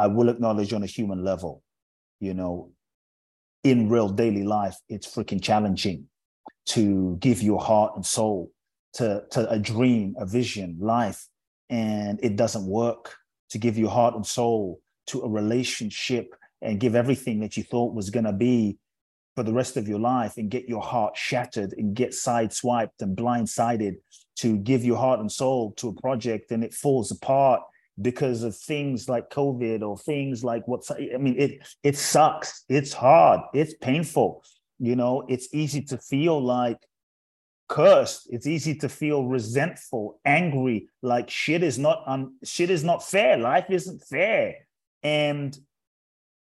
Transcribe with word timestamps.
I 0.00 0.06
will 0.06 0.30
acknowledge 0.30 0.72
on 0.72 0.82
a 0.82 0.86
human 0.86 1.22
level, 1.22 1.62
you 2.20 2.32
know, 2.32 2.72
in 3.62 3.90
real 3.90 4.08
daily 4.08 4.44
life, 4.44 4.76
it's 4.88 5.06
freaking 5.06 5.42
challenging 5.42 6.06
to 6.68 7.18
give 7.20 7.42
your 7.42 7.60
heart 7.60 7.92
and 7.96 8.06
soul 8.06 8.50
to, 8.94 9.24
to 9.32 9.50
a 9.50 9.58
dream, 9.58 10.14
a 10.18 10.24
vision, 10.24 10.78
life, 10.80 11.26
and 11.68 12.18
it 12.22 12.36
doesn't 12.36 12.64
work. 12.64 13.14
To 13.50 13.58
give 13.58 13.76
your 13.76 13.90
heart 13.90 14.14
and 14.14 14.24
soul 14.24 14.80
to 15.08 15.20
a 15.22 15.28
relationship 15.28 16.34
and 16.62 16.80
give 16.80 16.94
everything 16.94 17.40
that 17.40 17.56
you 17.58 17.64
thought 17.64 17.94
was 17.94 18.08
going 18.08 18.24
to 18.24 18.32
be 18.32 18.78
for 19.34 19.42
the 19.42 19.52
rest 19.52 19.76
of 19.76 19.86
your 19.88 19.98
life 19.98 20.36
and 20.38 20.50
get 20.50 20.68
your 20.68 20.80
heart 20.80 21.16
shattered 21.16 21.74
and 21.76 21.94
get 21.94 22.12
sideswiped 22.12 23.00
and 23.00 23.16
blindsided 23.16 23.96
to 24.36 24.56
give 24.58 24.84
your 24.84 24.96
heart 24.96 25.20
and 25.20 25.30
soul 25.30 25.72
to 25.72 25.88
a 25.88 26.00
project 26.00 26.52
and 26.52 26.62
it 26.62 26.72
falls 26.72 27.10
apart 27.10 27.60
because 28.02 28.42
of 28.42 28.56
things 28.56 29.08
like 29.08 29.30
COVID 29.30 29.82
or 29.82 29.96
things 29.98 30.44
like 30.44 30.66
what's 30.66 30.90
I 30.90 31.16
mean, 31.18 31.36
it 31.38 31.66
it 31.82 31.96
sucks. 31.96 32.64
It's 32.68 32.92
hard. 32.92 33.40
It's 33.54 33.74
painful. 33.74 34.44
You 34.78 34.96
know, 34.96 35.24
it's 35.28 35.48
easy 35.52 35.82
to 35.82 35.98
feel 35.98 36.42
like 36.42 36.78
cursed. 37.68 38.28
It's 38.30 38.46
easy 38.46 38.74
to 38.76 38.88
feel 38.88 39.24
resentful, 39.26 40.20
angry, 40.24 40.88
like 41.02 41.30
shit 41.30 41.62
is 41.62 41.78
not 41.78 42.02
un, 42.06 42.34
shit 42.44 42.68
is 42.68 42.84
not 42.84 43.02
fair. 43.02 43.38
Life 43.38 43.66
isn't 43.70 44.02
fair. 44.02 44.66
And 45.02 45.56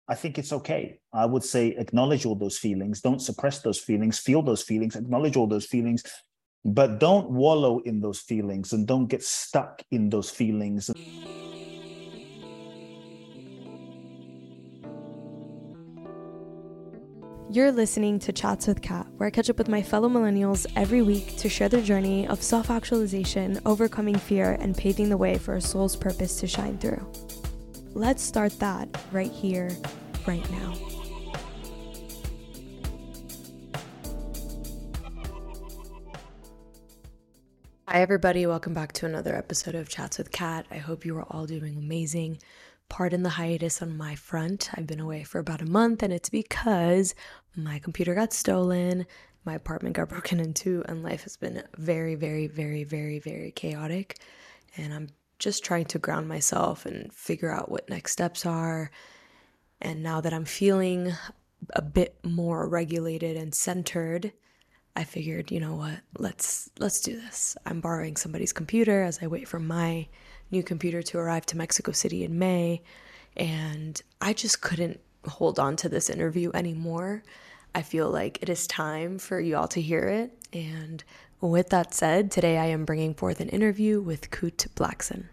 I 0.07 0.15
think 0.15 0.37
it's 0.37 0.51
okay. 0.51 0.99
I 1.13 1.25
would 1.25 1.43
say 1.43 1.69
acknowledge 1.69 2.25
all 2.25 2.35
those 2.35 2.57
feelings. 2.57 2.99
Don't 2.99 3.21
suppress 3.21 3.61
those 3.61 3.79
feelings. 3.79 4.19
Feel 4.19 4.41
those 4.41 4.63
feelings. 4.63 4.95
Acknowledge 4.95 5.37
all 5.37 5.47
those 5.47 5.65
feelings. 5.65 6.03
But 6.63 6.99
don't 6.99 7.31
wallow 7.31 7.79
in 7.79 8.01
those 8.01 8.19
feelings 8.19 8.73
and 8.73 8.85
don't 8.85 9.07
get 9.07 9.23
stuck 9.23 9.81
in 9.89 10.09
those 10.09 10.29
feelings. 10.29 10.91
You're 17.49 17.71
listening 17.73 18.17
to 18.19 18.31
Chats 18.31 18.67
with 18.67 18.81
Cat, 18.81 19.07
where 19.17 19.27
I 19.27 19.29
catch 19.29 19.49
up 19.49 19.57
with 19.57 19.67
my 19.67 19.81
fellow 19.81 20.07
millennials 20.07 20.65
every 20.77 21.01
week 21.01 21.35
to 21.37 21.49
share 21.49 21.67
their 21.67 21.81
journey 21.81 22.25
of 22.27 22.41
self 22.41 22.69
actualization, 22.69 23.59
overcoming 23.65 24.15
fear, 24.15 24.57
and 24.61 24.77
paving 24.77 25.09
the 25.09 25.17
way 25.17 25.37
for 25.37 25.55
a 25.55 25.61
soul's 25.61 25.97
purpose 25.97 26.39
to 26.39 26.47
shine 26.47 26.77
through. 26.77 27.05
Let's 27.93 28.23
start 28.23 28.57
that 28.59 28.87
right 29.11 29.31
here, 29.31 29.69
right 30.25 30.49
now. 30.49 30.90
Hi, 37.91 37.99
everybody. 37.99 38.45
Welcome 38.45 38.73
back 38.73 38.93
to 38.93 39.05
another 39.05 39.35
episode 39.35 39.75
of 39.75 39.89
Chats 39.89 40.17
with 40.17 40.31
Cat. 40.31 40.65
I 40.71 40.77
hope 40.77 41.03
you 41.03 41.17
are 41.17 41.25
all 41.29 41.45
doing 41.45 41.75
amazing. 41.75 42.37
Pardon 42.87 43.21
the 43.21 43.31
hiatus 43.31 43.81
on 43.81 43.97
my 43.97 44.15
front. 44.15 44.69
I've 44.73 44.87
been 44.87 45.01
away 45.01 45.23
for 45.23 45.39
about 45.39 45.61
a 45.61 45.65
month, 45.65 46.01
and 46.01 46.13
it's 46.13 46.29
because 46.29 47.13
my 47.53 47.79
computer 47.79 48.15
got 48.15 48.31
stolen, 48.31 49.05
my 49.43 49.55
apartment 49.55 49.97
got 49.97 50.07
broken 50.15 50.39
into, 50.39 50.85
and 50.87 51.03
life 51.03 51.23
has 51.23 51.35
been 51.35 51.63
very, 51.77 52.15
very, 52.15 52.47
very, 52.47 52.85
very, 52.85 53.19
very 53.19 53.51
chaotic. 53.51 54.19
And 54.77 54.93
I'm 54.93 55.09
just 55.37 55.65
trying 55.65 55.87
to 55.87 55.99
ground 55.99 56.29
myself 56.29 56.85
and 56.85 57.11
figure 57.11 57.51
out 57.51 57.69
what 57.69 57.89
next 57.89 58.13
steps 58.13 58.45
are. 58.45 58.89
And 59.81 60.01
now 60.01 60.21
that 60.21 60.33
I'm 60.33 60.45
feeling 60.45 61.11
a 61.71 61.81
bit 61.81 62.15
more 62.23 62.69
regulated 62.69 63.35
and 63.35 63.53
centered, 63.53 64.31
I 64.95 65.03
figured, 65.03 65.51
you 65.51 65.59
know 65.59 65.75
what? 65.75 65.99
Let's 66.17 66.69
let's 66.79 67.01
do 67.01 67.19
this. 67.19 67.55
I'm 67.65 67.81
borrowing 67.81 68.17
somebody's 68.17 68.53
computer 68.53 69.03
as 69.03 69.19
I 69.21 69.27
wait 69.27 69.47
for 69.47 69.59
my 69.59 70.07
new 70.51 70.63
computer 70.63 71.01
to 71.01 71.17
arrive 71.17 71.45
to 71.47 71.57
Mexico 71.57 71.91
City 71.91 72.23
in 72.23 72.37
May, 72.37 72.81
and 73.37 74.01
I 74.19 74.33
just 74.33 74.61
couldn't 74.61 74.99
hold 75.27 75.59
on 75.59 75.75
to 75.77 75.89
this 75.89 76.09
interview 76.09 76.51
anymore. 76.53 77.23
I 77.73 77.83
feel 77.83 78.09
like 78.09 78.41
it 78.41 78.49
is 78.49 78.67
time 78.67 79.17
for 79.17 79.39
you 79.39 79.55
all 79.55 79.69
to 79.69 79.81
hear 79.81 80.03
it 80.03 80.37
and 80.51 81.03
with 81.41 81.69
that 81.69 81.93
said, 81.93 82.29
today 82.29 82.57
I 82.59 82.65
am 82.65 82.85
bringing 82.85 83.15
forth 83.15 83.39
an 83.39 83.49
interview 83.49 83.99
with 83.99 84.29
Kute 84.29 84.67
Blackson. 84.75 85.25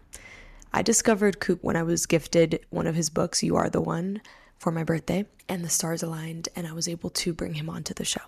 I 0.73 0.81
discovered 0.81 1.39
Kute 1.39 1.59
when 1.61 1.75
I 1.75 1.83
was 1.83 2.07
gifted 2.07 2.65
one 2.71 2.87
of 2.87 2.95
his 2.95 3.11
books, 3.11 3.43
You 3.43 3.55
Are 3.55 3.69
the 3.69 3.81
One, 3.81 4.21
for 4.59 4.71
my 4.71 4.83
birthday, 4.83 5.25
and 5.47 5.63
the 5.63 5.69
stars 5.69 6.03
aligned, 6.03 6.49
and 6.55 6.67
I 6.67 6.73
was 6.73 6.87
able 6.87 7.09
to 7.11 7.33
bring 7.33 7.55
him 7.55 7.69
onto 7.69 7.93
the 7.93 8.05
show. 8.05 8.21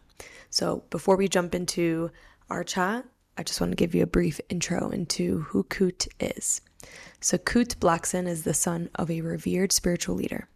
So 0.50 0.84
before 0.90 1.18
we 1.18 1.28
jump 1.28 1.54
into 1.54 2.10
our 2.50 2.64
chat, 2.64 3.06
I 3.38 3.44
just 3.44 3.62
want 3.62 3.72
to 3.72 3.78
give 3.78 3.96
you 3.96 4.04
a 4.04 4.08
brief 4.08 4.42
intro 4.50 4.90
into 4.90 5.42
who 5.42 5.64
Kute 5.64 6.08
is. 6.20 6.62
So, 7.20 7.38
Kute 7.38 7.78
Blackson 7.78 8.28
is 8.28 8.44
the 8.44 8.54
son 8.54 8.90
of 8.96 9.10
a 9.10 9.22
revered 9.22 9.72
spiritual 9.72 10.16
leader. 10.16 10.50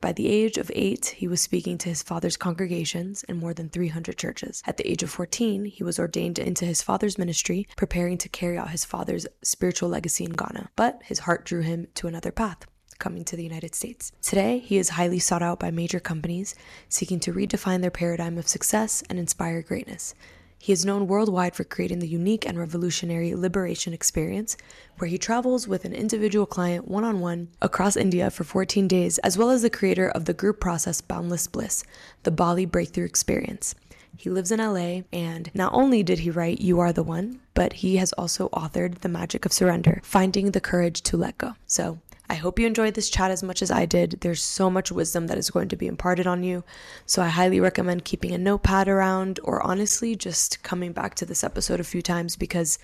By 0.00 0.12
the 0.12 0.28
age 0.28 0.56
of 0.56 0.70
eight, 0.74 1.06
he 1.16 1.26
was 1.26 1.40
speaking 1.40 1.76
to 1.78 1.88
his 1.88 2.02
father's 2.02 2.36
congregations 2.36 3.24
in 3.24 3.38
more 3.38 3.52
than 3.54 3.68
300 3.68 4.16
churches. 4.16 4.62
At 4.66 4.76
the 4.76 4.90
age 4.90 5.02
of 5.02 5.10
14, 5.10 5.64
he 5.66 5.82
was 5.82 5.98
ordained 5.98 6.38
into 6.38 6.64
his 6.64 6.82
father's 6.82 7.18
ministry, 7.18 7.66
preparing 7.76 8.18
to 8.18 8.28
carry 8.28 8.56
out 8.56 8.70
his 8.70 8.84
father's 8.84 9.26
spiritual 9.42 9.88
legacy 9.88 10.24
in 10.24 10.32
Ghana. 10.32 10.70
But 10.76 11.02
his 11.04 11.20
heart 11.20 11.44
drew 11.44 11.62
him 11.62 11.88
to 11.94 12.06
another 12.06 12.32
path 12.32 12.66
coming 13.00 13.24
to 13.24 13.36
the 13.36 13.42
United 13.42 13.74
States. 13.74 14.12
Today, 14.22 14.60
he 14.60 14.78
is 14.78 14.90
highly 14.90 15.18
sought 15.18 15.42
out 15.42 15.58
by 15.58 15.72
major 15.72 15.98
companies 15.98 16.54
seeking 16.88 17.18
to 17.20 17.32
redefine 17.32 17.80
their 17.80 17.90
paradigm 17.90 18.38
of 18.38 18.46
success 18.46 19.02
and 19.10 19.18
inspire 19.18 19.62
greatness. 19.62 20.14
He 20.62 20.74
is 20.74 20.84
known 20.84 21.06
worldwide 21.06 21.56
for 21.56 21.64
creating 21.64 22.00
the 22.00 22.06
unique 22.06 22.46
and 22.46 22.58
revolutionary 22.58 23.34
Liberation 23.34 23.94
Experience, 23.94 24.58
where 24.98 25.08
he 25.08 25.16
travels 25.16 25.66
with 25.66 25.86
an 25.86 25.94
individual 25.94 26.44
client 26.44 26.86
one 26.86 27.02
on 27.02 27.20
one 27.20 27.48
across 27.62 27.96
India 27.96 28.30
for 28.30 28.44
14 28.44 28.86
days, 28.86 29.16
as 29.18 29.38
well 29.38 29.48
as 29.48 29.62
the 29.62 29.70
creator 29.70 30.10
of 30.10 30.26
the 30.26 30.34
group 30.34 30.60
process 30.60 31.00
Boundless 31.00 31.46
Bliss, 31.46 31.82
the 32.24 32.30
Bali 32.30 32.66
Breakthrough 32.66 33.06
Experience. 33.06 33.74
He 34.18 34.28
lives 34.28 34.52
in 34.52 34.60
LA, 34.60 35.04
and 35.14 35.50
not 35.54 35.72
only 35.72 36.02
did 36.02 36.18
he 36.18 36.30
write 36.30 36.60
You 36.60 36.78
Are 36.78 36.92
the 36.92 37.02
One, 37.02 37.40
but 37.54 37.72
he 37.72 37.96
has 37.96 38.12
also 38.12 38.50
authored 38.50 38.98
The 38.98 39.08
Magic 39.08 39.46
of 39.46 39.54
Surrender 39.54 40.02
Finding 40.04 40.50
the 40.50 40.60
Courage 40.60 41.00
to 41.04 41.16
Let 41.16 41.38
Go. 41.38 41.54
So, 41.66 42.00
I 42.30 42.34
hope 42.34 42.60
you 42.60 42.66
enjoyed 42.68 42.94
this 42.94 43.10
chat 43.10 43.32
as 43.32 43.42
much 43.42 43.60
as 43.60 43.72
I 43.72 43.86
did. 43.86 44.20
There's 44.20 44.40
so 44.40 44.70
much 44.70 44.92
wisdom 44.92 45.26
that 45.26 45.36
is 45.36 45.50
going 45.50 45.68
to 45.70 45.76
be 45.76 45.88
imparted 45.88 46.28
on 46.28 46.44
you. 46.44 46.62
So 47.04 47.22
I 47.22 47.26
highly 47.26 47.58
recommend 47.58 48.04
keeping 48.04 48.32
a 48.32 48.38
notepad 48.38 48.86
around 48.86 49.40
or 49.42 49.60
honestly 49.66 50.14
just 50.14 50.62
coming 50.62 50.92
back 50.92 51.16
to 51.16 51.26
this 51.26 51.42
episode 51.42 51.80
a 51.80 51.84
few 51.84 52.02
times 52.02 52.36
because 52.36 52.78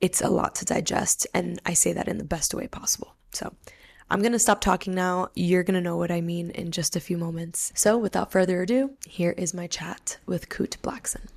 it's 0.00 0.20
a 0.20 0.28
lot 0.28 0.56
to 0.56 0.64
digest. 0.64 1.28
And 1.32 1.62
I 1.64 1.74
say 1.74 1.92
that 1.92 2.08
in 2.08 2.18
the 2.18 2.24
best 2.24 2.54
way 2.54 2.66
possible. 2.66 3.14
So 3.32 3.54
I'm 4.10 4.20
going 4.20 4.32
to 4.32 4.38
stop 4.40 4.60
talking 4.60 4.96
now. 4.96 5.28
You're 5.36 5.62
going 5.62 5.76
to 5.76 5.80
know 5.80 5.96
what 5.96 6.10
I 6.10 6.20
mean 6.20 6.50
in 6.50 6.72
just 6.72 6.96
a 6.96 7.00
few 7.00 7.16
moments. 7.16 7.72
So 7.76 7.96
without 7.96 8.32
further 8.32 8.62
ado, 8.62 8.96
here 9.06 9.34
is 9.38 9.54
my 9.54 9.68
chat 9.68 10.18
with 10.26 10.48
Kute 10.48 10.78
Blackson. 10.82 11.28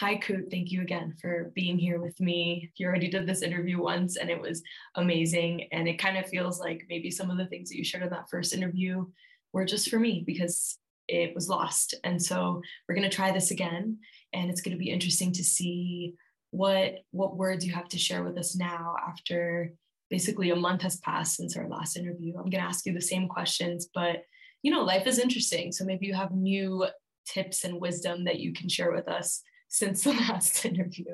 Hi, 0.00 0.16
Kute. 0.16 0.50
Thank 0.50 0.72
you 0.72 0.82
again 0.82 1.14
for 1.22 1.50
being 1.54 1.78
here 1.78 1.98
with 1.98 2.20
me. 2.20 2.70
You 2.76 2.86
already 2.86 3.08
did 3.08 3.26
this 3.26 3.40
interview 3.40 3.80
once 3.80 4.18
and 4.18 4.28
it 4.28 4.38
was 4.38 4.62
amazing. 4.94 5.68
And 5.72 5.88
it 5.88 5.98
kind 5.98 6.18
of 6.18 6.28
feels 6.28 6.60
like 6.60 6.84
maybe 6.90 7.10
some 7.10 7.30
of 7.30 7.38
the 7.38 7.46
things 7.46 7.70
that 7.70 7.78
you 7.78 7.84
shared 7.84 8.04
in 8.04 8.10
that 8.10 8.28
first 8.28 8.52
interview 8.52 9.06
were 9.54 9.64
just 9.64 9.88
for 9.88 9.98
me 9.98 10.22
because 10.26 10.76
it 11.08 11.34
was 11.34 11.48
lost. 11.48 11.94
And 12.04 12.22
so 12.22 12.60
we're 12.86 12.94
going 12.94 13.08
to 13.08 13.16
try 13.16 13.32
this 13.32 13.50
again. 13.50 13.96
And 14.34 14.50
it's 14.50 14.60
going 14.60 14.76
to 14.76 14.78
be 14.78 14.90
interesting 14.90 15.32
to 15.32 15.42
see 15.42 16.12
what 16.50 16.96
what 17.12 17.38
words 17.38 17.64
you 17.64 17.72
have 17.72 17.88
to 17.88 17.98
share 17.98 18.22
with 18.22 18.36
us 18.36 18.54
now 18.54 18.96
after 19.08 19.72
basically 20.10 20.50
a 20.50 20.56
month 20.56 20.82
has 20.82 20.98
passed 20.98 21.36
since 21.36 21.56
our 21.56 21.70
last 21.70 21.96
interview. 21.96 22.34
I'm 22.34 22.50
going 22.50 22.62
to 22.62 22.68
ask 22.68 22.84
you 22.84 22.92
the 22.92 23.00
same 23.00 23.28
questions, 23.28 23.88
but 23.94 24.24
you 24.62 24.70
know, 24.70 24.84
life 24.84 25.06
is 25.06 25.18
interesting. 25.18 25.72
So 25.72 25.86
maybe 25.86 26.06
you 26.06 26.12
have 26.12 26.32
new 26.32 26.84
tips 27.26 27.64
and 27.64 27.80
wisdom 27.80 28.24
that 28.24 28.40
you 28.40 28.52
can 28.52 28.68
share 28.68 28.92
with 28.92 29.08
us 29.08 29.42
since 29.68 30.04
the 30.04 30.12
last 30.28 30.64
interview. 30.64 31.04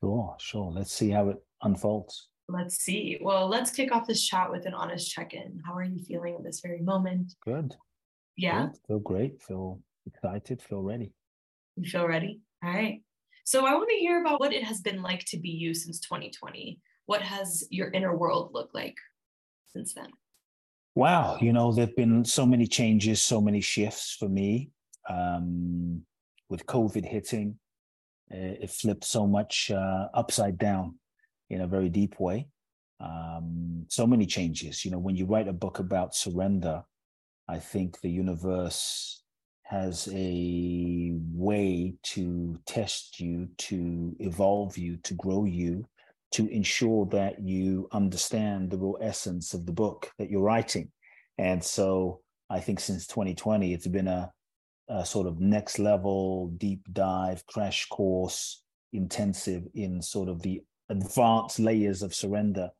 Sure, 0.00 0.36
sure. 0.38 0.72
Let's 0.72 0.92
see 0.92 1.10
how 1.10 1.30
it 1.30 1.36
unfolds. 1.62 2.28
Let's 2.48 2.76
see. 2.76 3.18
Well, 3.20 3.48
let's 3.48 3.70
kick 3.70 3.92
off 3.92 4.06
this 4.06 4.24
chat 4.24 4.50
with 4.50 4.66
an 4.66 4.74
honest 4.74 5.10
check 5.10 5.34
in. 5.34 5.60
How 5.64 5.74
are 5.74 5.84
you 5.84 6.02
feeling 6.04 6.34
at 6.36 6.44
this 6.44 6.60
very 6.60 6.80
moment? 6.80 7.34
Good. 7.44 7.74
Yeah. 8.36 8.66
Good. 8.66 8.78
Feel 8.86 8.98
great. 9.00 9.42
Feel 9.42 9.80
excited. 10.06 10.62
Feel 10.62 10.82
ready. 10.82 11.12
You 11.76 11.88
feel 11.88 12.06
ready? 12.06 12.40
All 12.64 12.70
right. 12.70 13.02
So 13.44 13.66
I 13.66 13.74
want 13.74 13.90
to 13.90 13.96
hear 13.96 14.20
about 14.20 14.40
what 14.40 14.52
it 14.52 14.64
has 14.64 14.80
been 14.80 15.02
like 15.02 15.24
to 15.26 15.38
be 15.38 15.50
you 15.50 15.74
since 15.74 16.00
2020. 16.00 16.80
What 17.06 17.22
has 17.22 17.66
your 17.70 17.90
inner 17.90 18.16
world 18.16 18.50
looked 18.52 18.74
like 18.74 18.96
since 19.72 19.94
then? 19.94 20.08
Wow. 20.94 21.38
You 21.40 21.52
know, 21.52 21.72
there 21.72 21.86
have 21.86 21.96
been 21.96 22.24
so 22.24 22.46
many 22.46 22.66
changes, 22.66 23.22
so 23.22 23.40
many 23.40 23.60
shifts 23.60 24.16
for 24.18 24.28
me. 24.28 24.70
Um, 25.08 26.02
with 26.48 26.66
COVID 26.66 27.04
hitting, 27.04 27.58
uh, 28.32 28.60
it 28.62 28.70
flipped 28.70 29.04
so 29.04 29.26
much 29.26 29.70
uh, 29.70 30.08
upside 30.14 30.58
down 30.58 30.96
in 31.50 31.60
a 31.60 31.66
very 31.66 31.88
deep 31.88 32.18
way. 32.18 32.48
Um, 33.00 33.84
so 33.88 34.06
many 34.06 34.26
changes. 34.26 34.84
You 34.84 34.90
know, 34.90 34.98
when 34.98 35.16
you 35.16 35.26
write 35.26 35.48
a 35.48 35.52
book 35.52 35.78
about 35.78 36.14
surrender, 36.14 36.82
I 37.48 37.58
think 37.58 38.00
the 38.00 38.10
universe 38.10 39.22
has 39.62 40.08
a 40.12 41.12
way 41.32 41.94
to 42.02 42.58
test 42.66 43.20
you, 43.20 43.48
to 43.58 44.14
evolve 44.20 44.78
you, 44.78 44.96
to 44.98 45.14
grow 45.14 45.44
you, 45.44 45.84
to 46.32 46.48
ensure 46.48 47.06
that 47.06 47.40
you 47.40 47.88
understand 47.92 48.70
the 48.70 48.78
real 48.78 48.98
essence 49.00 49.54
of 49.54 49.66
the 49.66 49.72
book 49.72 50.10
that 50.18 50.30
you're 50.30 50.42
writing. 50.42 50.90
And 51.38 51.62
so 51.62 52.20
I 52.48 52.60
think 52.60 52.80
since 52.80 53.06
2020, 53.06 53.74
it's 53.74 53.86
been 53.86 54.08
a, 54.08 54.32
a 54.88 55.04
sort 55.04 55.26
of 55.26 55.40
next 55.40 55.78
level, 55.78 56.48
deep 56.56 56.86
dive, 56.92 57.44
crash 57.46 57.86
course, 57.88 58.62
intensive 58.92 59.64
in 59.74 60.00
sort 60.00 60.28
of 60.28 60.42
the 60.42 60.62
advanced 60.88 61.58
layers 61.58 62.02
of 62.02 62.14
surrender. 62.14 62.70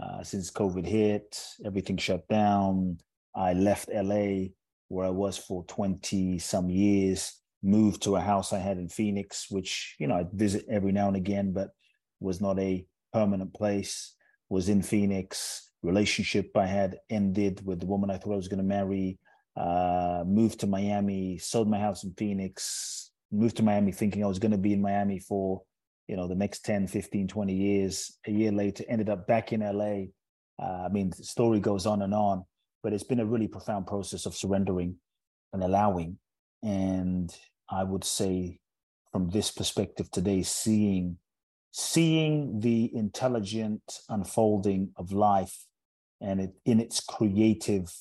Uh, 0.00 0.22
since 0.22 0.50
COVID 0.50 0.86
hit, 0.86 1.38
everything 1.64 1.96
shut 1.96 2.26
down. 2.28 2.98
I 3.34 3.52
left 3.52 3.90
LA 3.92 4.48
where 4.90 5.06
I 5.06 5.10
was 5.10 5.38
for 5.38 5.64
20 5.64 6.38
some 6.40 6.68
years, 6.68 7.40
moved 7.62 8.02
to 8.02 8.16
a 8.16 8.20
house 8.20 8.52
I 8.52 8.58
had 8.58 8.76
in 8.76 8.88
Phoenix, 8.88 9.46
which, 9.48 9.94
you 10.00 10.08
know, 10.08 10.16
I 10.16 10.24
visit 10.32 10.64
every 10.68 10.90
now 10.90 11.06
and 11.06 11.16
again, 11.16 11.52
but 11.52 11.70
was 12.18 12.40
not 12.40 12.58
a 12.58 12.84
permanent 13.12 13.54
place, 13.54 14.14
was 14.48 14.68
in 14.68 14.82
Phoenix. 14.82 15.70
Relationship 15.82 16.50
I 16.56 16.66
had 16.66 16.98
ended 17.08 17.64
with 17.64 17.80
the 17.80 17.86
woman 17.86 18.10
I 18.10 18.18
thought 18.18 18.32
I 18.32 18.36
was 18.36 18.48
going 18.48 18.58
to 18.58 18.64
marry. 18.64 19.18
Uh, 19.60 20.24
moved 20.26 20.60
to 20.60 20.66
Miami, 20.66 21.36
sold 21.38 21.68
my 21.68 21.78
house 21.78 22.04
in 22.04 22.14
Phoenix, 22.16 23.10
moved 23.30 23.58
to 23.58 23.62
Miami 23.62 23.92
thinking 23.92 24.24
I 24.24 24.28
was 24.28 24.38
going 24.38 24.52
to 24.52 24.58
be 24.58 24.72
in 24.72 24.80
Miami 24.80 25.18
for, 25.18 25.62
you 26.08 26.16
know, 26.16 26.26
the 26.26 26.34
next 26.34 26.64
10, 26.64 26.86
15, 26.86 27.28
20 27.28 27.54
years. 27.54 28.18
A 28.26 28.30
year 28.30 28.52
later, 28.52 28.84
ended 28.88 29.10
up 29.10 29.26
back 29.26 29.52
in 29.52 29.60
LA. 29.60 30.06
Uh, 30.58 30.86
I 30.86 30.88
mean, 30.88 31.10
the 31.10 31.24
story 31.24 31.60
goes 31.60 31.84
on 31.86 32.00
and 32.02 32.14
on 32.14 32.44
but 32.82 32.92
it's 32.92 33.04
been 33.04 33.20
a 33.20 33.26
really 33.26 33.48
profound 33.48 33.86
process 33.86 34.26
of 34.26 34.34
surrendering 34.34 34.96
and 35.52 35.62
allowing. 35.62 36.18
And 36.62 37.34
I 37.68 37.84
would 37.84 38.04
say, 38.04 38.60
from 39.12 39.30
this 39.30 39.50
perspective 39.50 40.10
today, 40.10 40.42
seeing 40.42 41.18
seeing 41.72 42.58
the 42.60 42.90
intelligent 42.94 43.82
unfolding 44.08 44.90
of 44.96 45.12
life 45.12 45.66
and 46.20 46.40
it 46.40 46.50
in 46.64 46.80
its 46.80 47.00
creative, 47.00 47.92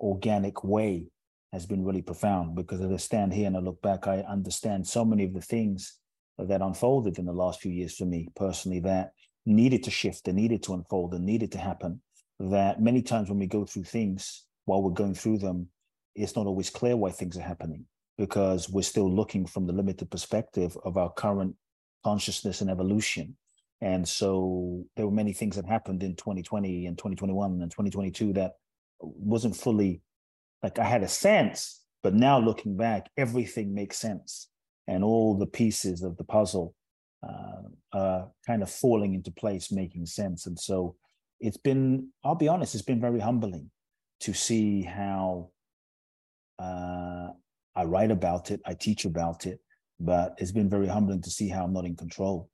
organic 0.00 0.64
way 0.64 1.06
has 1.52 1.66
been 1.66 1.84
really 1.84 2.02
profound. 2.02 2.54
Because 2.54 2.80
as 2.80 2.90
I 2.90 2.96
stand 2.96 3.32
here 3.32 3.46
and 3.46 3.56
I 3.56 3.60
look 3.60 3.80
back, 3.82 4.06
I 4.06 4.18
understand 4.20 4.86
so 4.86 5.04
many 5.04 5.24
of 5.24 5.34
the 5.34 5.40
things 5.40 5.98
that 6.38 6.62
unfolded 6.62 7.18
in 7.18 7.26
the 7.26 7.32
last 7.32 7.60
few 7.60 7.72
years 7.72 7.96
for 7.96 8.04
me 8.04 8.28
personally 8.34 8.80
that 8.80 9.12
needed 9.46 9.84
to 9.84 9.90
shift 9.90 10.26
and 10.26 10.36
needed 10.36 10.62
to 10.64 10.74
unfold 10.74 11.14
and 11.14 11.24
needed 11.24 11.52
to 11.52 11.58
happen 11.58 12.00
that 12.40 12.80
many 12.80 13.02
times 13.02 13.28
when 13.28 13.38
we 13.38 13.46
go 13.46 13.64
through 13.64 13.84
things 13.84 14.44
while 14.64 14.82
we're 14.82 14.90
going 14.90 15.14
through 15.14 15.38
them, 15.38 15.68
it's 16.14 16.36
not 16.36 16.46
always 16.46 16.70
clear 16.70 16.96
why 16.96 17.10
things 17.10 17.36
are 17.36 17.42
happening 17.42 17.84
because 18.18 18.68
we're 18.68 18.82
still 18.82 19.10
looking 19.10 19.46
from 19.46 19.66
the 19.66 19.72
limited 19.72 20.10
perspective 20.10 20.76
of 20.84 20.96
our 20.96 21.10
current 21.12 21.54
consciousness 22.04 22.60
and 22.60 22.70
evolution. 22.70 23.36
And 23.80 24.08
so 24.08 24.84
there 24.96 25.06
were 25.06 25.12
many 25.12 25.32
things 25.32 25.56
that 25.56 25.66
happened 25.66 26.02
in 26.02 26.14
2020 26.16 26.86
and 26.86 26.96
2021 26.96 27.60
and 27.60 27.70
2022 27.70 28.32
that 28.34 28.52
wasn't 29.00 29.56
fully 29.56 30.02
like 30.62 30.78
I 30.78 30.84
had 30.84 31.02
a 31.02 31.08
sense, 31.08 31.82
but 32.02 32.14
now 32.14 32.38
looking 32.38 32.76
back, 32.76 33.10
everything 33.18 33.74
makes 33.74 33.98
sense. 33.98 34.48
And 34.88 35.04
all 35.04 35.36
the 35.36 35.46
pieces 35.46 36.02
of 36.02 36.16
the 36.16 36.24
puzzle 36.24 36.74
uh, 37.22 37.62
are 37.92 38.30
kind 38.46 38.62
of 38.62 38.70
falling 38.70 39.14
into 39.14 39.30
place, 39.30 39.70
making 39.70 40.06
sense. 40.06 40.46
And 40.46 40.58
so 40.58 40.96
it's 41.38 41.58
been, 41.58 42.08
I'll 42.24 42.34
be 42.34 42.48
honest, 42.48 42.74
it's 42.74 42.82
been 42.82 43.00
very 43.00 43.20
humbling 43.20 43.70
to 44.20 44.32
see 44.32 44.82
how 44.82 45.50
uh, 46.58 47.28
I 47.76 47.84
write 47.84 48.10
about 48.10 48.50
it, 48.50 48.60
I 48.64 48.72
teach 48.72 49.04
about 49.04 49.46
it, 49.46 49.60
but 50.00 50.34
it's 50.38 50.52
been 50.52 50.70
very 50.70 50.86
humbling 50.86 51.20
to 51.22 51.30
see 51.30 51.48
how 51.48 51.64
I'm 51.64 51.74
not 51.74 51.84
in 51.84 51.96
control 51.96 52.48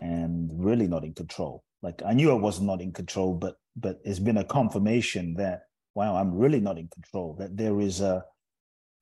and 0.00 0.50
really 0.52 0.86
not 0.86 1.04
in 1.04 1.14
control. 1.14 1.64
Like 1.82 2.02
I 2.06 2.12
knew 2.12 2.30
I 2.30 2.34
was 2.34 2.60
not 2.60 2.80
in 2.80 2.92
control, 2.92 3.34
but 3.34 3.56
but 3.76 4.00
it's 4.04 4.18
been 4.18 4.38
a 4.38 4.44
confirmation 4.44 5.34
that 5.34 5.62
wow, 5.98 6.14
I'm 6.14 6.32
really 6.32 6.60
not 6.60 6.78
in 6.78 6.86
control. 6.86 7.34
That 7.40 7.56
there 7.56 7.80
is 7.80 8.00
a 8.00 8.24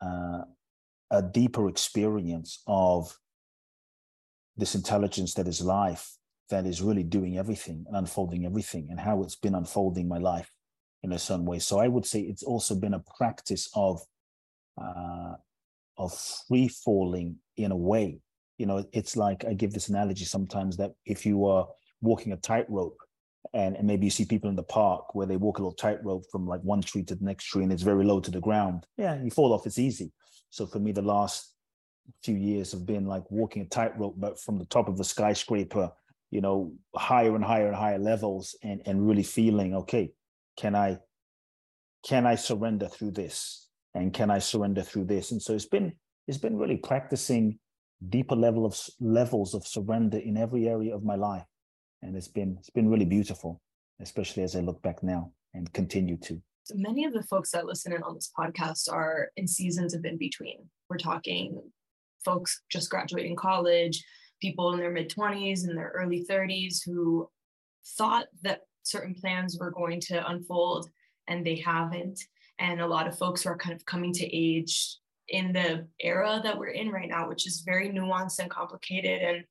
uh, 0.01 0.43
a 1.11 1.23
deeper 1.23 1.69
experience 1.69 2.63
of 2.67 3.15
this 4.57 4.75
intelligence 4.75 5.35
that 5.35 5.47
is 5.47 5.61
life 5.61 6.05
that 6.49 6.65
is 6.65 6.81
really 6.81 7.03
doing 7.03 7.37
everything 7.37 7.85
and 7.87 7.97
unfolding 7.97 8.47
everything 8.47 8.89
and 8.91 8.99
how 8.99 9.23
it's 9.23 9.37
been 9.37 9.55
unfolding 9.55 10.09
my 10.09 10.19
life 10.19 10.51
in 11.03 11.13
a 11.13 11.19
certain 11.19 11.45
way. 11.45 11.59
So 11.59 11.79
I 11.79 11.89
would 11.89 12.07
say 12.07 12.21
it's 12.21 12.43
also 12.43 12.75
been 12.75 12.95
a 12.95 13.05
practice 13.19 13.69
of 13.75 14.01
uh, 14.81 15.35
of 15.99 16.11
free 16.49 16.69
falling 16.69 17.37
in 17.57 17.73
a 17.73 17.83
way. 17.93 18.21
You 18.57 18.67
know, 18.67 18.79
it's 18.93 19.17
like 19.17 19.45
I 19.45 19.53
give 19.53 19.73
this 19.73 19.91
analogy 19.91 20.25
sometimes 20.25 20.79
that 20.79 20.93
if 21.05 21.27
you 21.27 21.45
are 21.45 21.67
walking 22.01 22.33
a 22.33 22.39
tightrope 22.39 22.99
and, 23.55 23.77
and 23.77 23.87
maybe 23.87 24.07
you 24.07 24.11
see 24.11 24.25
people 24.25 24.51
in 24.51 24.57
the 24.57 24.63
park 24.63 25.15
where 25.15 25.27
they 25.27 25.37
walk 25.37 25.59
a 25.59 25.63
little 25.63 25.73
tightrope 25.73 26.25
from 26.31 26.47
like 26.47 26.61
one 26.63 26.83
tree 26.83 27.03
to 27.05 27.15
the 27.15 27.25
next 27.25 27.45
tree 27.45 27.63
and 27.63 27.73
it's 27.73 27.83
very 27.83 28.05
low 28.05 28.21
to 28.21 28.31
the 28.31 28.41
ground. 28.41 28.87
Yeah, 28.97 29.23
you 29.23 29.31
fall 29.31 29.53
off, 29.53 29.67
it's 29.67 29.79
easy. 29.79 30.13
So 30.51 30.67
for 30.67 30.79
me, 30.79 30.93
the 30.93 31.03
last 31.03 31.53
few 32.23 32.37
years 32.37 32.73
have 32.73 32.87
been 32.87 33.07
like 33.07 33.31
walking 33.31 33.63
a 33.63 33.67
tightrope, 33.67 34.15
but 34.17 34.41
from 34.41 34.59
the 34.59 34.67
top 34.67 34.89
of 34.89 34.99
a 35.01 35.05
skyscraper 35.05 35.91
you 36.31 36.41
know 36.41 36.73
higher 36.95 37.35
and 37.35 37.45
higher 37.45 37.69
and 37.69 37.77
higher 37.77 37.99
levels 37.99 38.57
and 38.63 38.83
and 38.87 39.07
really 39.07 39.23
feeling 39.23 39.75
okay 39.75 40.11
can 40.57 40.75
i 40.75 40.99
can 42.05 42.27
i 42.27 42.35
surrender 42.35 42.89
through 42.89 43.11
this 43.11 43.69
and 43.95 44.13
can 44.13 44.31
i 44.31 44.39
surrender 44.39 44.83
through 44.83 45.05
this 45.05 45.31
and 45.31 45.41
so 45.41 45.55
it's 45.55 45.67
been 45.67 45.93
it's 46.27 46.39
been 46.39 46.57
really 46.57 46.77
practicing 46.77 47.59
deeper 48.11 48.37
level 48.37 48.67
of 48.67 48.79
levels 49.01 49.55
of 49.55 49.67
surrender 49.67 50.19
in 50.19 50.37
every 50.37 50.69
area 50.69 50.95
of 50.95 51.05
my 51.05 51.15
life 51.15 51.45
and 52.07 52.17
it's 52.17 52.29
been 52.29 52.57
it's 52.59 52.71
been 52.71 52.89
really 52.89 53.05
beautiful 53.05 53.61
especially 54.01 54.43
as 54.43 54.57
i 54.57 54.61
look 54.61 54.81
back 54.83 55.03
now 55.03 55.31
and 55.55 55.73
continue 55.73 56.17
to 56.17 56.41
so 56.65 56.75
many 56.77 57.05
of 57.05 57.13
the 57.13 57.23
folks 57.23 57.51
that 57.51 57.67
listen 57.67 57.93
in 57.93 58.03
on 58.03 58.15
this 58.15 58.31
podcast 58.37 58.93
are 58.93 59.31
in 59.37 59.47
seasons 59.47 59.95
of 59.95 60.05
in 60.05 60.17
between 60.17 60.59
we're 60.89 60.97
talking 60.97 61.61
folks 62.25 62.63
just 62.71 62.91
graduating 62.91 63.37
college 63.37 64.05
people 64.41 64.73
in 64.73 64.79
their 64.79 64.91
mid 64.91 65.11
20s 65.11 65.65
and 65.65 65.77
their 65.77 65.93
early 65.95 66.25
30s 66.29 66.79
who 66.85 67.29
thought 67.97 68.27
that 68.43 68.61
certain 68.83 69.15
plans 69.15 69.59
were 69.59 69.71
going 69.71 70.01
to 70.01 70.27
unfold 70.29 70.89
and 71.29 71.45
they 71.45 71.57
haven't. 71.57 72.21
And 72.59 72.81
a 72.81 72.87
lot 72.87 73.07
of 73.07 73.19
folks 73.19 73.43
who 73.43 73.51
are 73.51 73.57
kind 73.57 73.75
of 73.75 73.85
coming 73.85 74.13
to 74.15 74.37
age 74.37 74.97
in 75.29 75.53
the 75.53 75.87
era 76.01 76.41
that 76.43 76.57
we're 76.57 76.69
in 76.69 76.89
right 76.89 77.09
now, 77.09 77.29
which 77.29 77.47
is 77.47 77.63
very 77.67 77.91
nuanced 77.91 78.39
and 78.39 78.51
complicated. 78.51 79.23
And 79.23 79.45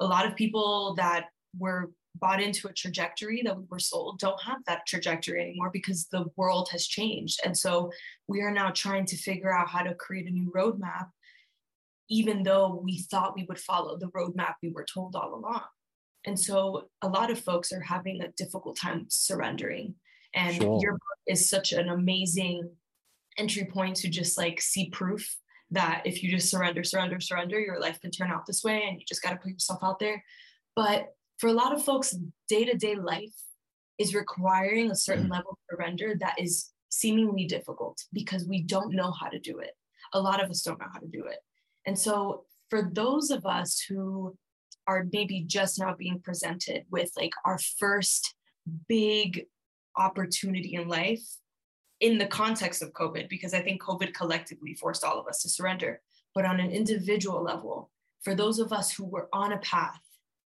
a 0.00 0.06
lot 0.06 0.26
of 0.26 0.34
people 0.34 0.94
that 0.96 1.26
were 1.56 1.90
bought 2.14 2.42
into 2.42 2.68
a 2.68 2.72
trajectory 2.72 3.42
that 3.44 3.56
we 3.56 3.64
were 3.70 3.78
sold 3.78 4.18
don't 4.18 4.42
have 4.42 4.58
that 4.66 4.86
trajectory 4.86 5.40
anymore 5.40 5.70
because 5.72 6.06
the 6.06 6.24
world 6.36 6.68
has 6.70 6.86
changed. 6.86 7.40
And 7.44 7.56
so 7.56 7.90
we 8.26 8.40
are 8.40 8.50
now 8.50 8.70
trying 8.70 9.06
to 9.06 9.16
figure 9.16 9.54
out 9.54 9.68
how 9.68 9.82
to 9.82 9.94
create 9.94 10.26
a 10.26 10.30
new 10.30 10.50
roadmap 10.54 11.08
even 12.08 12.42
though 12.42 12.80
we 12.82 12.98
thought 13.02 13.36
we 13.36 13.44
would 13.48 13.58
follow 13.58 13.98
the 13.98 14.06
roadmap 14.08 14.54
we 14.62 14.70
were 14.70 14.86
told 14.92 15.14
all 15.14 15.34
along. 15.34 15.62
And 16.26 16.38
so 16.38 16.88
a 17.02 17.08
lot 17.08 17.30
of 17.30 17.38
folks 17.38 17.72
are 17.72 17.80
having 17.80 18.22
a 18.22 18.32
difficult 18.32 18.76
time 18.76 19.06
surrendering. 19.08 19.94
And 20.34 20.56
sure. 20.56 20.80
your 20.82 20.92
book 20.92 21.18
is 21.26 21.48
such 21.48 21.72
an 21.72 21.88
amazing 21.88 22.70
entry 23.36 23.66
point 23.66 23.96
to 23.96 24.08
just 24.08 24.36
like 24.36 24.60
see 24.60 24.90
proof 24.90 25.36
that 25.70 26.02
if 26.04 26.22
you 26.22 26.30
just 26.30 26.50
surrender, 26.50 26.82
surrender, 26.82 27.20
surrender, 27.20 27.60
your 27.60 27.80
life 27.80 28.00
can 28.00 28.10
turn 28.10 28.30
out 28.30 28.46
this 28.46 28.64
way 28.64 28.84
and 28.88 28.98
you 28.98 29.06
just 29.06 29.22
got 29.22 29.30
to 29.30 29.36
put 29.36 29.52
yourself 29.52 29.80
out 29.82 29.98
there. 29.98 30.24
But 30.74 31.14
for 31.38 31.48
a 31.48 31.52
lot 31.52 31.72
of 31.72 31.84
folks, 31.84 32.16
day 32.48 32.64
to 32.64 32.76
day 32.76 32.94
life 32.94 33.34
is 33.98 34.14
requiring 34.14 34.90
a 34.90 34.96
certain 34.96 35.26
mm. 35.28 35.32
level 35.32 35.52
of 35.52 35.58
surrender 35.70 36.14
that 36.20 36.36
is 36.38 36.70
seemingly 36.88 37.46
difficult 37.46 38.02
because 38.12 38.46
we 38.46 38.62
don't 38.62 38.94
know 38.94 39.12
how 39.12 39.28
to 39.28 39.38
do 39.38 39.58
it. 39.58 39.72
A 40.12 40.20
lot 40.20 40.42
of 40.42 40.50
us 40.50 40.62
don't 40.62 40.80
know 40.80 40.86
how 40.92 41.00
to 41.00 41.06
do 41.06 41.24
it. 41.26 41.38
And 41.86 41.98
so, 41.98 42.44
for 42.70 42.90
those 42.92 43.30
of 43.30 43.46
us 43.46 43.80
who 43.80 44.36
are 44.86 45.06
maybe 45.12 45.44
just 45.46 45.78
now 45.78 45.94
being 45.94 46.20
presented 46.20 46.84
with 46.90 47.10
like 47.16 47.32
our 47.44 47.58
first 47.78 48.34
big 48.88 49.46
opportunity 49.96 50.74
in 50.74 50.88
life 50.88 51.22
in 52.00 52.18
the 52.18 52.26
context 52.26 52.82
of 52.82 52.92
COVID, 52.92 53.28
because 53.28 53.54
I 53.54 53.60
think 53.60 53.82
COVID 53.82 54.14
collectively 54.14 54.74
forced 54.74 55.04
all 55.04 55.18
of 55.18 55.26
us 55.26 55.42
to 55.42 55.48
surrender, 55.48 56.00
but 56.34 56.44
on 56.44 56.60
an 56.60 56.70
individual 56.70 57.42
level, 57.42 57.90
for 58.22 58.34
those 58.34 58.58
of 58.58 58.72
us 58.72 58.92
who 58.92 59.04
were 59.04 59.28
on 59.32 59.52
a 59.52 59.58
path 59.58 60.00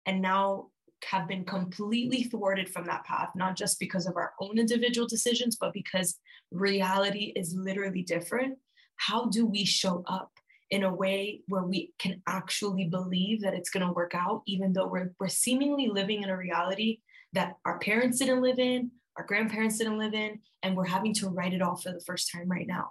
and 0.07 0.23
now 0.23 0.69
have 1.05 1.29
been 1.29 1.45
completely 1.45 2.25
thwarted 2.25 2.69
from 2.69 2.87
that 2.87 3.05
path, 3.05 3.31
not 3.35 3.57
just 3.57 3.79
because 3.79 4.07
of 4.07 4.17
our 4.17 4.33
own 4.41 4.59
individual 4.59 5.07
decisions, 5.07 5.57
but 5.57 5.73
because 5.73 6.19
reality 6.51 7.33
is 7.37 7.55
literally 7.55 8.03
different. 8.03 8.59
How 8.97 9.27
do 9.27 9.47
we 9.47 9.65
show 9.65 10.03
up 10.07 10.31
in 10.71 10.83
a 10.83 10.93
way 10.93 11.43
where 11.47 11.63
we 11.63 11.93
can 11.99 12.23
actually 12.27 12.87
believe 12.87 13.43
that 13.43 13.55
it's 13.55 13.71
going 13.71 13.87
to 13.87 13.93
work 13.93 14.15
out, 14.15 14.43
even 14.47 14.73
though 14.73 14.89
we're, 14.89 15.13
we're 15.21 15.29
seemingly 15.29 15.89
living 15.89 16.23
in 16.23 16.31
a 16.31 16.37
reality 16.37 16.99
that 17.35 17.55
our 17.65 17.79
parents 17.79 18.19
didn't 18.19 18.43
live 18.43 18.59
in, 18.59 18.91
our 19.17 19.25
grandparents 19.25 19.79
didn't 19.79 19.99
live 19.99 20.15
in, 20.15 20.41
and 20.63 20.77
we're 20.77 20.85
having 20.85 21.15
to 21.15 21.29
write 21.29 21.53
it 21.53 21.63
off 21.63 21.83
for 21.83 21.93
the 21.93 22.01
first 22.01 22.33
time 22.33 22.49
right 22.49 22.67
now. 22.67 22.91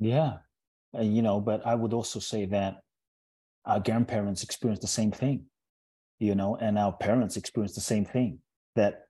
Yeah. 0.00 0.38
uh, 0.96 1.02
you 1.02 1.22
know, 1.22 1.40
but 1.40 1.66
I 1.66 1.74
would 1.74 1.92
also 1.92 2.18
say 2.18 2.46
that 2.46 2.78
our 3.64 3.80
grandparents 3.80 4.42
experienced 4.42 4.82
the 4.82 4.88
same 4.88 5.10
thing, 5.10 5.44
you 6.18 6.34
know, 6.34 6.56
and 6.56 6.78
our 6.78 6.92
parents 6.92 7.36
experienced 7.36 7.74
the 7.74 7.80
same 7.80 8.04
thing. 8.04 8.40
That 8.74 9.02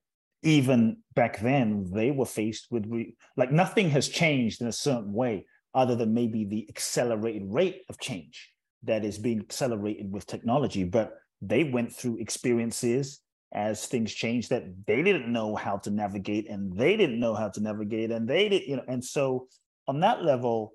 even 0.43 0.99
back 1.15 1.41
then 1.41 1.88
they 1.93 2.11
were 2.11 2.27
faced 2.27 2.69
with 2.71 2.87
re- 2.88 3.17
like 3.37 3.50
nothing 3.50 3.91
has 3.91 4.09
changed 4.09 4.61
in 4.61 4.69
a 4.69 4.73
certain 4.73 5.12
way 5.12 5.47
other 5.75 5.97
than 5.97 6.15
maybe 6.15 6.45
the 6.45 6.67
accelerated 6.69 7.43
rate 7.47 7.83
of 7.88 7.99
change 7.99 8.53
that 8.85 9.05
is 9.05 9.19
being 9.19 9.41
accelerated 9.41 10.11
with 10.12 10.27
technology 10.27 10.85
but 10.85 11.15
they 11.43 11.65
went 11.65 11.93
through 11.93 12.17
experiences 12.19 13.21
as 13.53 13.87
things 13.87 14.12
changed 14.12 14.50
that 14.50 14.65
they 14.87 15.03
didn't 15.03 15.33
know 15.33 15.57
how 15.57 15.77
to 15.77 15.91
navigate 15.91 16.49
and 16.49 16.77
they 16.77 16.97
didn't 16.97 17.19
know 17.19 17.35
how 17.35 17.49
to 17.49 17.61
navigate 17.61 18.11
and 18.11 18.29
they 18.29 18.49
didn't 18.49 18.69
you 18.69 18.77
know 18.77 18.85
and 18.87 19.05
so 19.05 19.49
on 19.88 19.99
that 20.00 20.25
level 20.25 20.73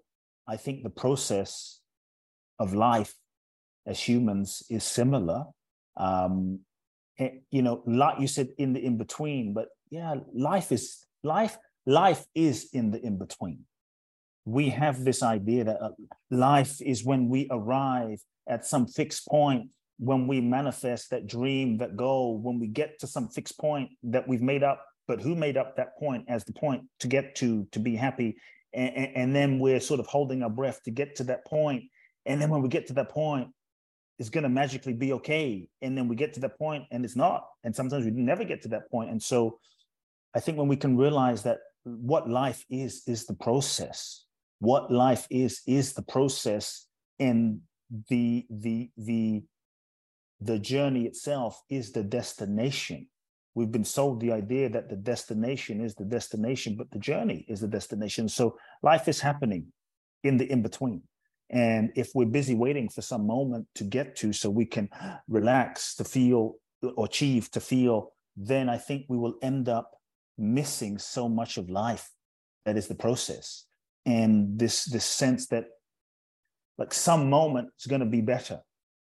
i 0.47 0.57
think 0.57 0.83
the 0.83 0.89
process 0.89 1.79
of 2.59 2.73
life 2.73 3.13
as 3.85 3.99
humans 3.99 4.63
is 4.69 4.83
similar 4.83 5.45
um 5.97 6.59
eh, 7.19 7.29
you 7.51 7.61
know 7.61 7.83
like 7.85 8.19
you 8.19 8.27
said 8.27 8.49
in 8.57 8.73
the 8.73 8.79
in 8.79 8.97
between 8.97 9.53
but 9.53 9.67
yeah 9.89 10.15
life 10.33 10.71
is 10.71 11.05
life 11.23 11.57
life 11.85 12.25
is 12.33 12.69
in 12.73 12.91
the 12.91 12.99
in 13.05 13.17
between 13.17 13.59
we 14.45 14.69
have 14.69 15.05
this 15.05 15.23
idea 15.23 15.63
that 15.63 15.81
uh, 15.81 15.89
life 16.29 16.81
is 16.81 17.03
when 17.03 17.29
we 17.29 17.47
arrive 17.49 18.19
at 18.47 18.65
some 18.65 18.87
fixed 18.87 19.25
point 19.27 19.69
when 19.99 20.27
we 20.27 20.41
manifest 20.41 21.09
that 21.11 21.27
dream, 21.27 21.77
that 21.77 21.95
goal, 21.95 22.37
when 22.37 22.59
we 22.59 22.67
get 22.67 22.99
to 22.99 23.07
some 23.07 23.29
fixed 23.29 23.57
point 23.57 23.89
that 24.03 24.27
we've 24.27 24.41
made 24.41 24.63
up, 24.63 24.85
but 25.07 25.21
who 25.21 25.35
made 25.35 25.57
up 25.57 25.75
that 25.75 25.97
point 25.97 26.25
as 26.27 26.43
the 26.43 26.53
point 26.53 26.83
to 26.99 27.07
get 27.07 27.35
to 27.35 27.67
to 27.71 27.79
be 27.79 27.95
happy? 27.95 28.35
And, 28.73 29.09
and 29.15 29.35
then 29.35 29.59
we're 29.59 29.79
sort 29.79 29.99
of 29.99 30.07
holding 30.07 30.43
our 30.43 30.49
breath 30.49 30.81
to 30.83 30.91
get 30.91 31.15
to 31.17 31.23
that 31.25 31.45
point. 31.45 31.83
And 32.25 32.41
then 32.41 32.49
when 32.49 32.61
we 32.61 32.69
get 32.69 32.87
to 32.87 32.93
that 32.93 33.09
point, 33.09 33.49
it's 34.19 34.29
going 34.29 34.43
to 34.43 34.49
magically 34.49 34.93
be 34.93 35.13
okay. 35.13 35.67
And 35.81 35.97
then 35.97 36.07
we 36.07 36.15
get 36.15 36.33
to 36.33 36.39
that 36.41 36.57
point 36.57 36.85
and 36.91 37.03
it's 37.03 37.15
not. 37.15 37.45
And 37.63 37.75
sometimes 37.75 38.05
we 38.05 38.11
never 38.11 38.43
get 38.43 38.61
to 38.63 38.67
that 38.69 38.89
point. 38.91 39.09
And 39.09 39.21
so 39.21 39.59
I 40.35 40.39
think 40.39 40.57
when 40.57 40.67
we 40.67 40.75
can 40.75 40.97
realize 40.97 41.43
that 41.43 41.59
what 41.83 42.29
life 42.29 42.63
is, 42.69 43.03
is 43.07 43.25
the 43.25 43.33
process. 43.33 44.25
What 44.59 44.91
life 44.91 45.27
is, 45.29 45.61
is 45.67 45.93
the 45.93 46.03
process. 46.03 46.85
And 47.19 47.61
the 48.09 48.45
the 48.49 48.89
the 48.97 49.43
the 50.41 50.59
journey 50.59 51.05
itself 51.05 51.61
is 51.69 51.91
the 51.91 52.03
destination. 52.03 53.07
We've 53.55 53.71
been 53.71 53.85
sold 53.85 54.19
the 54.19 54.31
idea 54.31 54.67
that 54.69 54.89
the 54.89 54.95
destination 54.95 55.79
is 55.79 55.93
the 55.93 56.05
destination, 56.05 56.75
but 56.75 56.89
the 56.91 56.99
journey 56.99 57.45
is 57.47 57.61
the 57.61 57.67
destination. 57.67 58.27
So 58.27 58.57
life 58.81 59.07
is 59.07 59.19
happening 59.19 59.67
in 60.23 60.37
the 60.37 60.51
in 60.51 60.61
between. 60.61 61.03
And 61.53 61.91
if 61.95 62.09
we're 62.13 62.25
busy 62.25 62.55
waiting 62.55 62.89
for 62.89 63.01
some 63.01 63.25
moment 63.25 63.67
to 63.75 63.83
get 63.83 64.15
to 64.17 64.33
so 64.33 64.49
we 64.49 64.65
can 64.65 64.89
relax, 65.27 65.95
to 65.95 66.03
feel 66.03 66.55
or 66.95 67.05
achieve, 67.05 67.49
to 67.51 67.61
feel, 67.61 68.11
then 68.35 68.67
I 68.67 68.77
think 68.77 69.05
we 69.07 69.17
will 69.17 69.35
end 69.41 69.69
up 69.69 69.91
missing 70.37 70.97
so 70.97 71.29
much 71.29 71.57
of 71.57 71.69
life 71.69 72.09
that 72.65 72.75
is 72.75 72.87
the 72.87 72.95
process. 72.95 73.65
And 74.05 74.59
this 74.59 74.83
this 74.85 75.05
sense 75.05 75.47
that 75.47 75.65
like 76.77 76.93
some 76.93 77.29
moment 77.29 77.69
is 77.79 77.85
going 77.85 78.01
to 78.01 78.07
be 78.07 78.21
better 78.21 78.59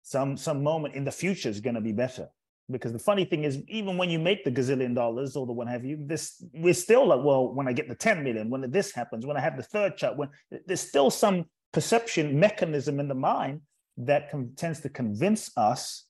some 0.06 0.38
some 0.38 0.62
moment 0.62 0.94
in 0.94 1.04
the 1.04 1.12
future 1.12 1.50
is 1.50 1.60
going 1.60 1.74
to 1.74 1.82
be 1.82 1.92
better 1.92 2.28
because 2.70 2.94
the 2.94 3.00
funny 3.00 3.26
thing 3.26 3.44
is 3.44 3.60
even 3.68 3.98
when 3.98 4.08
you 4.08 4.20
make 4.20 4.44
the 4.46 4.52
gazillion 4.52 4.94
dollars 4.94 5.36
or 5.36 5.48
the 5.48 5.52
what 5.52 5.68
have 5.68 5.84
you 5.84 5.98
this 6.06 6.44
we're 6.54 6.76
still 6.76 7.08
like 7.08 7.24
well 7.24 7.52
when 7.54 7.68
i 7.68 7.74
get 7.74 7.90
the 7.90 7.96
10 7.96 8.24
million 8.24 8.50
when 8.52 8.70
this 8.70 8.94
happens 8.94 9.26
when 9.26 9.36
i 9.36 9.40
have 9.40 9.58
the 9.58 9.64
third 9.64 9.98
child 9.98 10.16
when 10.18 10.30
there's 10.68 10.88
still 10.88 11.10
some 11.10 11.44
perception 11.76 12.40
mechanism 12.40 13.02
in 13.02 13.10
the 13.10 13.22
mind 13.34 13.60
that 13.98 14.32
tends 14.56 14.80
to 14.80 14.88
convince 14.88 15.52
us 15.58 16.06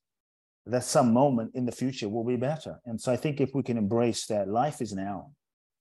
that 0.68 0.84
some 0.84 1.12
moment 1.12 1.50
in 1.56 1.66
the 1.66 1.72
future 1.72 2.08
will 2.08 2.24
be 2.24 2.36
better. 2.36 2.80
And 2.86 3.02
so 3.02 3.12
i 3.12 3.18
think 3.18 3.42
if 3.42 3.50
we 3.56 3.64
can 3.64 3.78
embrace 3.78 4.28
that 4.28 4.48
life 4.48 4.80
is 4.80 4.94
now. 4.94 5.32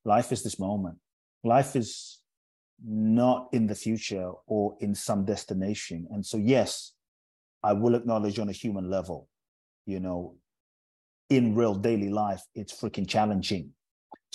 Life 0.03 0.31
is 0.31 0.41
this 0.41 0.59
moment. 0.59 0.97
Life 1.43 1.75
is 1.75 2.19
not 2.83 3.47
in 3.53 3.67
the 3.67 3.75
future 3.75 4.31
or 4.47 4.75
in 4.79 4.95
some 4.95 5.23
destination. 5.23 6.07
And 6.09 6.25
so 6.25 6.37
yes 6.37 6.93
I 7.69 7.73
will 7.73 7.95
acknowledge 7.95 8.39
on 8.39 8.49
a 8.49 8.59
human 8.63 8.89
level, 8.89 9.27
you 9.85 9.99
know, 9.99 10.35
in 11.29 11.55
real 11.55 11.75
daily 11.75 12.09
life, 12.09 12.43
it's 12.55 12.73
freaking 12.79 13.07
challenging 13.07 13.65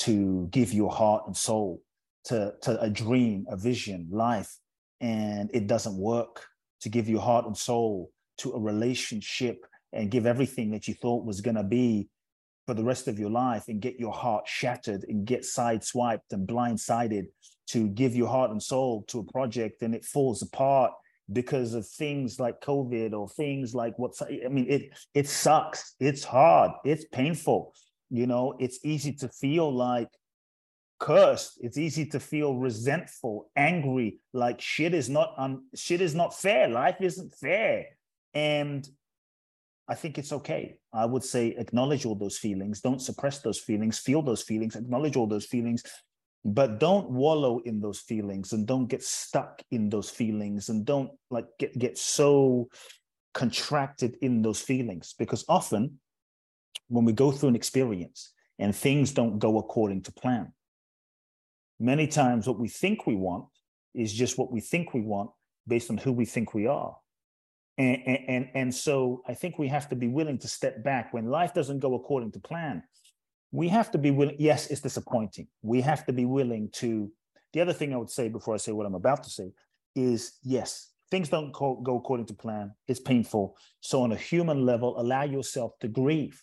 to 0.04 0.46
give 0.50 0.72
your 0.72 0.92
heart 0.92 1.24
and 1.26 1.36
soul 1.36 1.82
to, 2.26 2.54
to 2.62 2.80
a 2.80 2.90
dream, 2.90 3.46
a 3.48 3.56
vision, 3.56 4.08
life, 4.10 4.59
and 5.00 5.50
it 5.52 5.66
doesn't 5.66 5.96
work 5.96 6.46
to 6.82 6.88
give 6.88 7.08
your 7.08 7.20
heart 7.20 7.46
and 7.46 7.56
soul 7.56 8.10
to 8.38 8.52
a 8.52 8.60
relationship 8.60 9.66
and 9.92 10.10
give 10.10 10.26
everything 10.26 10.70
that 10.70 10.88
you 10.88 10.94
thought 10.94 11.24
was 11.24 11.40
going 11.40 11.56
to 11.56 11.64
be 11.64 12.08
for 12.66 12.74
the 12.74 12.84
rest 12.84 13.08
of 13.08 13.18
your 13.18 13.30
life 13.30 13.64
and 13.68 13.80
get 13.80 13.98
your 13.98 14.12
heart 14.12 14.46
shattered 14.46 15.04
and 15.08 15.26
get 15.26 15.42
sideswiped 15.42 16.30
and 16.30 16.46
blindsided 16.46 17.24
to 17.66 17.88
give 17.88 18.14
your 18.14 18.28
heart 18.28 18.50
and 18.50 18.62
soul 18.62 19.04
to 19.08 19.20
a 19.20 19.32
project 19.32 19.82
and 19.82 19.94
it 19.94 20.04
falls 20.04 20.42
apart 20.42 20.92
because 21.32 21.74
of 21.74 21.86
things 21.86 22.40
like 22.40 22.60
COVID 22.60 23.12
or 23.12 23.28
things 23.28 23.74
like 23.74 23.98
what's 23.98 24.20
I 24.22 24.48
mean, 24.48 24.66
it 24.68 24.90
it 25.14 25.28
sucks. 25.28 25.94
It's 26.00 26.24
hard. 26.24 26.72
It's 26.84 27.04
painful. 27.12 27.74
You 28.10 28.26
know, 28.26 28.54
it's 28.58 28.80
easy 28.84 29.12
to 29.14 29.28
feel 29.28 29.72
like 29.72 30.08
cursed. 31.00 31.58
It's 31.60 31.78
easy 31.78 32.06
to 32.06 32.20
feel 32.20 32.56
resentful, 32.56 33.50
angry, 33.56 34.20
like 34.32 34.60
shit 34.60 34.94
is 34.94 35.08
not 35.08 35.34
un, 35.36 35.64
shit 35.74 36.00
is 36.00 36.14
not 36.14 36.38
fair. 36.38 36.68
Life 36.68 36.98
isn't 37.00 37.34
fair. 37.34 37.86
And 38.34 38.88
I 39.88 39.96
think 39.96 40.18
it's 40.18 40.32
okay. 40.32 40.76
I 40.92 41.06
would 41.06 41.24
say 41.24 41.48
acknowledge 41.58 42.06
all 42.06 42.14
those 42.14 42.38
feelings. 42.38 42.80
Don't 42.80 43.02
suppress 43.02 43.40
those 43.40 43.58
feelings. 43.58 43.98
Feel 43.98 44.22
those 44.22 44.42
feelings. 44.42 44.76
Acknowledge 44.76 45.16
all 45.16 45.26
those 45.26 45.46
feelings 45.46 45.82
but 46.44 46.80
don't 46.80 47.10
wallow 47.10 47.58
in 47.64 47.80
those 47.80 48.00
feelings 48.00 48.52
and 48.52 48.66
don't 48.66 48.86
get 48.86 49.02
stuck 49.02 49.62
in 49.70 49.90
those 49.90 50.08
feelings 50.08 50.68
and 50.68 50.84
don't 50.86 51.10
like 51.30 51.46
get, 51.58 51.76
get 51.78 51.98
so 51.98 52.68
contracted 53.34 54.16
in 54.22 54.42
those 54.42 54.60
feelings 54.60 55.14
because 55.18 55.44
often 55.48 55.98
when 56.88 57.04
we 57.04 57.12
go 57.12 57.30
through 57.30 57.50
an 57.50 57.56
experience 57.56 58.32
and 58.58 58.74
things 58.74 59.12
don't 59.12 59.38
go 59.38 59.58
according 59.58 60.02
to 60.02 60.12
plan 60.12 60.52
many 61.80 62.06
times 62.06 62.46
what 62.46 62.60
we 62.60 62.68
think 62.68 63.06
we 63.06 63.16
want 63.16 63.46
is 63.94 64.12
just 64.12 64.38
what 64.38 64.52
we 64.52 64.60
think 64.60 64.94
we 64.94 65.00
want 65.00 65.30
based 65.66 65.90
on 65.90 65.96
who 65.96 66.12
we 66.12 66.24
think 66.24 66.54
we 66.54 66.66
are 66.66 66.96
and, 67.78 67.98
and, 68.06 68.48
and 68.54 68.74
so 68.74 69.22
i 69.26 69.34
think 69.34 69.58
we 69.58 69.66
have 69.66 69.88
to 69.88 69.96
be 69.96 70.08
willing 70.08 70.38
to 70.38 70.46
step 70.46 70.84
back 70.84 71.12
when 71.12 71.26
life 71.26 71.52
doesn't 71.54 71.80
go 71.80 71.94
according 71.94 72.30
to 72.30 72.38
plan 72.38 72.82
we 73.52 73.68
have 73.68 73.90
to 73.92 73.98
be 73.98 74.10
willing. 74.10 74.36
Yes, 74.38 74.68
it's 74.68 74.80
disappointing. 74.80 75.48
We 75.62 75.80
have 75.80 76.06
to 76.06 76.12
be 76.12 76.24
willing 76.24 76.70
to. 76.74 77.10
The 77.52 77.60
other 77.60 77.72
thing 77.72 77.92
I 77.92 77.96
would 77.96 78.10
say 78.10 78.28
before 78.28 78.54
I 78.54 78.58
say 78.58 78.72
what 78.72 78.86
I'm 78.86 78.94
about 78.94 79.24
to 79.24 79.30
say 79.30 79.52
is 79.96 80.38
yes, 80.42 80.92
things 81.10 81.28
don't 81.28 81.52
go, 81.52 81.80
go 81.82 81.96
according 81.96 82.26
to 82.26 82.34
plan. 82.34 82.72
It's 82.86 83.00
painful. 83.00 83.56
So, 83.80 84.02
on 84.02 84.12
a 84.12 84.16
human 84.16 84.64
level, 84.64 85.00
allow 85.00 85.24
yourself 85.24 85.72
to 85.80 85.88
grieve. 85.88 86.40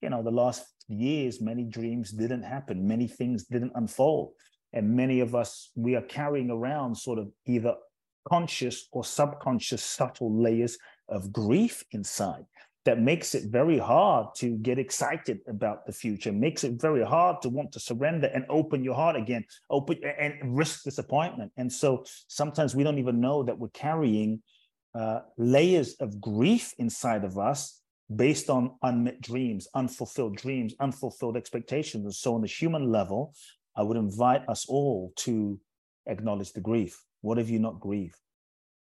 You 0.00 0.10
know, 0.10 0.22
the 0.22 0.30
last 0.30 0.64
years, 0.88 1.40
many 1.40 1.64
dreams 1.64 2.10
didn't 2.10 2.42
happen, 2.42 2.86
many 2.86 3.06
things 3.08 3.44
didn't 3.44 3.72
unfold. 3.74 4.32
And 4.72 4.94
many 4.94 5.20
of 5.20 5.34
us, 5.34 5.70
we 5.74 5.96
are 5.96 6.02
carrying 6.02 6.50
around 6.50 6.96
sort 6.96 7.18
of 7.18 7.28
either 7.46 7.74
conscious 8.28 8.88
or 8.92 9.04
subconscious 9.04 9.82
subtle 9.82 10.34
layers 10.42 10.78
of 11.08 11.32
grief 11.32 11.84
inside 11.92 12.44
that 12.84 13.00
makes 13.00 13.34
it 13.34 13.50
very 13.50 13.78
hard 13.78 14.28
to 14.36 14.56
get 14.58 14.78
excited 14.78 15.40
about 15.48 15.84
the 15.86 15.92
future 15.92 16.32
makes 16.32 16.64
it 16.64 16.80
very 16.80 17.04
hard 17.04 17.40
to 17.42 17.48
want 17.48 17.70
to 17.72 17.80
surrender 17.80 18.28
and 18.28 18.44
open 18.48 18.82
your 18.82 18.94
heart 18.94 19.16
again 19.16 19.44
open 19.70 19.98
and 20.18 20.34
risk 20.56 20.82
disappointment 20.84 21.52
and 21.56 21.70
so 21.70 22.04
sometimes 22.28 22.74
we 22.74 22.82
don't 22.82 22.98
even 22.98 23.20
know 23.20 23.42
that 23.42 23.58
we're 23.58 23.68
carrying 23.68 24.42
uh, 24.94 25.20
layers 25.36 25.94
of 26.00 26.20
grief 26.20 26.72
inside 26.78 27.24
of 27.24 27.38
us 27.38 27.82
based 28.14 28.48
on 28.50 28.76
unmet 28.82 29.20
dreams 29.20 29.66
unfulfilled 29.74 30.36
dreams 30.36 30.74
unfulfilled 30.80 31.36
expectations. 31.36 32.04
And 32.04 32.14
so 32.14 32.34
on 32.34 32.42
the 32.42 32.46
human 32.46 32.90
level 32.90 33.34
i 33.76 33.82
would 33.82 33.96
invite 33.96 34.48
us 34.48 34.66
all 34.68 35.12
to 35.16 35.58
acknowledge 36.06 36.52
the 36.52 36.60
grief. 36.60 37.02
What 37.20 37.38
have 37.38 37.50
you 37.50 37.58
not 37.58 37.80
grieved? 37.80 38.16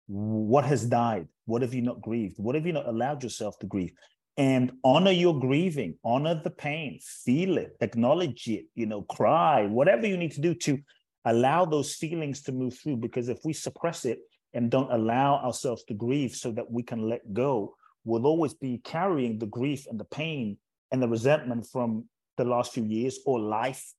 What 0.06 0.64
has 0.64 0.86
died? 0.86 1.28
What 1.46 1.62
have 1.62 1.74
you 1.74 1.82
not 1.82 2.00
grieved? 2.00 2.38
What 2.38 2.54
have 2.54 2.66
you 2.66 2.72
not 2.72 2.86
allowed 2.86 3.22
yourself 3.22 3.58
to 3.60 3.66
grieve? 3.66 3.92
And 4.36 4.72
honor 4.84 5.12
your 5.12 5.40
grieving 5.40 5.94
honor 6.04 6.40
the 6.42 6.50
pain 6.50 7.00
feel 7.02 7.56
it 7.56 7.74
acknowledge 7.80 8.46
it 8.48 8.66
you 8.74 8.84
know 8.84 9.00
cry 9.00 9.66
whatever 9.66 10.06
you 10.06 10.18
need 10.18 10.32
to 10.32 10.42
do 10.42 10.54
to 10.54 10.78
allow 11.24 11.64
those 11.64 11.94
feelings 11.94 12.42
to 12.42 12.52
move 12.52 12.78
through. 12.78 12.96
Because 12.96 13.28
if 13.28 13.38
we 13.44 13.52
suppress 13.52 14.04
it 14.04 14.20
and 14.54 14.70
don't 14.70 14.92
allow 14.92 15.36
ourselves 15.36 15.84
to 15.84 15.94
grieve 15.94 16.34
so 16.34 16.52
that 16.52 16.70
we 16.70 16.82
can 16.82 17.08
let 17.08 17.32
go 17.32 17.74
we'll 18.06 18.26
always 18.26 18.54
be 18.54 18.80
carrying 18.84 19.38
the 19.38 19.46
grief 19.46 19.86
and 19.90 20.00
the 20.00 20.04
pain 20.04 20.56
and 20.92 21.02
the 21.02 21.08
resentment 21.08 21.66
from 21.66 22.06
the 22.38 22.44
last 22.44 22.72
few 22.72 22.84
years 22.84 23.18
or 23.26 23.38
life 23.38 23.92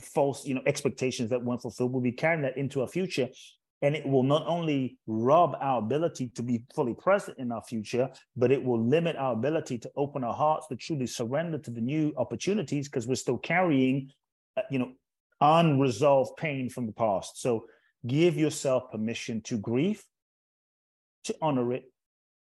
false 0.00 0.46
you 0.46 0.54
know 0.54 0.62
expectations 0.66 1.30
that 1.30 1.42
weren't 1.42 1.60
fulfilled 1.60 1.92
we'll 1.92 2.00
be 2.00 2.12
carrying 2.12 2.42
that 2.42 2.56
into 2.56 2.80
our 2.80 2.88
future 2.88 3.28
And 3.80 3.94
it 3.94 4.06
will 4.06 4.24
not 4.24 4.44
only 4.46 4.98
rob 5.06 5.56
our 5.60 5.78
ability 5.78 6.30
to 6.34 6.42
be 6.42 6.64
fully 6.74 6.94
present 6.94 7.38
in 7.38 7.52
our 7.52 7.62
future, 7.62 8.10
but 8.36 8.50
it 8.50 8.62
will 8.62 8.84
limit 8.84 9.16
our 9.16 9.32
ability 9.32 9.78
to 9.78 9.90
open 9.94 10.24
our 10.24 10.34
hearts 10.34 10.66
to 10.68 10.76
truly 10.76 11.06
surrender 11.06 11.58
to 11.58 11.70
the 11.70 11.80
new 11.80 12.12
opportunities 12.16 12.88
because 12.88 13.06
we're 13.06 13.14
still 13.14 13.38
carrying, 13.38 14.10
uh, 14.56 14.62
you 14.70 14.80
know, 14.80 14.92
unresolved 15.40 16.36
pain 16.36 16.68
from 16.68 16.86
the 16.86 16.92
past. 16.92 17.40
So 17.40 17.66
give 18.04 18.36
yourself 18.36 18.90
permission 18.90 19.42
to 19.42 19.58
grieve, 19.58 20.02
to 21.24 21.36
honor 21.40 21.72
it, 21.72 21.84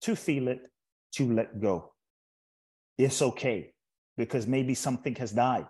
to 0.02 0.16
feel 0.16 0.48
it, 0.48 0.69
to 1.12 1.32
let 1.32 1.60
go. 1.60 1.92
It's 2.98 3.22
okay 3.22 3.72
because 4.16 4.46
maybe 4.46 4.74
something 4.74 5.14
has 5.16 5.32
died. 5.32 5.66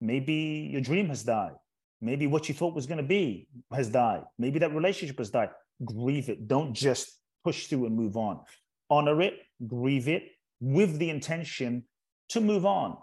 Maybe 0.00 0.68
your 0.72 0.80
dream 0.80 1.08
has 1.08 1.22
died. 1.22 1.54
Maybe 2.00 2.26
what 2.26 2.48
you 2.48 2.54
thought 2.54 2.74
was 2.74 2.86
going 2.86 2.98
to 2.98 3.06
be 3.06 3.48
has 3.72 3.88
died. 3.88 4.22
Maybe 4.38 4.58
that 4.60 4.74
relationship 4.74 5.18
has 5.18 5.30
died. 5.30 5.50
Grieve 5.84 6.28
it. 6.28 6.46
Don't 6.46 6.72
just 6.74 7.18
push 7.44 7.66
through 7.66 7.86
and 7.86 7.96
move 7.96 8.16
on. 8.16 8.40
Honor 8.90 9.20
it, 9.20 9.34
grieve 9.66 10.08
it 10.08 10.24
with 10.60 10.98
the 10.98 11.10
intention 11.10 11.84
to 12.30 12.40
move 12.40 12.66
on. 12.66 12.96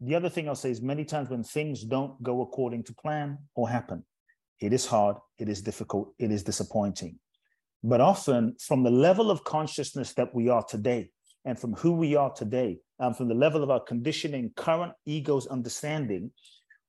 The 0.00 0.14
other 0.14 0.28
thing 0.28 0.48
I'll 0.48 0.54
say 0.54 0.70
is 0.70 0.80
many 0.80 1.04
times 1.04 1.28
when 1.28 1.44
things 1.44 1.84
don't 1.84 2.20
go 2.22 2.40
according 2.40 2.84
to 2.84 2.94
plan 2.94 3.38
or 3.54 3.68
happen, 3.68 4.04
it 4.60 4.72
is 4.72 4.86
hard, 4.86 5.16
it 5.38 5.48
is 5.48 5.60
difficult, 5.62 6.14
it 6.18 6.30
is 6.30 6.42
disappointing. 6.42 7.18
But 7.82 8.00
often, 8.00 8.56
from 8.58 8.82
the 8.82 8.90
level 8.90 9.30
of 9.30 9.44
consciousness 9.44 10.12
that 10.14 10.34
we 10.34 10.48
are 10.48 10.64
today, 10.64 11.10
and 11.44 11.58
from 11.58 11.74
who 11.74 11.92
we 11.92 12.16
are 12.16 12.32
today, 12.32 12.78
um, 12.98 13.14
from 13.14 13.28
the 13.28 13.34
level 13.34 13.62
of 13.62 13.70
our 13.70 13.80
conditioning, 13.80 14.52
current 14.56 14.92
ego's 15.06 15.46
understanding, 15.46 16.30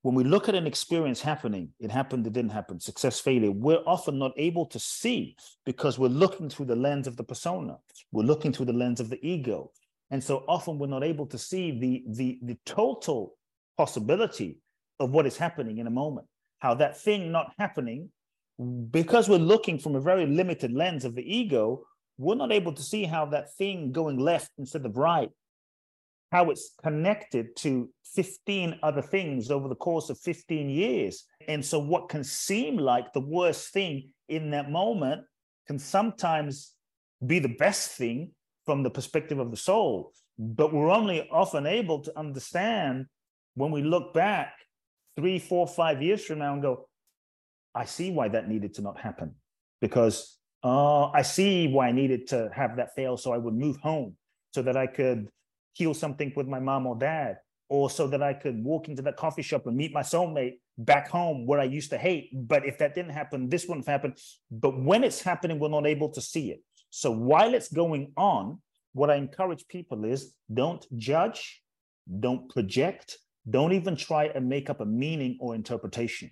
when 0.01 0.15
we 0.15 0.23
look 0.23 0.49
at 0.49 0.55
an 0.55 0.65
experience 0.65 1.21
happening, 1.21 1.69
it 1.79 1.91
happened, 1.91 2.25
it 2.25 2.33
didn't 2.33 2.51
happen, 2.51 2.79
success, 2.79 3.19
failure, 3.19 3.51
we're 3.51 3.83
often 3.85 4.17
not 4.17 4.31
able 4.35 4.65
to 4.65 4.79
see 4.79 5.35
because 5.65 5.99
we're 5.99 6.07
looking 6.07 6.49
through 6.49 6.65
the 6.65 6.75
lens 6.75 7.05
of 7.07 7.17
the 7.17 7.23
persona. 7.23 7.77
We're 8.11 8.23
looking 8.23 8.51
through 8.51 8.65
the 8.65 8.73
lens 8.73 8.99
of 8.99 9.09
the 9.09 9.19
ego. 9.25 9.71
And 10.09 10.23
so 10.23 10.43
often 10.47 10.79
we're 10.79 10.87
not 10.87 11.03
able 11.03 11.27
to 11.27 11.37
see 11.37 11.79
the, 11.79 12.03
the, 12.07 12.39
the 12.41 12.57
total 12.65 13.37
possibility 13.77 14.57
of 14.99 15.11
what 15.11 15.27
is 15.27 15.37
happening 15.37 15.77
in 15.77 15.87
a 15.87 15.91
moment. 15.91 16.27
How 16.59 16.73
that 16.75 16.99
thing 16.99 17.31
not 17.31 17.53
happening, 17.59 18.09
because 18.89 19.29
we're 19.29 19.37
looking 19.37 19.79
from 19.79 19.95
a 19.95 20.01
very 20.01 20.25
limited 20.25 20.73
lens 20.73 21.05
of 21.05 21.15
the 21.15 21.23
ego, 21.23 21.83
we're 22.21 22.35
not 22.35 22.51
able 22.51 22.73
to 22.73 22.81
see 22.81 23.03
how 23.03 23.25
that 23.25 23.53
thing 23.55 23.91
going 23.91 24.17
left 24.17 24.51
instead 24.57 24.85
of 24.85 24.97
right 24.97 25.31
how 26.31 26.49
it's 26.49 26.71
connected 26.81 27.55
to 27.57 27.89
15 28.15 28.79
other 28.83 29.01
things 29.01 29.51
over 29.51 29.67
the 29.67 29.75
course 29.75 30.09
of 30.09 30.17
15 30.19 30.69
years. 30.69 31.25
And 31.47 31.63
so, 31.63 31.79
what 31.79 32.09
can 32.09 32.23
seem 32.23 32.77
like 32.77 33.11
the 33.11 33.19
worst 33.19 33.73
thing 33.73 34.11
in 34.29 34.51
that 34.51 34.71
moment 34.71 35.23
can 35.67 35.77
sometimes 35.77 36.73
be 37.25 37.39
the 37.39 37.55
best 37.59 37.91
thing 37.91 38.31
from 38.65 38.83
the 38.83 38.89
perspective 38.89 39.39
of 39.39 39.51
the 39.51 39.57
soul. 39.57 40.13
But 40.39 40.73
we're 40.73 40.89
only 40.89 41.27
often 41.29 41.65
able 41.65 41.99
to 42.03 42.17
understand 42.17 43.07
when 43.55 43.71
we 43.71 43.83
look 43.83 44.13
back 44.13 44.53
three, 45.17 45.37
four, 45.37 45.67
five 45.67 46.01
years 46.01 46.23
from 46.23 46.39
now 46.39 46.53
and 46.53 46.61
go, 46.61 46.87
I 47.75 47.85
see 47.85 48.11
why 48.11 48.29
that 48.29 48.47
needed 48.47 48.75
to 48.75 48.81
not 48.81 48.99
happen. 48.99 49.35
Because 49.81 50.37
uh, 50.63 51.07
I 51.09 51.21
see 51.21 51.67
why 51.67 51.87
I 51.87 51.91
needed 51.91 52.27
to 52.27 52.49
have 52.53 52.77
that 52.77 52.93
fail 52.95 53.17
so 53.17 53.33
I 53.33 53.37
would 53.37 53.53
move 53.53 53.77
home 53.77 54.15
so 54.53 54.61
that 54.61 54.77
I 54.77 54.87
could 54.87 55.29
heal 55.73 55.93
something 55.93 56.33
with 56.35 56.47
my 56.47 56.59
mom 56.59 56.85
or 56.85 56.95
dad, 56.95 57.37
or 57.69 57.89
so 57.89 58.05
that 58.07 58.21
I 58.21 58.33
could 58.33 58.61
walk 58.63 58.89
into 58.89 59.01
that 59.03 59.15
coffee 59.15 59.41
shop 59.41 59.65
and 59.65 59.77
meet 59.77 59.93
my 59.93 60.01
soulmate 60.01 60.55
back 60.77 61.07
home 61.07 61.45
where 61.45 61.59
I 61.59 61.63
used 61.63 61.89
to 61.91 61.97
hate. 61.97 62.29
But 62.33 62.65
if 62.65 62.77
that 62.79 62.93
didn't 62.93 63.11
happen, 63.11 63.47
this 63.47 63.65
wouldn't 63.65 63.87
happen. 63.87 64.13
But 64.51 64.77
when 64.77 65.03
it's 65.05 65.21
happening, 65.21 65.57
we're 65.57 65.69
not 65.69 65.87
able 65.87 66.09
to 66.09 66.21
see 66.21 66.51
it. 66.51 66.61
So 66.89 67.11
while 67.11 67.53
it's 67.53 67.71
going 67.71 68.11
on, 68.17 68.59
what 68.93 69.09
I 69.09 69.15
encourage 69.15 69.65
people 69.69 70.03
is 70.03 70.33
don't 70.53 70.85
judge, 70.97 71.61
don't 72.19 72.49
project, 72.49 73.17
don't 73.49 73.71
even 73.71 73.95
try 73.95 74.25
and 74.25 74.49
make 74.49 74.69
up 74.69 74.81
a 74.81 74.85
meaning 74.85 75.37
or 75.39 75.55
interpretation 75.55 76.29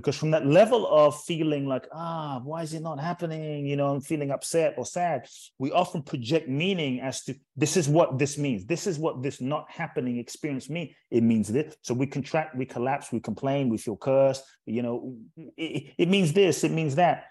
because 0.00 0.16
from 0.16 0.30
that 0.30 0.46
level 0.46 0.86
of 0.86 1.20
feeling 1.24 1.66
like 1.66 1.86
ah 1.92 2.40
why 2.42 2.62
is 2.62 2.72
it 2.72 2.82
not 2.82 2.98
happening? 2.98 3.66
You 3.66 3.76
know 3.76 3.88
i'm 3.92 4.00
feeling 4.00 4.30
upset 4.30 4.74
or 4.78 4.86
sad. 4.86 5.28
We 5.58 5.72
often 5.72 6.02
project 6.02 6.48
meaning 6.48 7.00
as 7.00 7.22
to 7.24 7.34
this 7.56 7.76
is 7.76 7.88
what 7.88 8.18
this 8.18 8.38
means. 8.38 8.64
This 8.64 8.86
is 8.86 8.98
what 8.98 9.22
this 9.22 9.40
not 9.40 9.70
happening 9.70 10.18
experience 10.18 10.70
means 10.70 10.90
it 11.10 11.22
means 11.22 11.48
this. 11.48 11.76
So 11.82 11.92
we 11.94 12.06
contract 12.06 12.56
we 12.56 12.64
collapse 12.64 13.12
we 13.12 13.20
complain 13.20 13.68
we 13.68 13.78
feel 13.78 13.96
cursed 13.96 14.44
you 14.66 14.82
know 14.82 15.16
it, 15.56 15.92
it 15.98 16.08
means 16.08 16.32
this 16.32 16.64
it 16.64 16.72
means 16.72 16.94
that. 16.96 17.24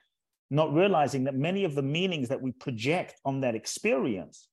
Not 0.51 0.73
realizing 0.73 1.25
that 1.25 1.35
many 1.35 1.63
of 1.63 1.75
the 1.75 1.83
meanings 1.83 2.29
that 2.29 2.41
we 2.41 2.51
project 2.53 3.15
on 3.23 3.41
that 3.41 3.53
experience 3.53 4.47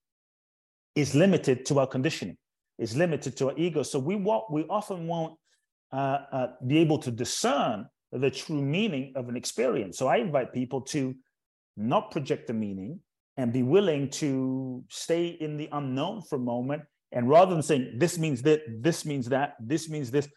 is 0.95 1.15
limited 1.15 1.65
to 1.67 1.79
our 1.81 1.87
conditioning 1.87 2.37
is 2.79 2.97
limited 2.97 3.37
to 3.39 3.49
our 3.49 3.55
ego. 3.57 3.83
So 3.83 3.99
we 3.99 4.17
what 4.17 4.53
we 4.53 4.65
often 4.69 5.07
won't 5.07 5.35
uh, 5.93 6.19
uh, 6.33 6.47
be 6.67 6.79
able 6.79 6.99
to 6.99 7.11
discern 7.11 7.87
the 8.13 8.31
true 8.31 8.63
meaning 8.63 9.13
of 9.17 9.29
an 9.29 9.37
experience. 9.37 9.99
So 9.99 10.07
I 10.07 10.17
invite 10.19 10.53
people 10.53 10.81
to 10.83 11.15
not 11.77 12.11
project 12.11 12.47
the 12.47 12.55
meaning 12.55 13.01
and 13.37 13.53
be 13.53 13.63
willing 13.63 14.09
to 14.09 14.85
stay 14.89 15.27
in 15.27 15.57
the 15.57 15.69
unknown 15.73 16.23
for 16.23 16.37
a 16.37 16.41
moment. 16.41 16.83
And 17.13 17.29
rather 17.29 17.53
than 17.53 17.63
saying, 17.63 17.97
this 17.99 18.19
means 18.19 18.43
that, 18.43 18.61
this 18.81 19.05
means 19.05 19.29
that, 19.29 19.57
this 19.61 19.89
means 19.89 20.11
this, 20.11 20.29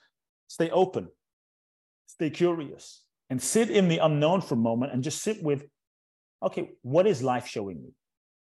stay 0.47 0.69
open, 0.69 1.07
stay 2.05 2.29
curious, 2.29 3.03
and 3.29 3.41
sit 3.41 3.69
in 3.69 3.87
the 3.87 3.99
unknown 3.99 4.41
for 4.41 4.55
a 4.55 4.57
moment 4.57 4.91
and 4.91 5.03
just 5.03 5.21
sit 5.21 5.41
with, 5.41 5.63
okay, 6.43 6.71
what 6.81 7.07
is 7.07 7.23
life 7.23 7.47
showing 7.47 7.81
me? 7.81 7.93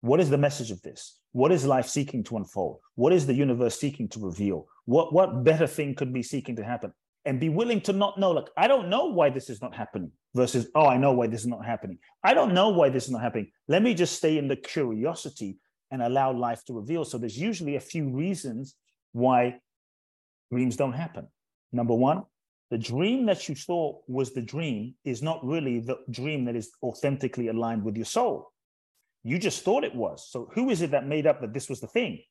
What 0.02 0.20
is 0.20 0.30
the 0.30 0.38
message 0.38 0.72
of 0.72 0.82
this? 0.82 1.20
What 1.32 1.52
is 1.52 1.66
life 1.66 1.88
seeking 1.88 2.24
to 2.26 2.38
unfold? 2.38 2.80
What 2.96 3.12
is 3.12 3.26
the 3.26 3.34
universe 3.34 3.80
seeking 3.80 4.08
to 4.10 4.20
reveal? 4.20 4.68
What, 4.86 5.14
what 5.14 5.44
better 5.44 5.68
thing 5.68 5.96
could 5.96 6.14
be 6.14 6.22
seeking 6.22 6.56
to 6.58 6.64
happen? 6.64 6.94
And 7.26 7.40
be 7.40 7.50
willing 7.50 7.82
to 7.82 7.94
not 7.94 8.20
know 8.20 8.32
like 8.32 8.50
i 8.58 8.68
don't 8.68 8.90
know 8.90 9.06
why 9.06 9.30
this 9.30 9.50
is 9.50 9.62
not 9.62 9.76
happening 9.76 10.12
versus 10.36 10.68
oh 10.76 10.86
i 10.86 10.98
know 10.98 11.14
why 11.14 11.28
this 11.28 11.42
is 11.42 11.48
not 11.48 11.66
happening. 11.66 11.98
I 12.24 12.34
don't 12.34 12.54
know 12.54 12.70
why 12.70 12.90
this 12.90 13.06
is 13.06 13.12
not 13.12 13.22
happening. 13.22 13.52
Let 13.68 13.82
me 13.82 13.94
just 13.94 14.16
stay 14.16 14.38
in 14.38 14.48
the 14.48 14.56
curiosity 14.56 15.58
and 15.92 16.02
allow 16.02 16.34
life 16.34 16.64
to 16.66 16.74
reveal. 16.74 17.06
So 17.06 17.18
there's 17.18 17.38
usually 17.38 17.76
a 17.76 17.80
few 17.80 18.10
reasons 18.10 18.76
why 19.14 19.60
dreams 20.52 20.76
don't 20.76 20.94
happen. 20.94 21.28
Number 21.72 21.96
one 21.96 22.24
the 22.72 22.78
dream 22.80 23.28
that 23.28 23.48
you 23.48 23.56
thought 23.56 24.02
was 24.08 24.34
the 24.34 24.42
dream 24.42 24.96
is 25.06 25.22
not 25.22 25.46
really 25.46 25.80
the 25.80 26.00
dream 26.10 26.46
that 26.46 26.56
is 26.56 26.72
authentically 26.82 27.48
aligned 27.48 27.84
with 27.84 27.96
your 27.96 28.06
soul. 28.06 28.52
You 29.24 29.38
just 29.38 29.64
thought 29.64 29.84
it 29.84 29.96
was. 29.96 30.28
So 30.32 30.50
who 30.54 30.72
is 30.72 30.82
it 30.82 30.92
that 30.92 31.08
made 31.08 31.28
up 31.28 31.42
that 31.42 31.54
this 31.54 31.70
was 31.70 31.80
the 31.80 31.88
thing 31.88 32.24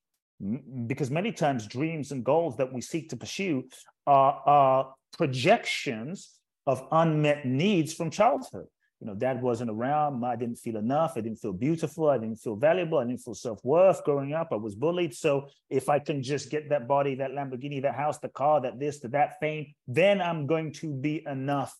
because 0.86 1.10
many 1.10 1.32
times 1.32 1.66
dreams 1.66 2.12
and 2.12 2.24
goals 2.24 2.56
that 2.56 2.72
we 2.72 2.80
seek 2.80 3.08
to 3.10 3.16
pursue 3.16 3.64
are, 4.06 4.42
are 4.46 4.94
projections 5.16 6.30
of 6.66 6.86
unmet 6.90 7.46
needs 7.46 7.94
from 7.94 8.10
childhood. 8.10 8.66
You 9.00 9.08
know, 9.08 9.14
dad 9.14 9.42
wasn't 9.42 9.70
around. 9.70 10.24
I 10.24 10.36
didn't 10.36 10.56
feel 10.56 10.76
enough. 10.76 11.12
I 11.16 11.20
didn't 11.20 11.38
feel 11.38 11.52
beautiful. 11.52 12.08
I 12.08 12.16
didn't 12.16 12.36
feel 12.36 12.56
valuable. 12.56 12.98
I 12.98 13.04
didn't 13.04 13.20
feel 13.20 13.34
self 13.34 13.62
worth 13.62 14.02
growing 14.04 14.32
up. 14.32 14.48
I 14.50 14.56
was 14.56 14.74
bullied. 14.74 15.14
So 15.14 15.48
if 15.68 15.88
I 15.88 15.98
can 15.98 16.22
just 16.22 16.50
get 16.50 16.70
that 16.70 16.88
body, 16.88 17.14
that 17.16 17.32
Lamborghini, 17.32 17.82
that 17.82 17.96
house, 17.96 18.18
the 18.18 18.30
car, 18.30 18.62
that 18.62 18.80
this, 18.80 19.00
that, 19.00 19.12
that 19.12 19.38
fame, 19.40 19.74
then 19.86 20.22
I'm 20.22 20.46
going 20.46 20.72
to 20.74 20.92
be 20.92 21.22
enough. 21.26 21.76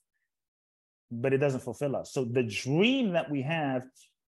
But 1.11 1.33
it 1.33 1.39
doesn't 1.39 1.61
fulfill 1.61 1.97
us. 1.97 2.13
So 2.13 2.25
the 2.25 2.43
dream 2.43 3.13
that 3.13 3.31
we 3.31 3.43
have 3.43 3.85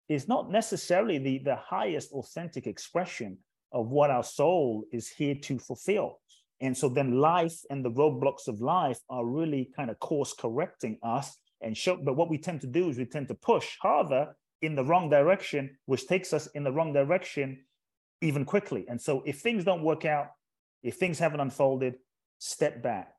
is 0.10 0.28
not 0.28 0.52
necessarily 0.52 1.18
the, 1.18 1.38
the 1.38 1.56
highest 1.56 2.12
authentic 2.12 2.68
expression 2.68 3.38
of 3.72 3.88
what 3.88 4.12
our 4.12 4.24
soul 4.24 4.86
is 4.92 5.08
here 5.08 5.36
to 5.36 5.60
fulfill. 5.60 6.20
And 6.60 6.78
so 6.78 6.90
then 6.90 7.20
life 7.20 7.60
and 7.70 7.84
the 7.84 7.92
roadblocks 7.92 8.48
of 8.48 8.62
life 8.62 9.00
are 9.10 9.26
really 9.26 9.72
kind 9.76 9.90
of 9.90 10.00
course 10.00 10.34
correcting 10.34 11.00
us 11.02 11.38
and 11.62 11.76
show. 11.76 11.98
But 11.98 12.16
what 12.16 12.30
we 12.30 12.38
tend 12.38 12.62
to 12.62 12.68
do 12.68 12.90
is 12.90 12.98
we 12.98 13.06
tend 13.06 13.28
to 13.30 13.36
push 13.36 13.78
harder 13.82 14.36
in 14.62 14.76
the 14.76 14.84
wrong 14.84 15.10
direction, 15.10 15.78
which 15.86 16.08
takes 16.08 16.34
us 16.34 16.48
in 16.48 16.64
the 16.64 16.72
wrong 16.72 16.94
direction 16.94 17.66
even 18.22 18.46
quickly. 18.46 18.86
And 18.88 19.02
so 19.02 19.24
if 19.26 19.40
things 19.40 19.64
don't 19.64 19.84
work 19.84 20.06
out, 20.06 20.28
if 20.84 20.96
things 20.96 21.18
haven't 21.18 21.40
unfolded, 21.40 21.96
step 22.38 22.82
back 22.84 23.14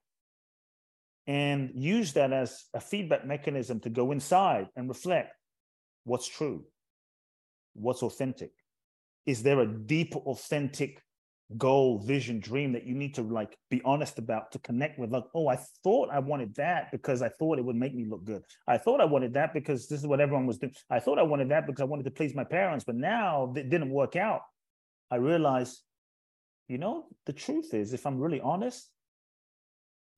and 1.26 1.70
use 1.74 2.12
that 2.14 2.32
as 2.32 2.64
a 2.74 2.80
feedback 2.80 3.26
mechanism 3.26 3.80
to 3.80 3.90
go 3.90 4.12
inside 4.12 4.68
and 4.76 4.88
reflect 4.88 5.34
what's 6.04 6.28
true, 6.28 6.64
what's 7.74 8.02
authentic, 8.02 8.52
is 9.26 9.42
there 9.42 9.61
a 9.61 9.66
deep 9.66 10.14
authentic 10.16 11.02
goal 11.58 11.98
vision 11.98 12.40
dream 12.40 12.72
that 12.72 12.87
you 12.87 12.94
need 12.94 13.14
to 13.14 13.22
like 13.22 13.56
be 13.70 13.82
honest 13.85 14.18
about 14.18 14.50
to 14.52 14.58
connect 14.61 14.98
with 14.98 15.11
like 15.11 15.24
oh 15.35 15.48
i 15.48 15.58
thought 15.82 16.08
i 16.11 16.18
wanted 16.18 16.54
that 16.54 16.90
because 16.90 17.20
i 17.20 17.28
thought 17.28 17.58
it 17.58 17.64
would 17.64 17.76
make 17.76 17.94
me 17.94 18.06
look 18.08 18.24
good. 18.24 18.42
I 18.66 18.78
thought 18.78 19.00
i 19.00 19.04
wanted 19.04 19.35
that 19.35 19.52
because 19.52 19.87
this 19.87 20.00
is 20.00 20.06
what 20.06 20.20
everyone 20.20 20.46
was 20.46 20.58
doing. 20.58 20.72
I 20.88 20.98
thought 20.98 21.18
i 21.18 21.22
wanted 21.22 21.50
that 21.50 21.66
because 21.66 21.80
i 21.82 21.85
wanted 21.85 22.04
to 22.04 22.11
please 22.11 22.35
my 22.35 22.44
parents 22.44 22.85
but 22.85 22.94
now 22.94 23.52
it 23.54 23.68
didn't 23.68 23.90
work 23.90 24.16
out. 24.16 24.42
I 25.11 25.16
realized 25.16 25.82
you 26.68 26.78
know 26.78 27.06
the 27.26 27.32
truth 27.32 27.74
is 27.74 27.92
if 27.92 28.06
i'm 28.06 28.18
really 28.18 28.40
honest 28.40 28.88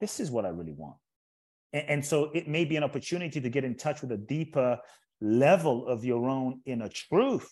this 0.01 0.21
is 0.21 0.31
what 0.31 0.45
i 0.45 0.51
really 0.51 0.75
want. 0.75 0.97
And, 1.73 1.89
and 1.89 2.05
so 2.05 2.31
it 2.35 2.47
may 2.47 2.65
be 2.65 2.77
an 2.77 2.85
opportunity 2.85 3.41
to 3.41 3.49
get 3.49 3.65
in 3.65 3.77
touch 3.77 4.03
with 4.03 4.13
a 4.13 4.17
deeper 4.17 4.79
level 5.21 5.89
of 5.89 6.05
your 6.05 6.29
own 6.29 6.61
inner 6.67 6.89
truth 6.89 7.49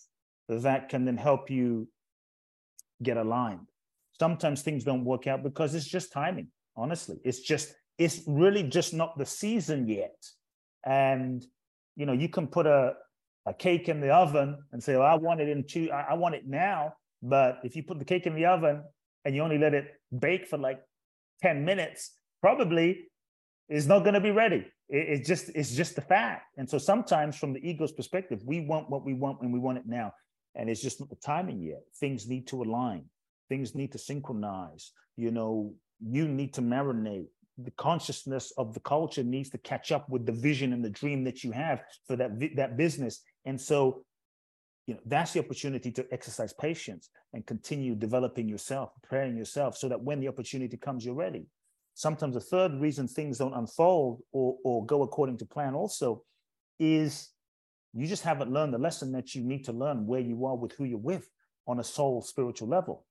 that 0.60 0.88
can 0.88 1.04
then 1.04 1.16
help 1.16 1.50
you 1.50 1.88
get 3.02 3.16
aligned. 3.16 3.66
Sometimes 4.18 4.62
things 4.62 4.84
don't 4.84 5.04
work 5.04 5.26
out 5.26 5.42
because 5.42 5.74
it's 5.74 5.86
just 5.86 6.12
timing. 6.12 6.48
Honestly, 6.76 7.18
it's 7.24 7.40
just 7.40 7.74
it's 7.98 8.22
really 8.26 8.62
just 8.62 8.94
not 8.94 9.18
the 9.18 9.26
season 9.26 9.88
yet. 9.88 10.16
And 10.84 11.44
you 11.96 12.06
know, 12.06 12.12
you 12.12 12.28
can 12.28 12.46
put 12.46 12.66
a 12.66 12.94
a 13.46 13.52
cake 13.52 13.88
in 13.88 14.00
the 14.00 14.10
oven 14.10 14.56
and 14.72 14.82
say, 14.82 14.96
"Well, 14.96 15.06
I 15.06 15.14
want 15.14 15.40
it 15.40 15.48
in 15.48 15.64
two. 15.64 15.90
I, 15.90 16.12
I 16.12 16.14
want 16.14 16.34
it 16.34 16.46
now." 16.46 16.94
But 17.22 17.58
if 17.62 17.76
you 17.76 17.82
put 17.82 17.98
the 17.98 18.04
cake 18.04 18.26
in 18.26 18.34
the 18.34 18.46
oven 18.46 18.82
and 19.24 19.34
you 19.34 19.42
only 19.42 19.58
let 19.58 19.74
it 19.74 19.86
bake 20.18 20.46
for 20.46 20.58
like 20.58 20.80
ten 21.42 21.64
minutes, 21.64 22.12
probably 22.40 23.08
is 23.68 23.86
not 23.86 24.00
going 24.00 24.14
to 24.14 24.20
be 24.20 24.30
ready. 24.30 24.66
It, 24.88 25.08
it's 25.08 25.28
just 25.28 25.50
it's 25.54 25.74
just 25.74 25.94
the 25.96 26.02
fact. 26.02 26.46
And 26.56 26.68
so 26.68 26.78
sometimes, 26.78 27.36
from 27.36 27.52
the 27.52 27.60
ego's 27.60 27.92
perspective, 27.92 28.40
we 28.44 28.60
want 28.60 28.90
what 28.90 29.04
we 29.04 29.14
want 29.14 29.40
when 29.40 29.52
we 29.52 29.58
want 29.58 29.78
it 29.78 29.86
now, 29.86 30.12
and 30.54 30.68
it's 30.68 30.82
just 30.82 31.00
not 31.00 31.10
the 31.10 31.16
timing 31.16 31.62
yet. 31.62 31.82
Things 31.98 32.28
need 32.28 32.46
to 32.48 32.62
align. 32.62 33.04
Things 33.48 33.74
need 33.74 33.92
to 33.92 33.98
synchronize. 33.98 34.92
You 35.16 35.30
know, 35.30 35.74
you 36.00 36.28
need 36.28 36.54
to 36.54 36.62
marinate 36.62 37.26
the 37.58 37.70
consciousness 37.72 38.52
of 38.56 38.72
the 38.74 38.80
culture 38.80 39.22
needs 39.22 39.50
to 39.50 39.58
catch 39.58 39.92
up 39.92 40.08
with 40.08 40.24
the 40.24 40.32
vision 40.32 40.72
and 40.72 40.84
the 40.84 40.90
dream 40.90 41.24
that 41.24 41.44
you 41.44 41.52
have 41.52 41.82
for 42.06 42.16
that 42.16 42.30
that 42.56 42.76
business 42.76 43.20
and 43.44 43.60
so 43.60 44.04
you 44.86 44.94
know 44.94 45.00
that's 45.06 45.32
the 45.32 45.40
opportunity 45.40 45.92
to 45.92 46.06
exercise 46.12 46.52
patience 46.54 47.10
and 47.34 47.46
continue 47.46 47.94
developing 47.94 48.48
yourself 48.48 48.90
preparing 49.02 49.36
yourself 49.36 49.76
so 49.76 49.88
that 49.88 50.02
when 50.02 50.18
the 50.18 50.28
opportunity 50.28 50.76
comes 50.76 51.04
you're 51.04 51.14
ready 51.14 51.46
sometimes 51.94 52.34
the 52.34 52.40
third 52.40 52.72
reason 52.80 53.06
things 53.06 53.38
don't 53.38 53.54
unfold 53.54 54.22
or 54.32 54.56
or 54.64 54.84
go 54.86 55.02
according 55.02 55.36
to 55.36 55.44
plan 55.44 55.74
also 55.74 56.24
is 56.80 57.31
you 57.94 58.06
just 58.06 58.22
haven't 58.22 58.52
learned 58.52 58.72
the 58.72 58.78
lesson 58.78 59.12
that 59.12 59.34
you 59.34 59.42
need 59.42 59.64
to 59.64 59.72
learn 59.72 60.06
where 60.06 60.20
you 60.20 60.46
are 60.46 60.56
with 60.56 60.72
who 60.72 60.84
you're 60.84 60.98
with 60.98 61.28
on 61.66 61.80
a 61.80 61.84
soul 61.84 62.22
spiritual 62.22 62.68
level 62.68 63.06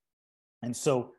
and 0.61 0.75
so 0.75 1.13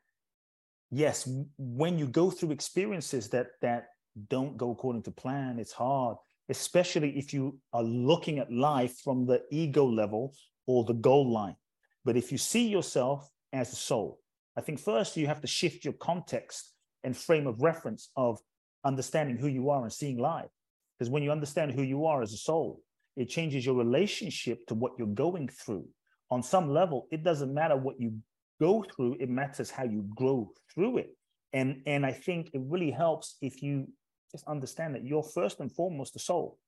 yes, 0.92 1.29
when 1.59 1.98
you 1.98 2.07
go 2.07 2.31
through 2.31 2.53
experiences 2.53 3.29
that 3.31 3.48
that 3.62 3.88
don't 4.29 4.57
go 4.57 4.70
according 4.70 5.03
to 5.03 5.11
plan, 5.11 5.59
it's 5.59 5.72
hard, 5.72 6.18
especially 6.48 7.18
if 7.18 7.33
you 7.33 7.59
are 7.72 7.83
looking 7.83 8.38
at 8.38 8.53
life 8.53 8.98
from 9.03 9.27
the 9.27 9.42
ego 9.51 9.87
level 9.87 10.35
or 10.66 10.85
the 10.85 10.92
goal 10.92 11.33
line. 11.33 11.57
But 12.05 12.16
if 12.16 12.31
you 12.31 12.38
see 12.38 12.68
yourself 12.68 13.29
as 13.53 13.72
a 13.72 13.77
soul, 13.77 14.20
I 14.57 14.61
think 14.61 14.79
first 14.79 15.16
you 15.16 15.27
have 15.27 15.40
to 15.40 15.46
shift 15.46 15.85
your 15.85 15.94
context 15.94 16.75
and 17.05 17.16
frame 17.16 17.46
of 17.46 17.62
reference 17.62 18.11
of 18.16 18.38
understanding 18.85 19.38
who 19.38 19.48
you 19.48 19.70
are 19.70 19.83
and 19.83 19.92
seeing 19.92 20.18
life. 20.18 20.51
Because 20.98 21.11
when 21.11 21.22
you 21.22 21.33
understand 21.33 21.72
who 21.72 21.83
you 21.83 22.05
are 22.05 22.22
as 22.22 22.35
a 22.35 22.37
soul, 22.37 22.83
it 23.16 23.29
changes 23.29 23.64
your 23.66 23.75
relationship 23.75 24.66
to 24.66 24.75
what 24.75 24.92
you're 24.98 25.07
going 25.07 25.48
through. 25.48 25.87
On 26.31 26.42
some 26.42 26.70
level, 26.70 27.07
it 27.11 27.22
doesn't 27.22 27.53
matter 27.53 27.77
what 27.77 28.01
you 28.01 28.14
go 28.61 28.85
through, 28.94 29.16
it 29.20 29.29
matters 29.29 29.70
how 29.70 29.85
you 29.85 30.05
grow 30.14 30.51
through 30.72 30.98
it. 30.98 31.16
And, 31.53 31.83
and 31.87 32.07
I 32.07 32.12
think 32.12 32.51
it 32.55 32.62
really 32.64 32.90
helps 32.90 33.37
if 33.42 33.62
you 33.62 33.88
just 34.31 34.46
understand 34.48 34.94
that 34.94 35.05
you're 35.05 35.22
first 35.22 35.61
and 35.61 35.70
foremost 35.70 36.16
a 36.16 36.18
soul. 36.18 36.59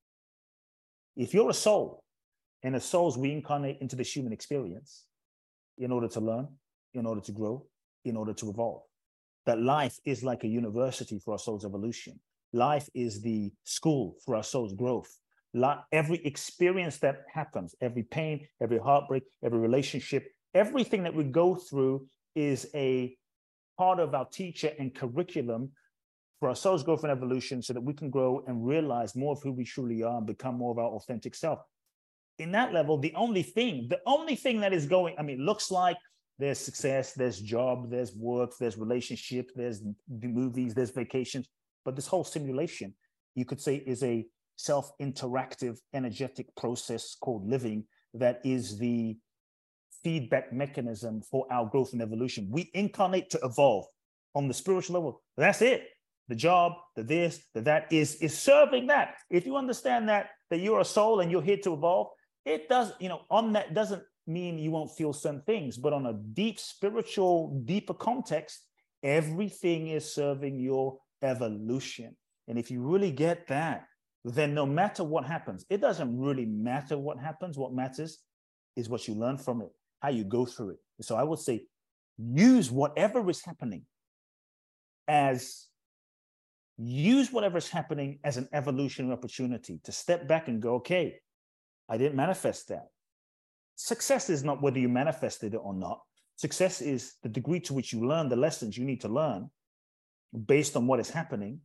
If 1.17 1.33
you're 1.33 1.51
a 1.51 1.55
soul 1.55 2.05
and 2.63 2.77
a 2.77 2.81
soul's 2.81 3.17
reincarnate 3.17 3.79
into 3.81 3.97
this 3.97 4.15
human 4.15 4.33
experience 4.33 5.05
in 5.79 5.91
order 5.91 6.09
to 6.09 6.21
learn, 6.21 6.49
in 6.93 7.07
order 7.07 7.21
to 7.23 7.33
grow, 7.33 7.65
in 8.05 8.17
order 8.17 8.35
to 8.35 8.51
evolve, 8.51 8.83
that 9.47 9.61
life 9.61 9.99
is 10.05 10.23
like 10.23 10.45
a 10.45 10.49
university 10.49 11.19
for 11.19 11.33
our 11.33 11.39
soul's 11.39 11.65
evolution. 11.65 12.19
Life 12.53 12.89
is 12.95 13.23
the 13.23 13.53
school 13.65 14.17
for 14.25 14.37
our 14.37 14.43
soul's 14.43 14.75
growth. 14.75 15.19
Every 15.93 16.25
experience 16.25 16.99
that 16.99 17.23
happens, 17.33 17.75
every 17.81 18.03
pain, 18.03 18.47
every 18.61 18.79
heartbreak, 18.79 19.23
every 19.45 19.59
relationship, 19.59 20.27
everything 20.55 21.05
that 21.05 21.15
we 21.15 21.25
go 21.25 21.55
through 21.55 22.07
is 22.35 22.69
a 22.75 23.17
part 23.79 24.01
of 24.01 24.15
our 24.15 24.27
teacher 24.27 24.73
and 24.79 24.95
curriculum 24.95 25.71
for 26.41 26.49
our 26.49 26.57
soul's 26.57 26.83
growth 26.83 27.05
and 27.05 27.13
evolution 27.13 27.63
so 27.63 27.73
that 27.73 27.81
we 27.81 27.93
can 27.93 28.11
grow 28.11 28.43
and 28.47 28.67
realize 28.67 29.15
more 29.15 29.33
of 29.33 29.43
who 29.43 29.53
we 29.53 29.65
truly 29.65 30.03
are 30.03 30.19
and 30.19 30.27
become 30.27 30.57
more 30.57 30.73
of 30.73 30.79
our 30.79 30.91
authentic 30.91 31.35
self. 31.35 31.61
In 32.39 32.51
that 32.53 32.73
level, 32.73 32.99
the 32.99 33.15
only 33.15 33.43
thing, 33.43 33.87
the 33.89 34.01
only 34.07 34.35
thing 34.35 34.61
that 34.61 34.73
is 34.73 34.87
going, 34.87 35.15
I 35.19 35.23
mean, 35.23 35.47
looks 35.47 35.71
like 35.71 35.97
there's 36.41 36.59
success, 36.59 37.13
there's 37.13 37.41
job, 37.41 37.91
there's 37.91 38.13
work, 38.17 38.55
there's 38.59 38.77
relationship, 38.77 39.53
there's 39.55 39.81
the 39.81 40.27
movies, 40.27 40.75
there's 40.75 40.91
vacations. 40.91 41.47
But 41.85 41.95
this 41.95 42.09
whole 42.09 42.25
simulation, 42.25 42.95
you 43.37 43.45
could 43.45 43.61
say, 43.61 43.77
is 43.77 44.03
a 44.03 44.27
self 44.57 44.91
interactive, 45.01 45.79
energetic 45.93 46.55
process 46.57 47.17
called 47.21 47.49
living 47.49 47.85
that 48.15 48.41
is 48.45 48.79
the 48.79 49.17
feedback 50.03 50.53
mechanism 50.53 51.23
for 51.23 51.47
our 51.51 51.67
growth 51.67 51.93
and 51.93 52.03
evolution. 52.03 52.49
We 52.51 52.71
incarnate 52.75 53.31
to 53.31 53.41
evolve 53.43 53.87
on 54.35 54.49
the 54.49 54.55
spiritual 54.55 54.95
level. 54.95 55.23
That's 55.37 55.63
it. 55.63 55.89
The 56.29 56.35
job, 56.35 56.73
the 56.97 57.03
this, 57.03 57.45
the 57.55 57.61
that 57.63 57.93
is 57.93 58.17
is 58.17 58.37
serving 58.39 58.87
that. 58.87 59.17
If 59.31 59.45
you 59.47 59.57
understand 59.57 60.09
that 60.09 60.31
that 60.51 60.61
you're 60.61 60.81
a 60.81 60.85
soul 60.85 61.21
and 61.21 61.31
you're 61.31 61.43
here 61.43 61.59
to 61.65 61.75
evolve, 61.75 62.09
it 62.45 62.69
does, 62.69 62.93
you 62.99 63.09
know, 63.09 63.23
on 63.31 63.53
that 63.55 63.75
doesn't 63.75 64.03
mean 64.27 64.59
you 64.59 64.71
won't 64.71 64.97
feel 64.97 65.13
some 65.13 65.43
things, 65.43 65.77
but 65.77 65.93
on 65.93 66.07
a 66.07 66.15
deep 66.15 66.59
spiritual, 66.59 67.61
deeper 67.65 67.93
context, 67.93 68.67
everything 69.03 69.89
is 69.89 70.15
serving 70.15 70.59
your 70.59 70.99
evolution. 71.23 72.17
And 72.49 72.59
if 72.59 72.71
you 72.71 72.83
really 72.83 73.11
get 73.11 73.47
that, 73.49 73.87
then 74.25 74.55
no 74.55 74.65
matter 74.65 75.05
what 75.05 75.25
happens, 75.27 75.67
it 75.69 75.81
doesn't 75.81 76.19
really 76.19 76.47
matter 76.47 76.97
what 76.97 77.19
happens. 77.19 77.59
What 77.59 77.75
matters 77.75 78.19
is 78.77 78.89
what 78.89 79.07
you 79.07 79.15
learn 79.15 79.37
from 79.37 79.61
it 79.61 79.71
how 80.05 80.11
you 80.11 80.23
go 80.23 80.45
through 80.45 80.69
it. 80.69 80.79
So 81.01 81.17
I 81.17 81.23
would 81.23 81.39
say 81.39 81.65
use 82.19 82.71
whatever 82.71 83.31
is 83.31 83.43
happening 83.43 83.87
as 85.09 85.67
use 86.77 87.33
whatever 87.33 87.57
is 87.57 87.71
happening 87.71 88.19
as 88.23 88.37
an 88.37 88.47
evolutionary 88.53 89.15
opportunity 89.15 89.81
to 89.85 89.93
step 89.93 90.29
back 90.29 90.49
and 90.49 90.61
go, 90.61 90.75
okay, 90.75 91.21
I 91.89 91.97
didn't 91.97 92.17
manifest 92.17 92.69
that. 92.69 92.89
Success 93.77 94.29
is 94.29 94.45
not 94.45 94.61
whether 94.61 94.79
you 94.79 94.91
manifested 94.91 95.55
it 95.55 95.61
or 95.63 95.73
not. 95.73 96.01
Success 96.37 96.83
is 96.83 97.15
the 97.23 97.31
degree 97.31 97.61
to 97.61 97.73
which 97.73 97.95
you 97.95 98.07
learn 98.07 98.29
the 98.29 98.37
lessons 98.37 98.77
you 98.77 98.85
need 98.85 99.01
to 99.01 99.09
learn 99.09 99.49
based 100.45 100.77
on 100.77 100.87
what 100.87 101.01
is 101.01 101.09
happening 101.09 101.61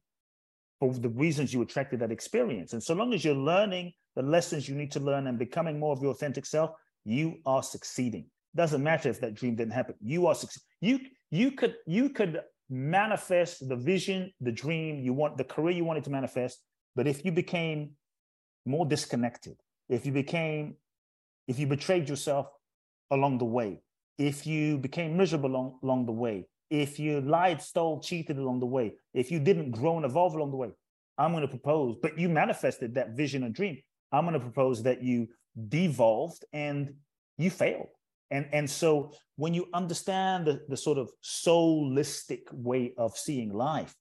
for 0.79 0.93
the 0.93 1.09
reasons 1.09 1.53
you 1.53 1.61
attracted 1.61 1.99
that 1.99 2.11
experience. 2.11 2.73
And 2.73 2.81
so 2.81 2.93
long 2.93 3.13
as 3.13 3.23
you're 3.23 3.35
learning 3.35 3.93
the 4.15 4.21
lessons 4.21 4.67
you 4.67 4.75
need 4.75 4.91
to 4.93 4.99
learn 4.99 5.27
and 5.27 5.37
becoming 5.37 5.79
more 5.79 5.93
of 5.93 6.01
your 6.01 6.11
authentic 6.11 6.45
self, 6.45 6.71
you 7.05 7.37
are 7.45 7.63
succeeding. 7.63 8.25
Doesn't 8.55 8.83
matter 8.83 9.09
if 9.09 9.21
that 9.21 9.35
dream 9.35 9.55
didn't 9.55 9.73
happen. 9.73 9.95
You 10.01 10.27
are 10.27 10.35
succeeding. 10.35 10.65
You 10.81 10.99
you 11.31 11.51
could 11.51 11.75
you 11.85 12.09
could 12.09 12.41
manifest 12.69 13.67
the 13.67 13.75
vision, 13.75 14.31
the 14.41 14.51
dream 14.51 14.99
you 14.99 15.13
want, 15.13 15.37
the 15.37 15.43
career 15.43 15.75
you 15.75 15.85
wanted 15.85 16.03
to 16.05 16.09
manifest. 16.09 16.59
But 16.95 17.07
if 17.07 17.25
you 17.25 17.31
became 17.31 17.91
more 18.65 18.85
disconnected, 18.85 19.57
if 19.89 20.05
you 20.05 20.11
became, 20.11 20.75
if 21.47 21.59
you 21.59 21.67
betrayed 21.67 22.09
yourself 22.09 22.47
along 23.11 23.39
the 23.39 23.45
way, 23.45 23.81
if 24.17 24.45
you 24.45 24.77
became 24.77 25.17
miserable 25.17 25.49
along, 25.49 25.79
along 25.83 26.05
the 26.05 26.11
way, 26.11 26.47
if 26.69 26.99
you 26.99 27.21
lied, 27.21 27.61
stole, 27.61 27.99
cheated 27.99 28.37
along 28.37 28.59
the 28.59 28.65
way, 28.65 28.93
if 29.13 29.31
you 29.31 29.39
didn't 29.39 29.71
grow 29.71 29.97
and 29.97 30.05
evolve 30.05 30.35
along 30.35 30.51
the 30.51 30.57
way, 30.57 30.71
I'm 31.17 31.31
going 31.31 31.41
to 31.41 31.47
propose, 31.47 31.97
but 32.01 32.17
you 32.17 32.29
manifested 32.29 32.95
that 32.95 33.11
vision 33.11 33.43
and 33.43 33.53
dream. 33.53 33.77
I'm 34.11 34.23
going 34.23 34.33
to 34.33 34.39
propose 34.39 34.83
that 34.83 35.03
you 35.03 35.27
devolved 35.67 36.45
and 36.53 36.93
you 37.37 37.49
failed. 37.49 37.89
And, 38.31 38.47
and 38.53 38.69
so 38.69 39.13
when 39.35 39.53
you 39.53 39.67
understand 39.73 40.45
the, 40.45 40.61
the 40.69 40.77
sort 40.77 40.97
of 40.97 41.11
soulistic 41.23 42.43
way 42.51 42.93
of 42.97 43.17
seeing 43.17 43.51
life, 43.51 43.95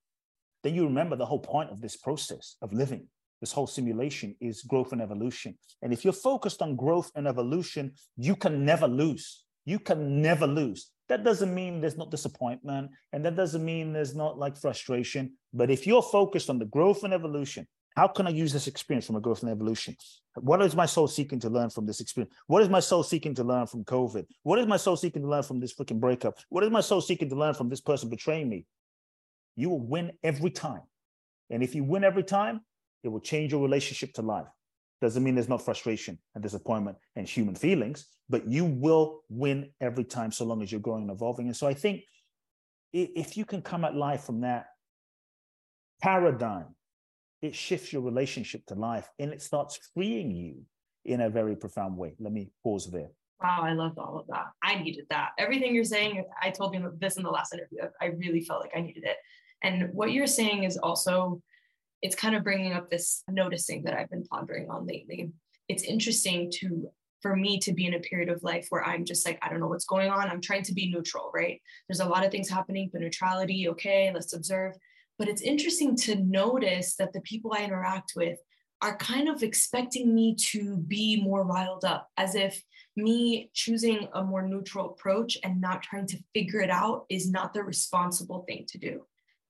then 0.63 0.75
you 0.75 0.85
remember 0.85 1.17
the 1.17 1.27
whole 1.27 1.39
point 1.39 1.71
of 1.71 1.81
this 1.81 1.97
process 1.97 2.57
of 2.63 2.73
living. 2.73 3.09
This 3.41 3.53
whole 3.53 3.67
simulation 3.67 4.35
is 4.41 4.63
growth 4.63 4.93
and 4.93 5.01
evolution. 5.01 5.57
And 5.83 5.93
if 5.93 6.05
you're 6.05 6.13
focused 6.13 6.61
on 6.61 6.77
growth 6.77 7.11
and 7.15 7.27
evolution, 7.27 7.93
you 8.17 8.35
can 8.35 8.65
never 8.65 8.89
lose. 8.89 9.45
You 9.65 9.79
can 9.79 10.21
never 10.21 10.47
lose. 10.47 10.91
That 11.09 11.25
doesn't 11.25 11.55
mean 11.55 11.81
there's 11.81 11.97
not 11.97 12.11
disappointment, 12.11 12.91
and 13.13 13.25
that 13.25 13.37
doesn't 13.37 13.65
mean 13.65 13.93
there's 13.93 14.15
not 14.15 14.39
like 14.39 14.57
frustration. 14.57 15.33
But 15.55 15.71
if 15.71 15.87
you're 15.87 16.03
focused 16.03 16.51
on 16.51 16.59
the 16.59 16.67
growth 16.67 17.03
and 17.05 17.15
evolution, 17.15 17.67
how 17.97 18.07
can 18.07 18.27
I 18.27 18.31
use 18.31 18.53
this 18.53 18.69
experience 18.69 19.07
from 19.07 19.17
a 19.17 19.21
growth 19.21 19.43
and 19.43 19.51
evolution? 19.51 19.97
What 20.37 20.63
is 20.63 20.77
my 20.77 20.87
soul 20.87 21.09
seeking 21.09 21.41
to 21.41 21.49
learn 21.49 21.71
from 21.71 21.87
this 21.87 22.01
experience? 22.01 22.33
What 22.47 22.63
is 22.63 22.69
my 22.69 22.79
soul 22.79 23.03
seeking 23.03 23.35
to 23.35 23.43
learn 23.43 23.67
from 23.67 23.85
COVID? 23.85 24.25
What 24.45 24.59
is 24.59 24.67
my 24.67 24.77
soul 24.77 24.97
seeking 24.97 25.23
to 25.23 25.29
learn 25.29 25.43
from 25.43 25.59
this 25.59 25.75
freaking 25.75 25.99
breakup? 25.99 26.39
What 26.49 26.63
is 26.63 26.71
my 26.71 26.81
soul 26.81 27.01
seeking 27.01 27.29
to 27.31 27.35
learn 27.35 27.55
from 27.55 27.69
this 27.69 27.81
person 27.81 28.09
betraying 28.09 28.49
me? 28.49 28.67
You 29.57 29.71
will 29.71 29.81
win 29.81 30.13
every 30.23 30.51
time. 30.51 30.83
And 31.51 31.63
if 31.63 31.75
you 31.75 31.83
win 31.83 32.05
every 32.05 32.23
time, 32.23 32.61
it 33.03 33.09
will 33.09 33.21
change 33.21 33.53
your 33.53 33.63
relationship 33.63 34.13
to 34.15 34.23
life. 34.23 34.47
Doesn't 35.01 35.23
mean 35.23 35.35
there's 35.35 35.49
not 35.49 35.65
frustration 35.65 36.19
and 36.35 36.43
disappointment 36.43 36.99
and 37.15 37.29
human 37.29 37.55
feelings, 37.55 38.07
but 38.29 38.49
you 38.49 38.65
will 38.65 39.21
win 39.29 39.71
every 39.81 40.05
time 40.05 40.33
so 40.33 40.45
long 40.45 40.63
as 40.63 40.73
you're 40.73 40.81
growing 40.81 41.03
and 41.03 41.11
evolving. 41.13 41.47
And 41.47 41.57
so 41.57 41.67
I 41.67 41.75
think 41.75 42.03
if 42.93 43.37
you 43.37 43.45
can 43.45 43.63
come 43.63 43.85
at 43.85 43.95
life 43.95 44.25
from 44.25 44.41
that 44.41 44.67
paradigm, 46.03 46.75
it 47.43 47.55
shifts 47.55 47.93
your 47.93 48.03
relationship 48.03 48.67
to 48.67 48.75
life 48.75 49.09
and 49.19 49.33
it 49.33 49.41
starts 49.41 49.79
freeing 49.95 50.31
you. 50.33 50.65
in 51.05 51.23
a 51.23 51.31
very 51.31 51.57
profound 51.57 51.97
way. 51.97 52.15
Let 52.21 52.33
me 52.33 52.51
pause 52.63 52.91
there. 52.91 53.09
Wow, 53.43 53.61
I 53.63 53.73
loved 53.73 53.99
all 53.99 54.19
of 54.19 54.27
that. 54.29 54.47
I 54.63 54.83
needed 54.83 55.07
that. 55.11 55.31
Everything 55.39 55.75
you're 55.75 55.85
saying, 55.85 56.25
I 56.43 56.51
told 56.51 56.75
you 56.75 56.93
this 57.01 57.17
in 57.17 57.23
the 57.23 57.31
last 57.31 57.55
interview. 57.55 57.79
I 58.01 58.07
really 58.07 58.41
felt 58.41 58.61
like 58.61 58.73
I 58.77 58.81
needed 58.81 59.05
it. 59.05 59.17
And 59.63 59.91
what 59.93 60.13
you're 60.13 60.27
saying 60.27 60.65
is 60.65 60.77
also, 60.77 61.41
it's 62.03 62.17
kind 62.17 62.37
of 62.37 62.45
bringing 62.45 62.73
up 62.73 62.91
this 62.91 63.23
noticing 63.29 63.85
that 63.85 63.95
I've 63.95 64.11
been 64.11 64.25
pondering 64.25 64.71
on 64.71 64.87
lately. 64.87 65.33
It's 65.69 65.83
interesting 65.83 66.51
to 66.61 66.91
for 67.21 67.35
me 67.35 67.59
to 67.59 67.73
be 67.73 67.87
in 67.87 67.95
a 67.95 68.01
period 68.01 68.29
of 68.29 68.43
life 68.43 68.67
where 68.71 68.85
I'm 68.85 69.05
just 69.05 69.27
like, 69.27 69.39
I 69.43 69.49
don't 69.49 69.61
know 69.61 69.67
what's 69.67 69.85
going 69.85 70.11
on. 70.11 70.29
I'm 70.29 70.41
trying 70.41 70.63
to 70.65 70.75
be 70.75 70.91
neutral, 70.91 71.33
right? 71.35 71.61
There's 71.89 72.01
a 72.01 72.09
lot 72.09 72.25
of 72.25 72.31
things 72.31 72.49
happening, 72.49 72.91
but 72.93 73.01
neutrality, 73.01 73.69
okay, 73.71 74.13
let's 74.15 74.35
observe. 74.35 74.75
But 75.19 75.29
it's 75.29 75.43
interesting 75.43 75.97
to 75.97 76.15
notice 76.15 76.95
that 76.97 77.13
the 77.13 77.21
people 77.23 77.53
I 77.53 77.65
interact 77.65 78.13
with 78.15 78.39
are 78.81 78.97
kind 78.97 79.29
of 79.29 79.43
expecting 79.43 80.15
me 80.15 80.37
to 80.53 80.77
be 80.77 81.21
more 81.21 81.45
riled 81.45 81.85
up, 81.85 82.09
as 82.17 82.37
if 82.37 82.63
me 82.97 83.51
choosing 83.53 84.09
a 84.15 84.23
more 84.23 84.47
neutral 84.47 84.91
approach 84.91 85.37
and 85.43 85.61
not 85.61 85.83
trying 85.83 86.07
to 86.07 86.19
figure 86.35 86.61
it 86.61 86.71
out 86.71 87.05
is 87.09 87.29
not 87.29 87.53
the 87.53 87.65
responsible 87.65 88.45
thing 88.47 88.65
to 88.69 88.79
do. 88.79 89.03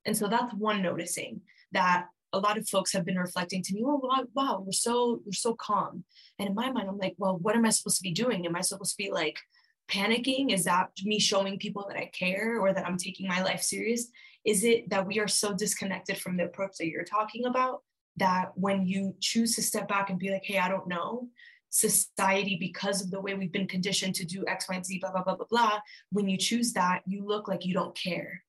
And 0.07 0.17
so 0.17 0.29
that's 0.29 0.55
one 0.55 0.81
noticing 0.81 1.43
that 1.73 2.07
a 2.33 2.39
lot 2.39 2.59
of 2.59 2.69
folks 2.69 2.93
have 2.93 3.05
been 3.05 3.19
reflecting 3.19 3.63
to 3.63 3.75
me, 3.75 3.83
oh 3.85 4.01
wow, 4.03 4.25
wow, 4.35 4.63
you're 4.65 4.73
so 4.73 5.21
you're 5.25 5.33
so 5.33 5.55
calm. 5.55 6.05
And 6.39 6.49
in 6.49 6.55
my 6.55 6.71
mind, 6.71 6.89
I'm 6.89 6.99
like, 6.99 7.15
well, 7.19 7.39
what 7.39 7.57
am 7.57 7.65
I 7.65 7.71
supposed 7.71 7.97
to 7.99 8.03
be 8.03 8.13
doing? 8.13 8.47
Am 8.47 8.57
I 8.57 8.61
supposed 8.61 8.93
to 8.93 9.03
be 9.03 9.11
like 9.11 9.39
panicking? 9.91 10.53
Is 10.53 10.65
that 10.65 10.91
me 11.05 11.19
showing 11.19 11.59
people 11.59 11.87
that 11.89 11.97
I 11.97 12.11
care 12.19 12.61
or 12.61 12.73
that 12.73 12.87
I'm 12.87 12.99
taking 12.99 13.27
my 13.27 13.43
life 13.43 13.63
serious? 13.63 14.09
Is 14.45 14.65
it 14.65 14.91
that 14.91 15.07
we 15.07 15.19
are 15.19 15.29
so 15.29 15.55
disconnected 15.55 16.19
from 16.19 16.37
the 16.37 16.45
approach 16.45 16.77
that 16.79 16.89
you're 16.89 17.05
talking 17.05 17.47
about 17.47 17.83
that 18.17 18.51
when 18.55 18.87
you 18.87 19.15
choose 19.21 19.55
to 19.55 19.63
step 19.63 19.89
back 19.89 20.11
and 20.11 20.19
be 20.19 20.31
like, 20.31 20.45
hey, 20.45 20.59
I 20.59 20.69
don't 20.69 20.89
know, 20.89 21.29
society, 21.71 22.57
because 22.59 23.03
of 23.03 23.11
the 23.11 23.21
way 23.21 23.35
we've 23.35 23.53
been 23.53 23.67
conditioned 23.67 24.15
to 24.17 24.25
do 24.25 24.45
X, 24.47 24.69
Y, 24.69 24.75
and 24.75 24.85
Z, 24.85 24.99
blah, 24.99 25.13
blah, 25.13 25.23
blah, 25.23 25.37
blah, 25.37 25.47
blah, 25.51 25.79
when 26.11 26.29
you 26.29 26.37
choose 26.37 26.73
that, 26.73 27.03
you 27.07 27.25
look 27.25 27.49
like 27.49 27.65
you 27.65 27.75
don't 27.75 27.97
care. 27.97 28.43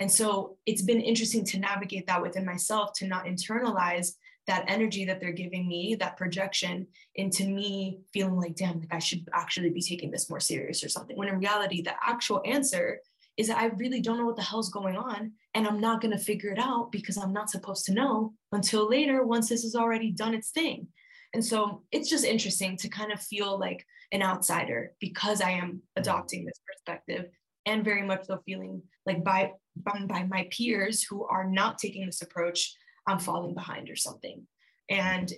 And 0.00 0.10
so 0.10 0.56
it's 0.66 0.82
been 0.82 1.00
interesting 1.00 1.44
to 1.46 1.58
navigate 1.58 2.06
that 2.06 2.22
within 2.22 2.44
myself 2.44 2.92
to 2.96 3.06
not 3.06 3.26
internalize 3.26 4.14
that 4.46 4.64
energy 4.68 5.04
that 5.06 5.20
they're 5.20 5.32
giving 5.32 5.66
me, 5.66 5.96
that 5.98 6.16
projection 6.16 6.86
into 7.14 7.46
me 7.48 8.00
feeling 8.12 8.36
like, 8.36 8.56
damn, 8.56 8.80
like 8.80 8.92
I 8.92 8.98
should 8.98 9.26
actually 9.32 9.70
be 9.70 9.80
taking 9.80 10.10
this 10.10 10.28
more 10.28 10.40
serious 10.40 10.84
or 10.84 10.88
something. 10.88 11.16
When 11.16 11.28
in 11.28 11.38
reality, 11.38 11.80
the 11.80 11.94
actual 12.06 12.42
answer 12.44 13.00
is 13.36 13.48
that 13.48 13.58
I 13.58 13.66
really 13.66 14.00
don't 14.00 14.18
know 14.18 14.26
what 14.26 14.36
the 14.36 14.42
hell's 14.42 14.70
going 14.70 14.96
on. 14.96 15.32
And 15.54 15.66
I'm 15.66 15.80
not 15.80 16.00
going 16.00 16.16
to 16.16 16.22
figure 16.22 16.50
it 16.50 16.58
out 16.58 16.92
because 16.92 17.16
I'm 17.16 17.32
not 17.32 17.50
supposed 17.50 17.86
to 17.86 17.94
know 17.94 18.34
until 18.52 18.88
later 18.88 19.24
once 19.24 19.48
this 19.48 19.62
has 19.62 19.74
already 19.74 20.10
done 20.10 20.34
its 20.34 20.50
thing. 20.50 20.88
And 21.32 21.44
so 21.44 21.82
it's 21.90 22.08
just 22.08 22.24
interesting 22.24 22.76
to 22.78 22.88
kind 22.88 23.12
of 23.12 23.20
feel 23.20 23.58
like 23.58 23.84
an 24.12 24.22
outsider 24.22 24.92
because 25.00 25.40
I 25.40 25.50
am 25.50 25.68
mm-hmm. 25.68 25.78
adopting 25.96 26.44
this 26.44 26.60
perspective 26.66 27.26
and 27.66 27.84
very 27.84 28.02
much 28.02 28.26
so 28.26 28.38
feeling 28.44 28.82
like 29.06 29.24
by, 29.24 29.52
by, 29.76 30.24
my 30.24 30.48
peers 30.50 31.02
who 31.02 31.24
are 31.24 31.48
not 31.48 31.78
taking 31.78 32.06
this 32.06 32.22
approach, 32.22 32.74
I'm 33.06 33.18
falling 33.18 33.54
behind 33.54 33.90
or 33.90 33.96
something. 33.96 34.46
And 34.90 35.32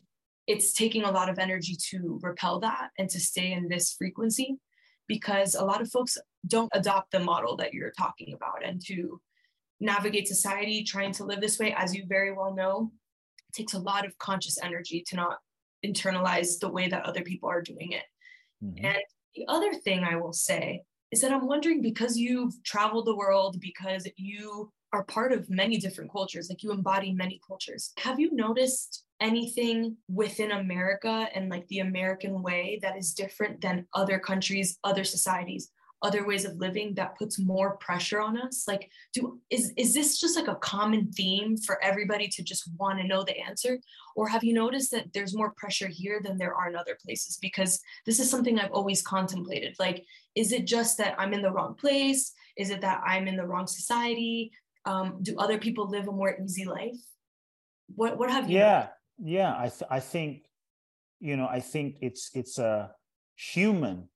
it's 0.47 0.73
taking 0.73 1.05
a 1.05 1.11
lot 1.11 1.29
of 1.29 1.39
energy 1.39 1.77
to 1.91 2.19
repel 2.23 2.61
that 2.61 2.91
and 2.99 3.09
to 3.11 3.21
stay 3.21 3.53
in 3.53 3.69
this 3.69 3.95
frequency 3.95 4.57
because 5.09 5.55
a 5.55 5.65
lot 5.65 5.81
of 5.81 5.91
folks 5.91 6.19
don't 6.47 6.71
adopt 6.73 7.11
the 7.11 7.21
model 7.21 7.57
that 7.57 7.75
you're 7.75 7.93
talking 7.93 8.35
about 8.35 8.65
and 8.65 8.81
to 8.87 9.21
navigate 9.81 10.29
society 10.29 10.83
trying 10.83 11.13
to 11.13 11.25
live 11.25 11.41
this 11.41 11.59
way 11.59 11.75
as 11.77 11.95
you 11.95 12.05
very 12.09 12.33
well 12.33 12.55
know 12.55 12.91
takes 13.53 13.75
a 13.75 13.79
lot 13.79 14.07
of 14.07 14.17
conscious 14.19 14.59
energy 14.63 15.03
to 15.07 15.17
not 15.17 15.39
internalize 15.85 16.59
the 16.59 16.69
way 16.69 16.89
that 16.89 17.05
other 17.05 17.23
people 17.23 17.49
are 17.49 17.63
doing 17.63 17.93
it 17.93 18.05
mm-hmm. 18.65 18.85
and 18.85 18.99
the 19.35 19.45
other 19.49 19.75
thing 19.75 20.03
i 20.03 20.17
will 20.17 20.33
say 20.33 20.83
is 21.13 21.21
that 21.21 21.33
i'm 21.33 21.47
wondering 21.47 21.81
because 21.81 22.17
you've 22.17 22.55
traveled 22.65 23.07
the 23.07 23.17
world 23.17 23.57
because 23.61 24.09
you 24.17 24.71
are 24.93 25.05
part 25.05 25.33
of 25.33 25.51
many 25.51 25.79
different 25.79 26.11
cultures 26.11 26.49
like 26.49 26.63
you 26.63 26.71
embody 26.71 27.13
many 27.13 27.41
cultures 27.47 27.93
have 27.99 28.21
you 28.21 28.35
noticed 28.35 29.05
anything 29.21 29.97
within 30.09 30.53
America 30.53 31.29
and 31.35 31.49
like 31.49 31.67
the 31.69 31.81
American 31.81 32.43
way 32.43 32.79
that 32.83 32.97
is 32.97 33.15
different 33.15 33.61
than 33.61 33.87
other 33.95 34.19
countries, 34.19 34.79
other 34.85 35.05
societies, 35.05 35.71
other 36.07 36.27
ways 36.27 36.45
of 36.45 36.57
living 36.57 36.95
that 36.95 37.19
puts 37.19 37.39
more 37.39 37.77
pressure 37.77 38.21
on 38.21 38.41
us? 38.41 38.65
Like, 38.69 38.91
do 39.13 39.41
is 39.51 39.73
is 39.77 39.93
this 39.95 40.21
just 40.21 40.37
like 40.37 40.49
a 40.49 40.57
common 40.57 41.11
theme 41.13 41.57
for 41.57 41.83
everybody 41.83 42.29
to 42.29 42.43
just 42.43 42.71
want 42.79 42.99
to 42.99 43.07
know 43.07 43.23
the 43.25 43.39
answer? 43.39 43.79
Or 44.15 44.29
have 44.29 44.45
you 44.45 44.55
noticed 44.55 44.91
that 44.93 45.13
there's 45.13 45.37
more 45.37 45.53
pressure 45.57 45.89
here 45.89 46.21
than 46.23 46.39
there 46.39 46.55
are 46.55 46.69
in 46.71 46.77
other 46.77 46.97
places? 47.05 47.39
Because 47.41 47.81
this 48.07 48.21
is 48.21 48.31
something 48.31 48.59
I've 48.59 48.73
always 48.73 49.03
contemplated. 49.03 49.75
Like, 49.79 50.05
is 50.35 50.53
it 50.53 50.67
just 50.67 50.99
that 50.99 51.15
I'm 51.19 51.35
in 51.35 51.43
the 51.43 51.53
wrong 51.53 51.75
place? 51.75 52.33
Is 52.57 52.71
it 52.71 52.81
that 52.81 53.03
I'm 53.05 53.29
in 53.29 53.37
the 53.37 53.47
wrong 53.47 53.67
society? 53.67 54.53
Um, 54.85 55.19
do 55.23 55.37
other 55.39 55.59
people 55.59 55.91
live 55.91 56.09
a 56.09 56.13
more 56.13 56.37
easy 56.43 56.65
life? 56.65 57.03
What 57.95 58.19
what 58.19 58.31
have 58.31 58.51
you? 58.51 58.59
Yeah, 58.59 58.89
yeah 59.23 59.55
i 59.57 59.69
th- 59.69 59.91
i 59.91 60.01
think 60.01 60.45
you 61.21 61.37
know 61.37 61.47
i 61.47 61.61
think 61.61 61.97
it's 62.03 62.31
it's 62.35 62.59
a 62.59 62.91
human 63.37 64.09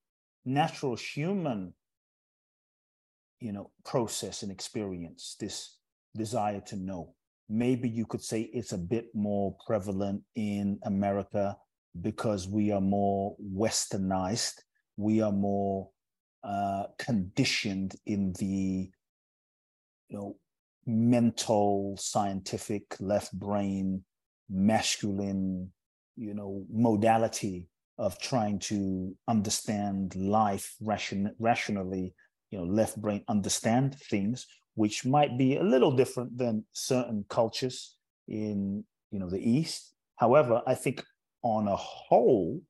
natural 0.44 0.96
human 0.96 1.72
you 3.40 3.52
know 3.52 3.70
process 3.84 4.42
and 4.42 4.52
experience 4.52 5.36
this 5.40 5.78
desire 6.16 6.60
to 6.66 6.76
know. 6.76 7.14
Maybe 7.48 7.88
you 7.88 8.06
could 8.06 8.22
say 8.22 8.42
it's 8.42 8.72
a 8.72 8.78
bit 8.78 9.06
more 9.14 9.56
prevalent 9.66 10.22
in 10.36 10.78
america 10.84 11.56
because 12.00 12.46
we 12.46 12.70
are 12.70 12.80
more 12.80 13.36
westernized. 13.56 14.60
We 14.96 15.20
are 15.20 15.32
more 15.32 15.90
uh, 16.44 16.84
conditioned 16.98 17.96
in 18.06 18.32
the 18.38 18.90
you 20.08 20.16
know 20.16 20.36
mental 20.86 21.96
scientific 21.98 22.96
left 23.00 23.32
brain 23.32 24.04
masculine, 24.50 25.72
you 26.16 26.34
know, 26.34 26.66
modality 26.70 27.68
of 27.98 28.18
trying 28.20 28.58
to 28.58 29.14
understand 29.28 30.14
life 30.16 30.74
ration, 30.80 31.34
rationally, 31.38 32.14
you 32.50 32.58
know, 32.58 32.64
left 32.64 33.00
brain 33.00 33.24
understand 33.28 33.94
things, 33.94 34.46
which 34.74 35.04
might 35.04 35.38
be 35.38 35.56
a 35.56 35.62
little 35.62 35.92
different 35.92 36.36
than 36.36 36.64
certain 36.72 37.24
cultures 37.28 37.96
in, 38.28 38.84
you 39.10 39.18
know, 39.18 39.28
the 39.28 39.38
East. 39.38 39.92
However, 40.16 40.62
I 40.66 40.74
think 40.74 41.04
on 41.42 41.68
a 41.68 41.76
whole, 41.76 42.60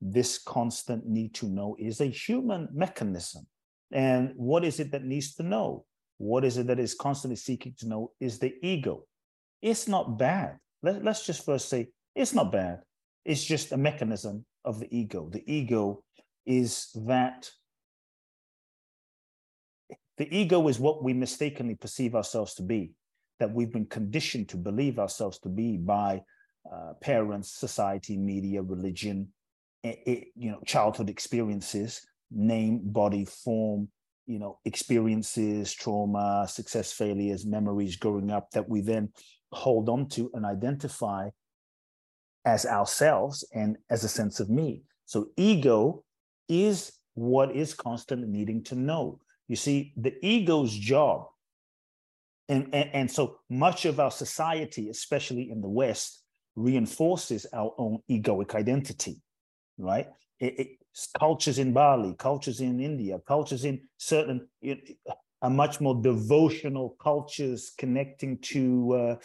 this 0.00 0.38
constant 0.38 1.06
need 1.06 1.34
to 1.34 1.46
know 1.46 1.76
is 1.78 2.00
a 2.00 2.06
human 2.06 2.68
mechanism. 2.72 3.46
And 3.92 4.32
what 4.36 4.64
is 4.64 4.80
it 4.80 4.92
that 4.92 5.04
needs 5.04 5.34
to 5.34 5.42
know? 5.42 5.84
What 6.18 6.44
is 6.44 6.58
it 6.58 6.66
that 6.68 6.78
is 6.78 6.94
constantly 6.94 7.36
seeking 7.36 7.74
to 7.78 7.88
know 7.88 8.12
is 8.20 8.38
the 8.38 8.54
ego. 8.62 9.04
It's 9.60 9.88
not 9.88 10.18
bad 10.18 10.58
let, 10.82 11.04
let's 11.04 11.26
just 11.26 11.44
first 11.44 11.68
say 11.68 11.88
it's 12.14 12.34
not 12.34 12.52
bad. 12.52 12.80
It's 13.24 13.44
just 13.44 13.72
a 13.72 13.76
mechanism 13.76 14.44
of 14.64 14.80
the 14.80 14.88
ego. 14.96 15.28
The 15.30 15.44
ego 15.46 16.02
is 16.46 16.88
that 17.06 17.50
the 20.20 20.36
ego 20.36 20.68
is 20.68 20.78
what 20.78 21.02
we 21.02 21.14
mistakenly 21.14 21.74
perceive 21.74 22.14
ourselves 22.14 22.52
to 22.52 22.62
be, 22.62 22.92
that 23.38 23.50
we've 23.50 23.72
been 23.72 23.86
conditioned 23.86 24.50
to 24.50 24.58
believe 24.58 24.98
ourselves 24.98 25.38
to 25.38 25.48
be 25.48 25.78
by 25.78 26.20
uh, 26.70 26.92
parents, 27.00 27.50
society, 27.50 28.18
media, 28.18 28.60
religion, 28.60 29.28
it, 29.82 29.98
it, 30.04 30.28
you 30.36 30.50
know, 30.50 30.60
childhood 30.66 31.08
experiences, 31.08 32.06
name, 32.30 32.82
body, 32.82 33.24
form, 33.24 33.88
you 34.26 34.38
know, 34.38 34.58
experiences, 34.66 35.72
trauma, 35.72 36.46
success, 36.46 36.92
failures, 36.92 37.46
memories 37.46 37.96
growing 37.96 38.30
up 38.30 38.50
that 38.50 38.68
we 38.68 38.82
then 38.82 39.08
hold 39.52 39.88
on 39.88 40.06
to 40.06 40.30
and 40.34 40.44
identify 40.44 41.30
as 42.44 42.66
ourselves 42.66 43.42
and 43.54 43.78
as 43.88 44.04
a 44.04 44.08
sense 44.08 44.38
of 44.38 44.50
me. 44.50 44.82
So 45.06 45.28
ego 45.38 46.04
is 46.46 46.92
what 47.14 47.56
is 47.56 47.72
constantly 47.72 48.28
needing 48.28 48.62
to 48.64 48.74
know. 48.74 49.18
You 49.50 49.56
see, 49.56 49.92
the 49.96 50.14
ego's 50.24 50.72
job, 50.72 51.26
and, 52.48 52.68
and, 52.72 52.90
and 52.92 53.10
so 53.10 53.40
much 53.48 53.84
of 53.84 53.98
our 53.98 54.12
society, 54.12 54.90
especially 54.90 55.50
in 55.50 55.60
the 55.60 55.68
West, 55.68 56.22
reinforces 56.54 57.46
our 57.52 57.74
own 57.76 57.98
egoic 58.08 58.54
identity, 58.54 59.16
right? 59.76 60.06
It, 60.38 60.60
it, 60.60 60.68
cultures 61.18 61.58
in 61.58 61.72
Bali, 61.72 62.14
cultures 62.16 62.60
in 62.60 62.78
India, 62.78 63.18
cultures 63.26 63.64
in 63.64 63.80
certain 63.96 64.46
are 65.42 65.50
much 65.50 65.80
more 65.80 66.00
devotional 66.00 66.90
cultures 67.02 67.72
connecting 67.76 68.38
to 68.38 69.18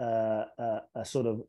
uh, 0.00 0.02
uh, 0.02 0.44
uh, 0.58 0.80
a 0.94 1.04
sort 1.04 1.26
of 1.26 1.42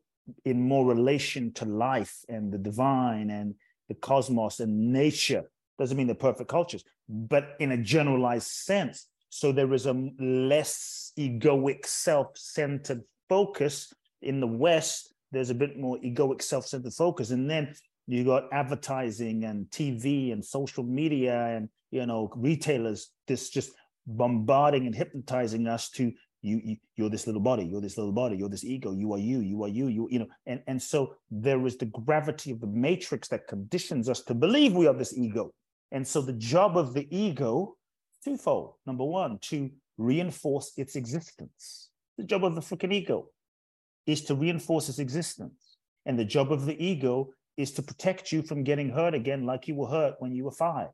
in 0.44 0.60
more 0.60 0.84
relation 0.84 1.54
to 1.54 1.64
life 1.64 2.18
and 2.28 2.52
the 2.52 2.58
divine 2.58 3.30
and 3.30 3.54
the 3.88 3.94
cosmos 3.94 4.60
and 4.60 4.92
nature. 4.92 5.50
Doesn't 5.78 5.96
mean 5.96 6.06
they're 6.06 6.14
perfect 6.14 6.50
cultures, 6.50 6.84
but 7.08 7.54
in 7.60 7.72
a 7.72 7.76
generalized 7.76 8.48
sense. 8.48 9.06
So 9.28 9.52
there 9.52 9.72
is 9.74 9.86
a 9.86 10.10
less 10.18 11.12
egoic, 11.18 11.86
self-centered 11.86 13.02
focus 13.28 13.92
in 14.22 14.40
the 14.40 14.46
West. 14.46 15.14
There's 15.32 15.50
a 15.50 15.54
bit 15.54 15.78
more 15.78 15.98
egoic, 15.98 16.40
self-centered 16.42 16.94
focus, 16.94 17.30
and 17.30 17.50
then 17.50 17.74
you 18.06 18.24
got 18.24 18.44
advertising 18.52 19.44
and 19.44 19.66
TV 19.70 20.32
and 20.32 20.44
social 20.44 20.84
media 20.84 21.56
and 21.56 21.68
you 21.90 22.06
know 22.06 22.30
retailers 22.36 23.10
this 23.26 23.50
just 23.50 23.72
bombarding 24.06 24.86
and 24.86 24.94
hypnotizing 24.94 25.66
us 25.66 25.88
to 25.90 26.12
you, 26.42 26.60
you 26.62 26.76
you're 26.96 27.08
this 27.08 27.26
little 27.26 27.40
body 27.40 27.64
you're 27.64 27.80
this 27.80 27.96
little 27.96 28.12
body 28.12 28.36
you're 28.36 28.50
this 28.50 28.64
ego 28.64 28.92
you 28.92 29.12
are 29.14 29.18
you 29.18 29.40
you 29.40 29.62
are 29.64 29.68
you 29.68 29.88
you 29.88 30.06
you 30.10 30.18
know 30.18 30.26
and 30.46 30.60
and 30.66 30.82
so 30.82 31.14
there 31.30 31.64
is 31.66 31.78
the 31.78 31.86
gravity 31.86 32.50
of 32.50 32.60
the 32.60 32.66
matrix 32.66 33.28
that 33.28 33.46
conditions 33.48 34.08
us 34.08 34.20
to 34.22 34.34
believe 34.34 34.74
we 34.74 34.86
are 34.86 34.92
this 34.92 35.16
ego 35.16 35.50
and 35.94 36.06
so 36.06 36.20
the 36.20 36.34
job 36.34 36.76
of 36.76 36.92
the 36.92 37.06
ego 37.16 37.76
twofold. 38.24 38.74
Number 38.84 39.04
one 39.04 39.38
to 39.42 39.70
reinforce 39.96 40.72
its 40.76 40.96
existence. 40.96 41.90
The 42.18 42.24
job 42.24 42.44
of 42.44 42.54
the 42.54 42.60
freaking 42.60 42.92
ego 42.92 43.28
is 44.06 44.22
to 44.24 44.34
reinforce 44.34 44.88
its 44.88 44.98
existence. 44.98 45.78
And 46.04 46.18
the 46.18 46.24
job 46.24 46.52
of 46.52 46.66
the 46.66 46.84
ego 46.84 47.30
is 47.56 47.70
to 47.72 47.82
protect 47.82 48.32
you 48.32 48.42
from 48.42 48.64
getting 48.64 48.90
hurt 48.90 49.14
again 49.14 49.46
like 49.46 49.68
you 49.68 49.76
were 49.76 49.86
hurt 49.86 50.16
when 50.18 50.34
you 50.34 50.44
were 50.44 50.50
five 50.50 50.88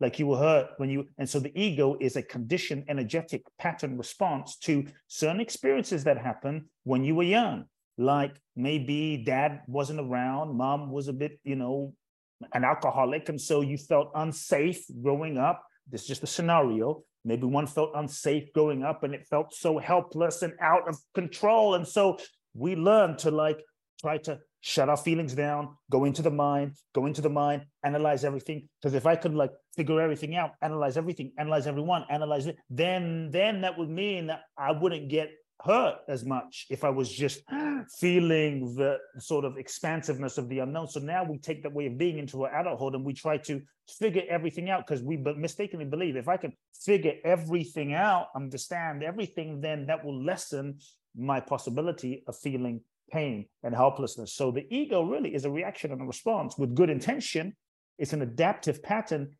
like 0.00 0.18
you 0.18 0.26
were 0.26 0.38
hurt 0.38 0.70
when 0.78 0.90
you 0.90 1.06
and 1.18 1.28
so 1.28 1.38
the 1.38 1.52
ego 1.54 1.96
is 2.00 2.16
a 2.16 2.22
conditioned 2.22 2.84
energetic 2.88 3.42
pattern 3.58 3.96
response 3.96 4.56
to 4.56 4.84
certain 5.06 5.40
experiences 5.40 6.02
that 6.02 6.18
happen 6.18 6.68
when 6.82 7.04
you 7.04 7.14
were 7.14 7.22
young 7.22 7.64
like 7.96 8.34
maybe 8.56 9.22
dad 9.24 9.60
wasn't 9.68 10.00
around 10.00 10.56
mom 10.56 10.90
was 10.90 11.06
a 11.06 11.12
bit 11.12 11.38
you 11.44 11.54
know 11.54 11.94
an 12.54 12.64
alcoholic 12.64 13.28
and 13.28 13.40
so 13.40 13.60
you 13.60 13.76
felt 13.76 14.10
unsafe 14.14 14.82
growing 15.02 15.38
up. 15.38 15.62
This 15.88 16.02
is 16.02 16.08
just 16.08 16.22
a 16.22 16.26
scenario. 16.26 17.02
Maybe 17.24 17.44
one 17.44 17.66
felt 17.66 17.90
unsafe 17.94 18.52
growing 18.54 18.82
up 18.82 19.02
and 19.02 19.14
it 19.14 19.26
felt 19.28 19.54
so 19.54 19.78
helpless 19.78 20.42
and 20.42 20.54
out 20.60 20.88
of 20.88 20.96
control. 21.14 21.74
And 21.74 21.86
so 21.86 22.18
we 22.54 22.76
learn 22.76 23.16
to 23.18 23.30
like 23.30 23.60
try 24.00 24.16
to 24.18 24.38
shut 24.62 24.88
our 24.88 24.96
feelings 24.96 25.34
down, 25.34 25.76
go 25.90 26.04
into 26.04 26.22
the 26.22 26.30
mind, 26.30 26.76
go 26.94 27.06
into 27.06 27.20
the 27.20 27.30
mind, 27.30 27.62
analyze 27.84 28.24
everything. 28.24 28.68
Because 28.80 28.94
if 28.94 29.06
I 29.06 29.16
could 29.16 29.34
like 29.34 29.52
figure 29.76 30.00
everything 30.00 30.36
out, 30.36 30.52
analyze 30.62 30.96
everything, 30.96 31.32
analyze 31.38 31.66
everyone, 31.66 32.04
analyze 32.10 32.46
it, 32.46 32.56
then 32.68 33.30
then 33.30 33.62
that 33.62 33.78
would 33.78 33.90
mean 33.90 34.26
that 34.26 34.42
I 34.58 34.72
wouldn't 34.72 35.08
get 35.08 35.30
hurt 35.64 35.96
as 36.08 36.24
much 36.24 36.66
if 36.70 36.84
I 36.84 36.90
was 36.90 37.10
just 37.10 37.42
feeling 37.98 38.74
the 38.74 38.98
sort 39.18 39.44
of 39.44 39.56
expansiveness 39.56 40.38
of 40.38 40.48
the 40.48 40.60
unknown. 40.60 40.88
So 40.88 41.00
now 41.00 41.24
we 41.24 41.38
take 41.38 41.62
that 41.62 41.72
way 41.72 41.86
of 41.86 41.98
being 41.98 42.18
into 42.18 42.44
our 42.44 42.60
adulthood 42.60 42.94
and 42.94 43.04
we 43.04 43.12
try 43.12 43.36
to 43.38 43.60
figure 43.98 44.22
everything 44.28 44.70
out 44.70 44.86
because 44.86 45.02
we 45.02 45.16
mistakenly 45.16 45.84
believe 45.84 46.16
if 46.16 46.28
I 46.28 46.36
can 46.36 46.52
figure 46.74 47.14
everything 47.24 47.94
out, 47.94 48.28
understand 48.34 49.02
everything, 49.02 49.60
then 49.60 49.86
that 49.86 50.04
will 50.04 50.22
lessen 50.22 50.78
my 51.16 51.40
possibility 51.40 52.22
of 52.26 52.36
feeling 52.36 52.80
pain 53.10 53.46
and 53.62 53.74
helplessness. 53.74 54.34
So 54.34 54.50
the 54.50 54.66
ego 54.70 55.02
really 55.02 55.34
is 55.34 55.44
a 55.44 55.50
reaction 55.50 55.92
and 55.92 56.00
a 56.00 56.04
response 56.04 56.56
with 56.56 56.74
good 56.74 56.90
intention. 56.90 57.56
It's 57.98 58.12
an 58.12 58.22
adaptive 58.22 58.82
pattern 58.82 59.36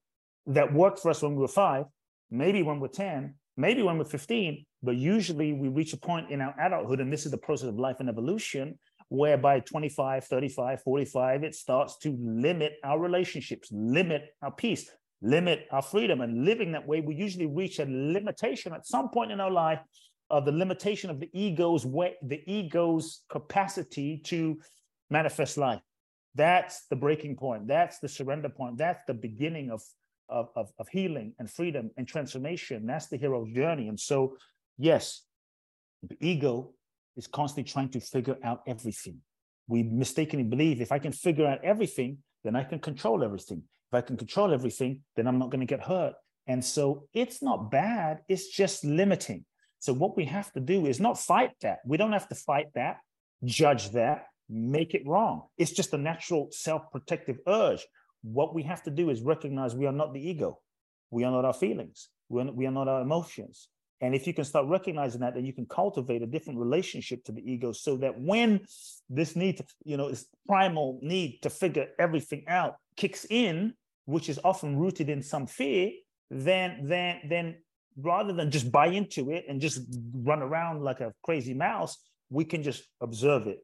that 0.47 0.73
worked 0.73 0.99
for 0.99 1.11
us 1.11 1.23
when 1.23 1.35
we 1.37 1.43
were 1.43 1.49
five, 1.49 1.85
maybe 2.31 2.63
when 2.63 2.81
we're 2.81 2.89
10, 2.89 3.35
maybe 3.57 3.83
when 3.83 3.99
we're 3.99 4.05
15, 4.05 4.67
but 4.83 4.97
usually 4.97 5.53
we 5.53 5.69
reach 5.69 5.93
a 5.93 5.97
point 5.97 6.31
in 6.31 6.41
our 6.41 6.55
adulthood, 6.61 7.01
and 7.01 7.13
this 7.13 7.25
is 7.27 7.31
the 7.31 7.39
process 7.39 7.69
of 7.69 7.79
life 7.79 7.97
and 8.01 8.09
evolution, 8.09 8.79
where 9.09 9.37
by 9.37 9.61
25, 9.61 10.25
35, 10.25 10.83
45, 10.83 11.45
it 11.45 11.55
starts 11.55 11.99
to 11.99 12.17
limit 12.21 12.75
our 12.85 12.99
relationships, 12.99 13.69
limit 13.73 14.35
our 14.43 14.53
peace, 14.53 14.89
limit 15.21 15.67
our 15.71 15.83
freedom. 15.83 16.21
And 16.21 16.45
living 16.45 16.73
that 16.73 16.87
way, 16.87 17.01
we 17.01 17.15
usually 17.15 17.47
reach 17.47 17.79
a 17.81 17.87
limitation 17.89 18.73
at 18.73 18.87
some 18.87 19.11
point 19.11 19.33
in 19.33 19.41
our 19.41 19.51
life 19.51 19.81
of 20.31 20.45
the 20.45 20.53
limitation 20.53 21.11
of 21.11 21.19
the 21.19 21.29
ego's 21.33 21.85
way, 21.85 22.15
the 22.23 22.41
ego's 22.47 23.25
capacity 23.29 24.19
to 24.25 24.59
manifest 25.11 25.59
life. 25.59 25.81
That's 26.37 26.87
the 26.87 26.97
breaking 26.97 27.37
point. 27.37 27.67
That's 27.67 27.99
the 27.99 28.09
surrender 28.09 28.49
point. 28.49 28.79
That's 28.79 29.03
the 29.07 29.15
beginning 29.15 29.71
of, 29.71 29.83
of, 30.29 30.49
of, 30.55 30.89
healing 30.89 31.35
and 31.41 31.51
freedom 31.51 31.91
and 31.97 32.07
transformation. 32.07 32.87
That's 32.87 33.09
the 33.09 33.17
hero's 33.17 33.51
journey. 33.53 33.89
And 33.89 33.99
so, 33.99 34.37
yes, 34.81 35.23
the 36.03 36.17
ego 36.21 36.73
is 37.17 37.27
constantly 37.27 37.71
trying 37.71 37.91
to 37.91 38.01
figure 38.01 38.39
out 38.43 38.63
everything. 38.67 39.19
We 39.69 39.83
mistakenly 39.83 40.45
believe 40.45 40.81
if 40.81 40.91
I 40.91 40.99
can 40.99 41.13
figure 41.13 41.47
out 41.47 41.63
everything, 41.63 42.19
then 42.43 42.57
I 42.57 42.65
can 42.65 42.79
control 42.79 43.23
everything. 43.23 43.63
If 43.93 43.95
I 43.95 44.01
can 44.01 44.17
control 44.17 44.53
everything, 44.55 45.03
then 45.17 45.27
I'm 45.27 45.39
not 45.39 45.51
going 45.51 45.61
to 45.61 45.67
get 45.67 45.83
hurt. 45.83 46.15
And 46.47 46.65
so 46.65 47.05
it's 47.13 47.43
not 47.43 47.71
bad, 47.71 48.21
it's 48.29 48.49
just 48.49 48.85
limiting. 48.85 49.45
So 49.79 49.93
what 49.93 50.17
we 50.17 50.25
have 50.25 50.51
to 50.53 50.61
do 50.61 50.87
is 50.87 50.99
not 50.99 51.19
fight 51.19 51.53
that. 51.61 51.79
We 51.87 51.97
don't 51.97 52.13
have 52.13 52.29
to 52.29 52.35
fight 52.35 52.69
that, 52.75 52.99
judge 53.45 53.91
that, 53.91 54.27
make 54.49 54.95
it 54.95 55.07
wrong. 55.07 55.43
It's 55.59 55.71
just 55.71 55.93
a 55.93 55.99
natural 55.99 56.49
self-protective 56.51 57.39
urge. 57.47 57.87
What 58.23 58.55
we 58.55 58.63
have 58.65 58.83
to 58.85 58.91
do 58.91 59.11
is 59.11 59.23
recognize 59.23 59.75
we 59.75 59.87
are 59.87 59.93
not 59.93 60.13
the 60.13 60.21
ego. 60.21 60.61
We 61.11 61.25
are 61.25 61.31
not 61.31 61.45
our 61.45 61.53
feelings. 61.53 62.09
We 62.29 62.67
are, 62.67 62.71
not 62.71 62.89
our 62.89 63.03
emotions. 63.03 63.69
And 64.01 64.15
if 64.15 64.27
you 64.27 64.33
can 64.33 64.45
start 64.45 64.67
recognizing 64.67 65.21
that, 65.21 65.35
then 65.35 65.45
you 65.45 65.53
can 65.53 65.67
cultivate 65.67 66.23
a 66.23 66.27
different 66.27 66.59
relationship 66.59 67.23
to 67.25 67.33
the 67.33 67.43
ego 67.43 67.73
so 67.73 67.97
that 67.99 68.19
when 68.19 68.61
this 69.11 69.37
need 69.37 69.59
to, 69.59 69.65
you 69.85 69.97
know, 69.97 70.09
this 70.09 70.27
primal 70.47 70.99
need 71.03 71.41
to 71.43 71.51
figure 71.51 71.89
everything 71.99 72.45
out 72.49 72.77
kicks 72.97 73.27
in, 73.29 73.75
which 74.07 74.29
is 74.29 74.41
often 74.43 74.79
rooted 74.79 75.11
in 75.11 75.23
some 75.23 75.47
fear, 75.47 75.91
then 76.31 76.81
then 76.85 77.21
then 77.29 77.57
rather 77.97 78.33
than 78.33 78.51
just 78.51 78.73
buy 78.73 78.87
into 78.87 79.31
it 79.31 79.45
and 79.49 79.61
just 79.61 79.83
run 80.15 80.43
around 80.43 80.83
like 80.83 81.01
a 81.01 81.13
crazy 81.23 81.53
mouse, 81.53 81.99
we 82.31 82.45
can 82.45 82.63
just 82.63 82.85
observe 83.01 83.47
it 83.47 83.59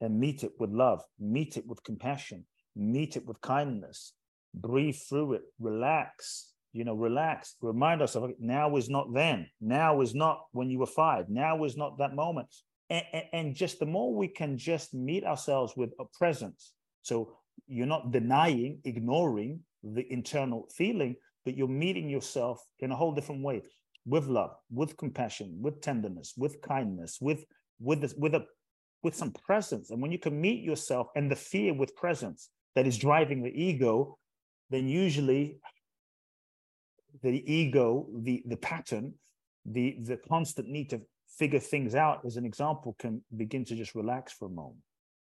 and 0.00 0.18
meet 0.18 0.44
it 0.44 0.52
with 0.58 0.70
love, 0.70 1.02
meet 1.18 1.56
it 1.56 1.66
with 1.66 1.82
compassion, 1.82 2.46
meet 2.76 3.16
it 3.16 3.26
with 3.26 3.40
kindness, 3.40 4.12
breathe 4.54 4.96
through 4.96 5.34
it, 5.34 5.42
relax, 5.58 6.52
you 6.78 6.84
know, 6.84 6.94
relax, 6.94 7.56
remind 7.60 8.00
ourselves 8.00 8.34
now 8.38 8.76
is 8.76 8.88
not 8.88 9.12
then, 9.12 9.48
now 9.60 10.00
is 10.00 10.14
not 10.14 10.44
when 10.52 10.70
you 10.70 10.78
were 10.78 10.86
five, 10.86 11.28
now 11.28 11.64
is 11.64 11.76
not 11.76 11.98
that 11.98 12.14
moment. 12.14 12.46
And, 12.88 13.04
and, 13.12 13.24
and 13.32 13.56
just 13.56 13.80
the 13.80 13.86
more 13.86 14.14
we 14.14 14.28
can 14.28 14.56
just 14.56 14.94
meet 14.94 15.24
ourselves 15.24 15.72
with 15.76 15.90
a 15.98 16.04
presence. 16.16 16.72
So 17.02 17.36
you're 17.66 17.94
not 17.94 18.12
denying, 18.12 18.78
ignoring 18.84 19.58
the 19.82 20.06
internal 20.12 20.68
feeling, 20.72 21.16
but 21.44 21.56
you're 21.56 21.66
meeting 21.66 22.08
yourself 22.08 22.62
in 22.78 22.92
a 22.92 22.96
whole 22.96 23.12
different 23.12 23.42
way 23.42 23.62
with 24.06 24.26
love, 24.26 24.54
with 24.70 24.96
compassion, 24.96 25.58
with 25.60 25.80
tenderness, 25.80 26.34
with 26.36 26.62
kindness, 26.62 27.18
with 27.20 27.44
with 27.80 28.00
this, 28.02 28.14
with 28.16 28.34
a 28.36 28.44
with 29.02 29.16
some 29.16 29.32
presence. 29.32 29.90
And 29.90 30.00
when 30.00 30.12
you 30.12 30.18
can 30.18 30.40
meet 30.40 30.62
yourself 30.62 31.08
and 31.16 31.28
the 31.28 31.36
fear 31.36 31.74
with 31.74 31.96
presence 31.96 32.50
that 32.76 32.86
is 32.86 32.96
driving 32.96 33.42
the 33.42 33.50
ego, 33.50 34.16
then 34.70 34.86
usually 34.86 35.58
the 37.22 37.42
ego, 37.52 38.06
the 38.14 38.42
the 38.46 38.56
pattern, 38.56 39.14
the 39.64 39.96
the 40.02 40.16
constant 40.28 40.68
need 40.68 40.90
to 40.90 41.00
figure 41.28 41.60
things 41.60 41.94
out, 41.94 42.24
as 42.24 42.36
an 42.36 42.44
example, 42.44 42.96
can 42.98 43.22
begin 43.36 43.64
to 43.64 43.74
just 43.74 43.94
relax 43.94 44.32
for 44.32 44.46
a 44.46 44.50
moment. 44.50 44.80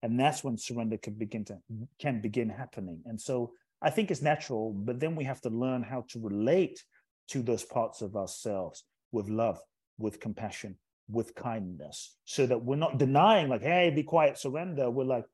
And 0.04 0.20
that's 0.20 0.44
when 0.44 0.58
surrender 0.58 0.98
can 0.98 1.14
begin 1.14 1.46
to 1.46 1.58
can 2.00 2.22
begin 2.22 2.50
happening. 2.50 3.02
And 3.06 3.20
so 3.20 3.54
I 3.82 3.90
think 3.90 4.12
it's 4.12 4.22
natural, 4.22 4.74
but 4.74 5.00
then 5.00 5.16
we 5.16 5.24
have 5.24 5.42
to 5.42 5.50
learn 5.50 5.84
how 5.84 6.06
to 6.10 6.20
relate 6.20 6.84
to 7.30 7.42
those 7.42 7.64
parts 7.64 8.02
of 8.02 8.16
ourselves 8.16 8.84
with 9.12 9.30
love, 9.30 9.60
with 9.98 10.20
compassion, 10.20 10.76
with 11.10 11.34
kindness, 11.36 12.18
so 12.26 12.46
that 12.46 12.64
we're 12.64 12.76
not 12.76 12.98
denying, 12.98 13.50
like, 13.50 13.62
hey, 13.62 13.90
be 13.90 14.04
quiet, 14.04 14.38
surrender. 14.38 14.90
We're 14.90 15.06
like, 15.06 15.26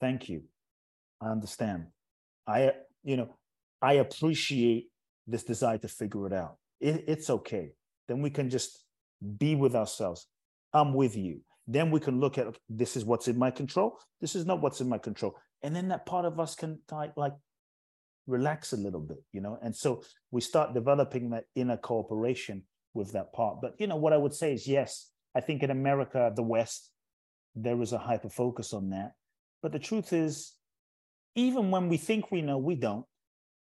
thank 0.00 0.28
you. 0.28 0.44
I 1.20 1.28
understand. 1.28 1.86
I, 2.46 2.72
you 3.02 3.16
know, 3.16 3.36
I 3.82 3.94
appreciate 3.94 4.88
this 5.28 5.44
desire 5.44 5.78
to 5.78 5.88
figure 5.88 6.26
it 6.26 6.32
out. 6.32 6.56
It, 6.80 7.04
it's 7.06 7.30
okay. 7.30 7.72
Then 8.08 8.22
we 8.22 8.30
can 8.30 8.50
just 8.50 8.84
be 9.38 9.54
with 9.54 9.76
ourselves. 9.76 10.26
I'm 10.72 10.94
with 10.94 11.16
you. 11.16 11.40
Then 11.66 11.90
we 11.90 12.00
can 12.00 12.18
look 12.18 12.38
at 12.38 12.46
this 12.68 12.96
is 12.96 13.04
what's 13.04 13.28
in 13.28 13.38
my 13.38 13.50
control. 13.50 13.98
This 14.20 14.34
is 14.34 14.46
not 14.46 14.62
what's 14.62 14.80
in 14.80 14.88
my 14.88 14.98
control. 14.98 15.36
And 15.62 15.76
then 15.76 15.88
that 15.88 16.06
part 16.06 16.24
of 16.24 16.40
us 16.40 16.54
can 16.54 16.78
like 16.88 17.34
relax 18.26 18.72
a 18.72 18.76
little 18.76 19.00
bit, 19.00 19.22
you 19.32 19.40
know? 19.40 19.58
And 19.62 19.74
so 19.74 20.02
we 20.30 20.40
start 20.40 20.72
developing 20.72 21.30
that 21.30 21.44
inner 21.54 21.76
cooperation 21.76 22.62
with 22.94 23.12
that 23.12 23.32
part. 23.32 23.60
But, 23.60 23.74
you 23.78 23.86
know, 23.86 23.96
what 23.96 24.12
I 24.12 24.16
would 24.16 24.34
say 24.34 24.54
is 24.54 24.66
yes, 24.66 25.10
I 25.34 25.40
think 25.40 25.62
in 25.62 25.70
America, 25.70 26.32
the 26.34 26.42
West, 26.42 26.90
there 27.54 27.80
is 27.82 27.92
a 27.92 27.98
hyper 27.98 28.30
focus 28.30 28.72
on 28.72 28.90
that. 28.90 29.12
But 29.62 29.72
the 29.72 29.78
truth 29.78 30.12
is, 30.12 30.54
even 31.34 31.70
when 31.70 31.88
we 31.88 31.96
think 31.96 32.30
we 32.30 32.40
know, 32.40 32.58
we 32.58 32.76
don't. 32.76 33.04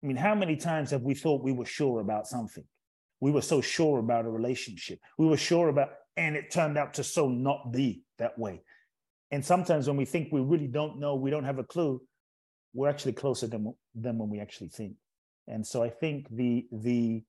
I 0.04 0.06
mean, 0.06 0.18
how 0.18 0.34
many 0.34 0.56
times 0.56 0.90
have 0.90 1.00
we 1.00 1.14
thought 1.14 1.42
we 1.42 1.52
were 1.52 1.64
sure 1.64 2.00
about 2.00 2.26
something? 2.26 2.64
We 3.20 3.30
were 3.30 3.40
so 3.40 3.62
sure 3.62 4.00
about 4.00 4.26
a 4.26 4.30
relationship. 4.30 4.98
We 5.16 5.26
were 5.26 5.38
sure 5.38 5.70
about, 5.70 5.92
and 6.18 6.36
it 6.36 6.50
turned 6.50 6.76
out 6.76 6.92
to 6.94 7.04
so 7.04 7.26
not 7.28 7.72
be 7.72 8.02
that 8.18 8.38
way. 8.38 8.60
And 9.30 9.42
sometimes 9.42 9.88
when 9.88 9.96
we 9.96 10.04
think 10.04 10.30
we 10.30 10.42
really 10.42 10.66
don't 10.66 11.00
know, 11.00 11.14
we 11.14 11.30
don't 11.30 11.44
have 11.44 11.58
a 11.58 11.64
clue, 11.64 12.02
we're 12.74 12.90
actually 12.90 13.14
closer 13.14 13.46
than, 13.46 13.72
than 13.94 14.18
when 14.18 14.28
we 14.28 14.40
actually 14.40 14.68
think. 14.68 14.94
And 15.48 15.66
so 15.66 15.82
I 15.82 15.88
think 15.88 16.28
the, 16.30 16.66
the 16.70 17.22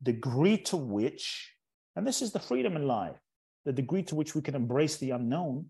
degree 0.00 0.58
to 0.58 0.76
which, 0.76 1.52
and 1.96 2.06
this 2.06 2.22
is 2.22 2.30
the 2.30 2.38
freedom 2.38 2.76
in 2.76 2.86
life, 2.86 3.16
the 3.64 3.72
degree 3.72 4.04
to 4.04 4.14
which 4.14 4.36
we 4.36 4.42
can 4.42 4.54
embrace 4.54 4.96
the 4.96 5.10
unknown 5.10 5.66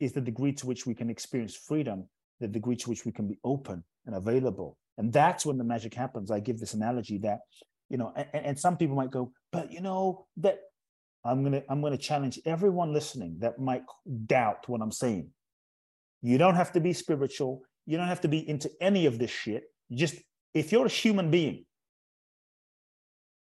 is 0.00 0.12
the 0.12 0.20
degree 0.22 0.52
to 0.54 0.66
which 0.66 0.86
we 0.86 0.94
can 0.94 1.10
experience 1.10 1.54
freedom 1.54 2.08
the 2.40 2.48
degree 2.48 2.76
to 2.76 2.90
which 2.90 3.04
we 3.04 3.12
can 3.12 3.28
be 3.28 3.38
open 3.44 3.84
and 4.06 4.14
available. 4.14 4.76
And 4.98 5.12
that's 5.12 5.44
when 5.44 5.58
the 5.58 5.64
magic 5.64 5.94
happens. 5.94 6.30
I 6.30 6.40
give 6.40 6.58
this 6.58 6.74
analogy 6.74 7.18
that, 7.18 7.40
you 7.88 7.96
know, 7.96 8.12
and, 8.16 8.46
and 8.46 8.58
some 8.58 8.76
people 8.76 8.96
might 8.96 9.10
go, 9.10 9.32
but 9.52 9.72
you 9.72 9.80
know, 9.80 10.26
that 10.38 10.60
I'm 11.24 11.42
gonna 11.42 11.62
I'm 11.68 11.80
gonna 11.80 11.96
challenge 11.96 12.38
everyone 12.44 12.92
listening 12.92 13.36
that 13.40 13.58
might 13.58 13.82
doubt 14.26 14.68
what 14.68 14.82
I'm 14.82 14.92
saying. 14.92 15.30
You 16.22 16.38
don't 16.38 16.54
have 16.54 16.72
to 16.72 16.80
be 16.80 16.92
spiritual. 16.92 17.62
You 17.86 17.96
don't 17.96 18.08
have 18.08 18.20
to 18.22 18.28
be 18.28 18.48
into 18.48 18.70
any 18.80 19.06
of 19.06 19.18
this 19.18 19.30
shit. 19.30 19.64
Just 19.92 20.16
if 20.54 20.70
you're 20.70 20.86
a 20.86 20.90
human 20.90 21.30
being, 21.30 21.64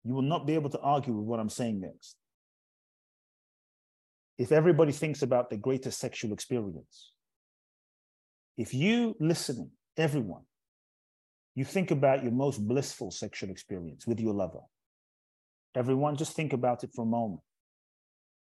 you 0.04 0.14
will 0.14 0.22
not 0.22 0.46
be 0.46 0.56
able 0.56 0.70
to 0.72 0.80
argue 0.80 1.14
with 1.14 1.26
what 1.26 1.40
I'm 1.40 1.50
saying 1.50 1.80
next. 1.80 2.16
If 4.38 4.52
everybody 4.52 4.92
thinks 4.92 5.22
about 5.22 5.50
the 5.50 5.58
greatest 5.58 6.00
sexual 6.00 6.34
experience, 6.34 7.12
if 8.58 8.74
you 8.74 9.16
listening, 9.20 9.72
everyone, 9.96 10.44
you 11.56 11.66
think 11.66 11.92
about 11.92 12.24
your 12.24 12.32
most 12.32 12.68
blissful 12.68 13.12
sexual 13.12 13.50
experience 13.50 14.08
with 14.08 14.20
your 14.20 14.34
lover. 14.34 14.60
Everyone, 15.76 16.16
just 16.16 16.36
think 16.36 16.54
about 16.54 16.84
it 16.84 16.92
for 16.96 17.04
a 17.04 17.10
moment. 17.10 17.42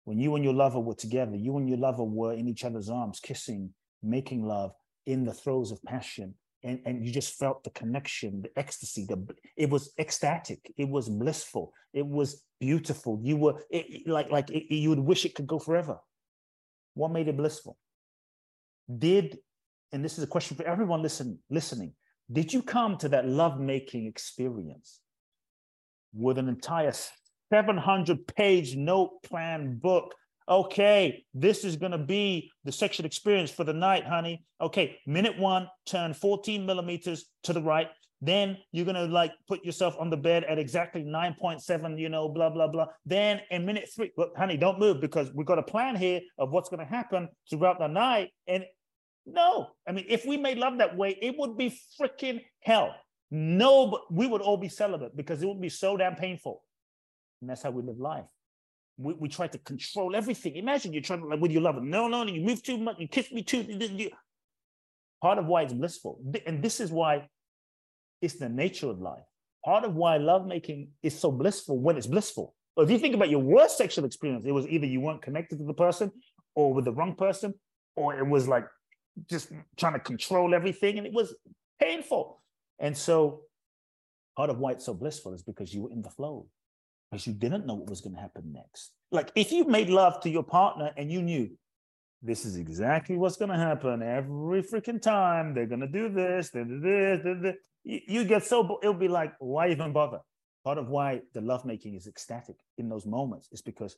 When 0.06 0.20
you 0.20 0.36
and 0.36 0.44
your 0.44 0.54
lover 0.54 0.80
were 0.80 0.96
together, 0.96 1.36
you 1.36 1.58
and 1.58 1.70
your 1.70 1.78
lover 1.78 2.04
were 2.04 2.34
in 2.34 2.48
each 2.48 2.64
other's 2.64 2.90
arms, 2.90 3.20
kissing, 3.20 3.74
making 4.02 4.44
love 4.44 4.72
in 5.06 5.26
the 5.26 5.34
throes 5.34 5.72
of 5.72 5.82
passion, 5.84 6.36
and, 6.64 6.80
and 6.86 7.06
you 7.06 7.12
just 7.12 7.38
felt 7.38 7.64
the 7.64 7.70
connection, 7.72 8.42
the 8.42 8.60
ecstasy. 8.60 9.06
The 9.08 9.26
it 9.56 9.70
was 9.70 9.94
ecstatic. 9.98 10.74
It 10.78 10.90
was 10.90 11.10
blissful. 11.10 11.74
It 11.94 12.06
was 12.06 12.44
beautiful. 12.60 13.20
You 13.24 13.38
were 13.38 13.64
it, 13.70 14.08
like 14.08 14.30
like 14.30 14.50
it, 14.50 14.74
you 14.74 14.90
would 14.90 15.00
wish 15.00 15.26
it 15.26 15.36
could 15.36 15.48
go 15.48 15.60
forever. 15.60 15.98
What 16.96 17.12
made 17.12 17.28
it 17.28 17.38
blissful? 17.38 17.78
Did 18.98 19.38
and 19.92 20.04
this 20.04 20.18
is 20.18 20.24
a 20.24 20.28
question 20.28 20.58
for 20.58 20.64
everyone 20.64 21.02
listen, 21.02 21.40
listening. 21.50 21.94
Did 22.32 22.54
you 22.54 22.62
come 22.62 22.98
to 22.98 23.10
that 23.10 23.28
love-making 23.28 24.06
experience 24.06 25.00
with 26.14 26.38
an 26.38 26.48
entire 26.48 26.94
700 27.52 28.28
page 28.28 28.76
note 28.76 29.24
plan 29.24 29.78
book? 29.78 30.14
Okay, 30.48 31.24
this 31.34 31.64
is 31.64 31.76
going 31.76 31.92
to 31.92 31.98
be 31.98 32.52
the 32.64 32.72
sexual 32.72 33.06
experience 33.06 33.52
for 33.52 33.64
the 33.64 33.74
night, 33.74 34.06
honey. 34.06 34.44
Okay, 34.62 34.98
minute 35.06 35.38
one, 35.38 35.68
turn 35.86 36.14
14 36.14 36.66
millimeters 36.66 37.26
to 37.44 37.54
the 37.54 37.62
right. 37.62 37.88
Then 38.22 38.58
you're 38.72 38.86
going 38.86 38.96
to 38.96 39.06
like 39.06 39.32
put 39.48 39.64
yourself 39.64 39.96
on 40.00 40.10
the 40.10 40.18
bed 40.18 40.44
at 40.44 40.60
exactly 40.60 41.04
9.7, 41.04 42.00
you 42.00 42.10
know, 42.10 42.28
blah, 42.30 42.50
blah, 42.50 42.68
blah. 42.68 42.88
Then 43.06 43.42
in 43.50 43.66
minute 43.66 43.90
three, 43.96 44.12
look, 44.18 44.36
honey, 44.36 44.58
don't 44.58 44.80
move 44.80 45.00
because 45.00 45.32
we've 45.34 45.48
got 45.48 45.60
a 45.60 45.64
plan 45.64 45.96
here 45.96 46.20
of 46.38 46.52
what's 46.52 46.70
going 46.70 46.86
to 46.86 46.86
happen 46.86 47.30
throughout 47.50 47.80
the 47.80 47.88
night. 47.88 48.30
And 48.48 48.66
no, 49.26 49.68
I 49.88 49.92
mean, 49.92 50.06
if 50.08 50.26
we 50.26 50.38
made 50.38 50.58
love 50.58 50.78
that 50.80 50.96
way, 50.96 51.18
it 51.22 51.36
would 51.38 51.58
be 51.58 51.78
freaking 52.00 52.42
hell. 52.62 52.96
No, 53.32 53.88
but 53.88 54.12
we 54.12 54.28
would 54.28 54.42
all 54.42 54.58
be 54.58 54.70
celibate 54.70 55.16
because 55.16 55.42
it 55.42 55.48
would 55.48 55.62
be 55.62 55.70
so 55.70 55.98
damn 55.98 56.16
painful. 56.16 56.64
And 57.42 57.50
that's 57.50 57.62
how 57.62 57.72
we 57.72 57.84
live 57.84 58.00
life. 58.00 58.26
We, 58.98 59.14
we 59.14 59.30
try 59.30 59.48
to 59.48 59.58
control 59.60 60.16
everything. 60.16 60.56
Imagine 60.56 60.94
you're 60.94 61.04
trying 61.04 61.22
to 61.22 61.28
like 61.28 61.40
with 61.40 61.52
your 61.52 61.62
lover. 61.62 61.82
No, 61.82 62.08
no, 62.08 62.24
no, 62.24 62.32
you 62.32 62.42
move 62.42 62.64
too 62.64 62.78
much, 62.78 62.98
you 63.00 63.08
kiss 63.08 63.32
me 63.32 63.44
too. 63.44 63.62
You, 63.62 64.10
part 65.22 65.38
of 65.38 65.46
why 65.46 65.64
it's 65.64 65.74
blissful. 65.74 66.20
And 66.46 66.64
this 66.64 66.80
is 66.80 66.92
why 66.92 67.28
it's 68.22 68.36
the 68.36 68.50
nature 68.50 68.90
of 68.90 69.00
life. 69.00 69.24
Part 69.64 69.84
of 69.84 69.96
why 69.96 70.18
lovemaking 70.18 70.90
is 71.04 71.18
so 71.18 71.32
blissful 71.32 71.80
when 71.80 71.98
it's 71.98 72.08
blissful. 72.08 72.56
But 72.76 72.84
if 72.84 72.92
you 72.92 73.00
think 73.00 73.14
about 73.14 73.30
your 73.30 73.42
worst 73.42 73.78
sexual 73.78 74.06
experience, 74.06 74.46
it 74.46 74.54
was 74.54 74.66
either 74.68 74.86
you 74.86 75.02
weren't 75.02 75.22
connected 75.22 75.60
to 75.60 75.66
the 75.66 75.74
person 75.74 76.12
or 76.56 76.74
with 76.74 76.86
the 76.86 76.94
wrong 76.94 77.16
person, 77.16 77.54
or 77.96 78.18
it 78.18 78.26
was 78.26 78.48
like 78.48 78.66
just 79.30 79.52
trying 79.78 79.94
to 79.94 80.00
control 80.00 80.54
everything, 80.54 80.98
and 80.98 81.08
it 81.08 81.14
was 81.14 81.36
painful. 81.80 82.42
And 82.80 82.96
so, 82.98 83.42
part 84.36 84.50
of 84.50 84.60
why 84.60 84.72
it's 84.72 84.86
so 84.86 84.94
blissful 84.94 85.34
is 85.34 85.44
because 85.44 85.74
you 85.74 85.84
were 85.84 85.92
in 85.92 86.02
the 86.02 86.10
flow, 86.10 86.48
because 87.10 87.26
you 87.28 87.34
didn't 87.34 87.66
know 87.66 87.76
what 87.76 87.90
was 87.90 88.02
going 88.02 88.16
to 88.16 88.22
happen 88.22 88.52
next. 88.54 88.92
Like 89.12 89.32
if 89.36 89.52
you 89.52 89.66
made 89.66 89.90
love 89.90 90.22
to 90.22 90.30
your 90.30 90.44
partner 90.44 90.92
and 90.96 91.12
you 91.12 91.22
knew 91.22 91.50
this 92.22 92.46
is 92.46 92.58
exactly 92.58 93.18
what's 93.18 93.38
going 93.38 93.50
to 93.50 93.58
happen 93.58 94.04
every 94.04 94.62
freaking 94.62 95.02
time, 95.02 95.54
they're 95.54 95.66
going 95.66 95.80
to 95.80 95.88
do 95.88 96.10
this, 96.10 96.50
this, 96.50 96.68
this, 96.72 97.56
you 97.84 98.26
get 98.26 98.46
so 98.46 98.78
it'll 98.84 98.94
be 98.94 99.08
like, 99.08 99.34
why 99.40 99.70
even 99.70 99.94
bother? 99.94 100.20
Part 100.64 100.78
of 100.78 100.90
why 100.90 101.22
the 101.34 101.42
lovemaking 101.42 101.96
is 101.96 102.08
ecstatic 102.08 102.58
in 102.78 102.90
those 102.90 103.06
moments 103.06 103.48
is 103.52 103.62
because 103.62 103.96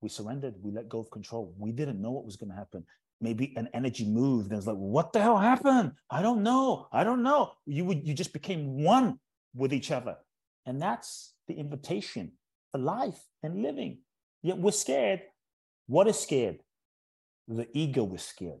we 0.00 0.08
surrendered, 0.08 0.54
we 0.62 0.70
let 0.70 0.88
go 0.88 1.00
of 1.00 1.10
control. 1.10 1.52
We 1.58 1.72
didn't 1.72 2.00
know 2.00 2.12
what 2.12 2.24
was 2.24 2.36
going 2.36 2.50
to 2.50 2.56
happen 2.56 2.84
maybe 3.20 3.54
an 3.56 3.68
energy 3.72 4.04
moved 4.04 4.50
and 4.50 4.58
it's 4.58 4.66
like 4.66 4.76
what 4.76 5.12
the 5.12 5.20
hell 5.20 5.38
happened? 5.38 5.92
I 6.10 6.22
don't 6.22 6.42
know. 6.42 6.88
I 6.92 7.04
don't 7.04 7.22
know. 7.22 7.52
You 7.66 7.84
would 7.84 8.06
you 8.06 8.14
just 8.14 8.32
became 8.32 8.82
one 8.82 9.18
with 9.54 9.72
each 9.72 9.90
other. 9.90 10.16
And 10.66 10.80
that's 10.80 11.34
the 11.48 11.54
invitation 11.54 12.32
for 12.72 12.78
life 12.78 13.20
and 13.42 13.62
living. 13.62 13.98
Yet 14.42 14.58
we're 14.58 14.72
scared. 14.72 15.22
What 15.86 16.08
is 16.08 16.18
scared? 16.18 16.58
The 17.48 17.68
ego 17.72 18.12
is 18.14 18.22
scared 18.22 18.60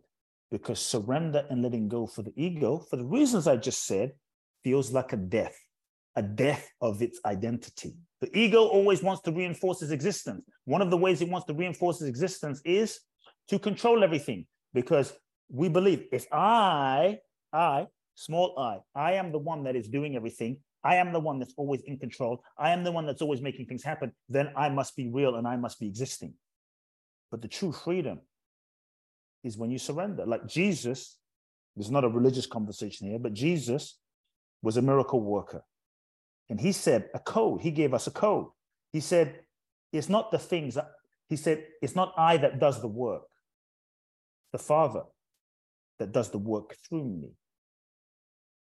because 0.50 0.80
surrender 0.80 1.44
and 1.50 1.62
letting 1.62 1.88
go 1.88 2.06
for 2.06 2.22
the 2.22 2.32
ego 2.36 2.78
for 2.78 2.94
the 2.94 3.04
reasons 3.04 3.48
i 3.48 3.56
just 3.56 3.84
said 3.84 4.12
feels 4.62 4.92
like 4.92 5.12
a 5.12 5.16
death 5.16 5.58
a 6.16 6.22
death 6.22 6.70
of 6.80 7.02
its 7.02 7.20
identity. 7.24 7.94
The 8.20 8.36
ego 8.36 8.64
always 8.66 9.02
wants 9.02 9.20
to 9.22 9.32
reinforce 9.32 9.82
its 9.82 9.92
existence. 9.92 10.44
One 10.64 10.80
of 10.80 10.90
the 10.90 10.96
ways 10.96 11.20
it 11.20 11.28
wants 11.28 11.46
to 11.46 11.54
reinforce 11.54 12.00
its 12.00 12.08
existence 12.08 12.62
is 12.64 12.98
to 13.48 13.58
control 13.58 14.02
everything 14.02 14.46
because 14.74 15.12
we 15.48 15.68
believe 15.68 16.04
if 16.12 16.26
I, 16.32 17.18
I, 17.52 17.86
small 18.14 18.58
i, 18.58 18.78
I 18.94 19.12
am 19.14 19.32
the 19.32 19.38
one 19.38 19.64
that 19.64 19.76
is 19.76 19.88
doing 19.88 20.16
everything, 20.16 20.58
I 20.82 20.96
am 20.96 21.12
the 21.12 21.20
one 21.20 21.38
that's 21.38 21.54
always 21.56 21.82
in 21.82 21.98
control, 21.98 22.42
I 22.58 22.70
am 22.70 22.84
the 22.84 22.92
one 22.92 23.06
that's 23.06 23.22
always 23.22 23.40
making 23.40 23.66
things 23.66 23.82
happen, 23.82 24.12
then 24.28 24.50
I 24.56 24.68
must 24.68 24.96
be 24.96 25.08
real 25.08 25.36
and 25.36 25.46
I 25.46 25.56
must 25.56 25.80
be 25.80 25.86
existing. 25.86 26.34
But 27.30 27.42
the 27.42 27.48
true 27.48 27.72
freedom 27.72 28.20
is 29.42 29.56
when 29.56 29.70
you 29.70 29.78
surrender. 29.78 30.24
Like 30.26 30.46
Jesus, 30.46 31.18
there's 31.74 31.90
not 31.90 32.04
a 32.04 32.08
religious 32.08 32.46
conversation 32.46 33.08
here, 33.08 33.18
but 33.18 33.32
Jesus 33.32 33.98
was 34.62 34.76
a 34.76 34.82
miracle 34.82 35.20
worker. 35.20 35.62
And 36.48 36.60
he 36.60 36.72
said 36.72 37.08
a 37.14 37.18
code, 37.18 37.62
he 37.62 37.70
gave 37.70 37.92
us 37.92 38.06
a 38.06 38.12
code. 38.12 38.46
He 38.92 39.00
said, 39.00 39.40
it's 39.92 40.08
not 40.08 40.30
the 40.30 40.38
things 40.38 40.74
that, 40.74 40.90
he 41.28 41.36
said, 41.36 41.64
it's 41.82 41.96
not 41.96 42.14
I 42.16 42.36
that 42.36 42.60
does 42.60 42.80
the 42.80 42.88
work 42.88 43.22
the 44.52 44.58
Father 44.58 45.02
that 45.98 46.12
does 46.12 46.30
the 46.30 46.38
work 46.38 46.76
through 46.88 47.04
me. 47.04 47.30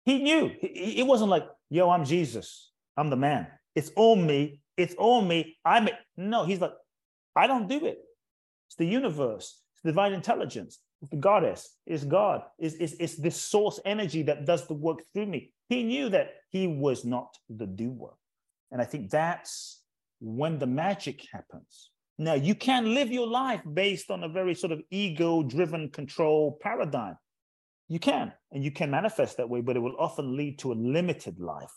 He 0.05 0.19
knew. 0.19 0.51
It 0.61 1.05
wasn't 1.05 1.29
like, 1.29 1.45
yo, 1.69 1.89
I'm 1.89 2.05
Jesus. 2.05 2.71
I'm 2.95 3.09
the 3.09 3.17
man. 3.17 3.47
It's 3.75 3.91
all 3.95 4.15
me. 4.15 4.61
It's 4.77 4.95
all 4.95 5.21
me. 5.21 5.57
I'm 5.65 5.87
it. 5.87 5.95
No, 6.15 6.45
he's 6.45 6.61
like, 6.61 6.73
I 7.35 7.47
don't 7.47 7.67
do 7.67 7.85
it. 7.85 7.99
It's 8.67 8.75
the 8.77 8.85
universe. 8.85 9.61
It's 9.73 9.83
divine 9.83 10.13
intelligence. 10.13 10.79
It's 11.01 11.11
the 11.11 11.17
goddess. 11.17 11.75
It's 11.85 12.03
God. 12.03 12.41
It's, 12.57 12.75
it's, 12.75 12.93
it's 12.93 13.15
this 13.15 13.35
source 13.35 13.79
energy 13.85 14.23
that 14.23 14.45
does 14.45 14.65
the 14.67 14.73
work 14.73 14.99
through 15.13 15.27
me. 15.27 15.51
He 15.69 15.83
knew 15.83 16.09
that 16.09 16.31
he 16.49 16.67
was 16.67 17.05
not 17.05 17.35
the 17.49 17.67
doer. 17.67 18.13
And 18.71 18.81
I 18.81 18.85
think 18.85 19.09
that's 19.09 19.81
when 20.19 20.57
the 20.57 20.67
magic 20.67 21.25
happens. 21.31 21.91
Now, 22.19 22.33
you 22.33 22.55
can 22.55 22.95
live 22.95 23.11
your 23.11 23.27
life 23.27 23.61
based 23.71 24.09
on 24.09 24.23
a 24.23 24.29
very 24.29 24.55
sort 24.55 24.71
of 24.71 24.81
ego 24.89 25.43
driven 25.43 25.89
control 25.89 26.57
paradigm. 26.61 27.15
You 27.89 27.99
can, 27.99 28.33
and 28.51 28.63
you 28.63 28.71
can 28.71 28.89
manifest 28.89 29.37
that 29.37 29.49
way, 29.49 29.61
but 29.61 29.75
it 29.75 29.79
will 29.79 29.95
often 29.99 30.35
lead 30.35 30.57
to 30.59 30.71
a 30.71 30.73
limited 30.73 31.39
life, 31.39 31.71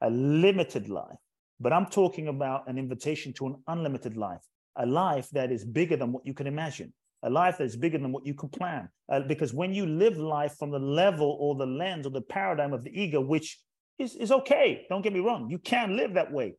a 0.00 0.10
limited 0.10 0.88
life. 0.88 1.16
But 1.60 1.72
I'm 1.72 1.86
talking 1.86 2.26
about 2.26 2.68
an 2.68 2.78
invitation 2.78 3.32
to 3.34 3.46
an 3.46 3.62
unlimited 3.68 4.16
life, 4.16 4.42
a 4.74 4.84
life 4.84 5.30
that 5.30 5.52
is 5.52 5.64
bigger 5.64 5.96
than 5.96 6.12
what 6.12 6.26
you 6.26 6.34
can 6.34 6.48
imagine, 6.48 6.92
a 7.22 7.30
life 7.30 7.58
that 7.58 7.64
is 7.64 7.76
bigger 7.76 7.98
than 7.98 8.10
what 8.10 8.26
you 8.26 8.34
can 8.34 8.48
plan. 8.48 8.88
Uh, 9.08 9.20
because 9.20 9.54
when 9.54 9.72
you 9.72 9.86
live 9.86 10.18
life 10.18 10.56
from 10.58 10.72
the 10.72 10.80
level 10.80 11.38
or 11.40 11.54
the 11.54 11.64
lens 11.64 12.06
or 12.06 12.10
the 12.10 12.20
paradigm 12.20 12.72
of 12.72 12.82
the 12.82 12.90
ego, 12.90 13.20
which 13.20 13.60
is, 14.00 14.16
is 14.16 14.32
okay, 14.32 14.84
don't 14.90 15.02
get 15.02 15.12
me 15.12 15.20
wrong, 15.20 15.48
you 15.48 15.58
can 15.58 15.96
live 15.96 16.14
that 16.14 16.32
way 16.32 16.56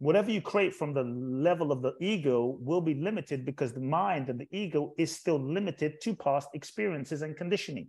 whatever 0.00 0.30
you 0.30 0.40
create 0.40 0.74
from 0.74 0.94
the 0.94 1.04
level 1.04 1.70
of 1.70 1.82
the 1.82 1.94
ego 2.00 2.56
will 2.60 2.80
be 2.80 2.94
limited 2.94 3.44
because 3.44 3.72
the 3.72 3.80
mind 3.80 4.30
and 4.30 4.40
the 4.40 4.48
ego 4.50 4.94
is 4.96 5.14
still 5.14 5.38
limited 5.38 6.00
to 6.00 6.16
past 6.16 6.48
experiences 6.54 7.20
and 7.20 7.36
conditioning. 7.36 7.86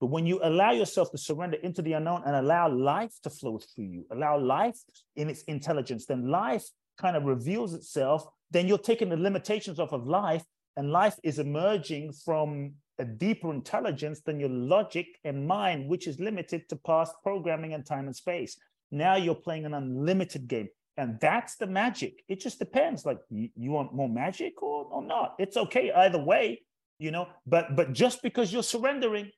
But 0.00 0.08
when 0.08 0.26
you 0.26 0.40
allow 0.42 0.72
yourself 0.72 1.12
to 1.12 1.18
surrender 1.18 1.58
into 1.62 1.80
the 1.80 1.92
unknown 1.92 2.24
and 2.26 2.34
allow 2.34 2.68
life 2.68 3.12
to 3.22 3.30
flow 3.30 3.60
through 3.60 3.84
you, 3.84 4.06
allow 4.10 4.36
life 4.36 4.76
in 5.14 5.30
its 5.30 5.44
intelligence, 5.44 6.04
then 6.04 6.28
life 6.28 6.64
kind 6.98 7.16
of 7.16 7.22
reveals 7.22 7.74
itself. 7.74 8.26
Then 8.50 8.66
you're 8.66 8.78
taking 8.78 9.08
the 9.08 9.16
limitations 9.16 9.78
off 9.78 9.92
of 9.92 10.08
life, 10.08 10.42
and 10.76 10.90
life 10.90 11.16
is 11.22 11.38
emerging 11.38 12.12
from 12.24 12.72
a 12.98 13.04
deeper 13.04 13.52
intelligence 13.52 14.20
than 14.20 14.40
your 14.40 14.48
logic 14.48 15.06
and 15.22 15.46
mind, 15.46 15.88
which 15.88 16.08
is 16.08 16.18
limited 16.18 16.68
to 16.70 16.76
past 16.76 17.14
programming 17.22 17.74
and 17.74 17.86
time 17.86 18.06
and 18.06 18.16
space. 18.16 18.58
Now 18.90 19.14
you're 19.14 19.36
playing 19.36 19.66
an 19.66 19.74
unlimited 19.74 20.48
game. 20.48 20.68
And 20.96 21.18
that's 21.20 21.56
the 21.56 21.66
magic. 21.66 22.22
It 22.28 22.40
just 22.40 22.58
depends. 22.58 23.06
Like 23.06 23.18
you, 23.30 23.70
want 23.70 23.94
more 23.94 24.08
magic 24.08 24.62
or, 24.62 24.84
or 24.90 25.02
not. 25.02 25.34
It's 25.38 25.56
okay 25.56 25.90
either 25.90 26.22
way, 26.22 26.62
you 26.98 27.10
know. 27.10 27.28
But 27.46 27.76
but 27.76 27.92
just 27.92 28.22
because 28.22 28.52
you're 28.52 28.62
surrendering 28.62 29.30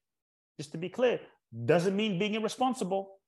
just 0.57 0.73
to 0.73 0.79
be 0.79 0.89
clear, 0.89 1.21
doesn't 1.65 1.95
mean 1.95 2.19
being 2.19 2.35
irresponsible. 2.35 3.21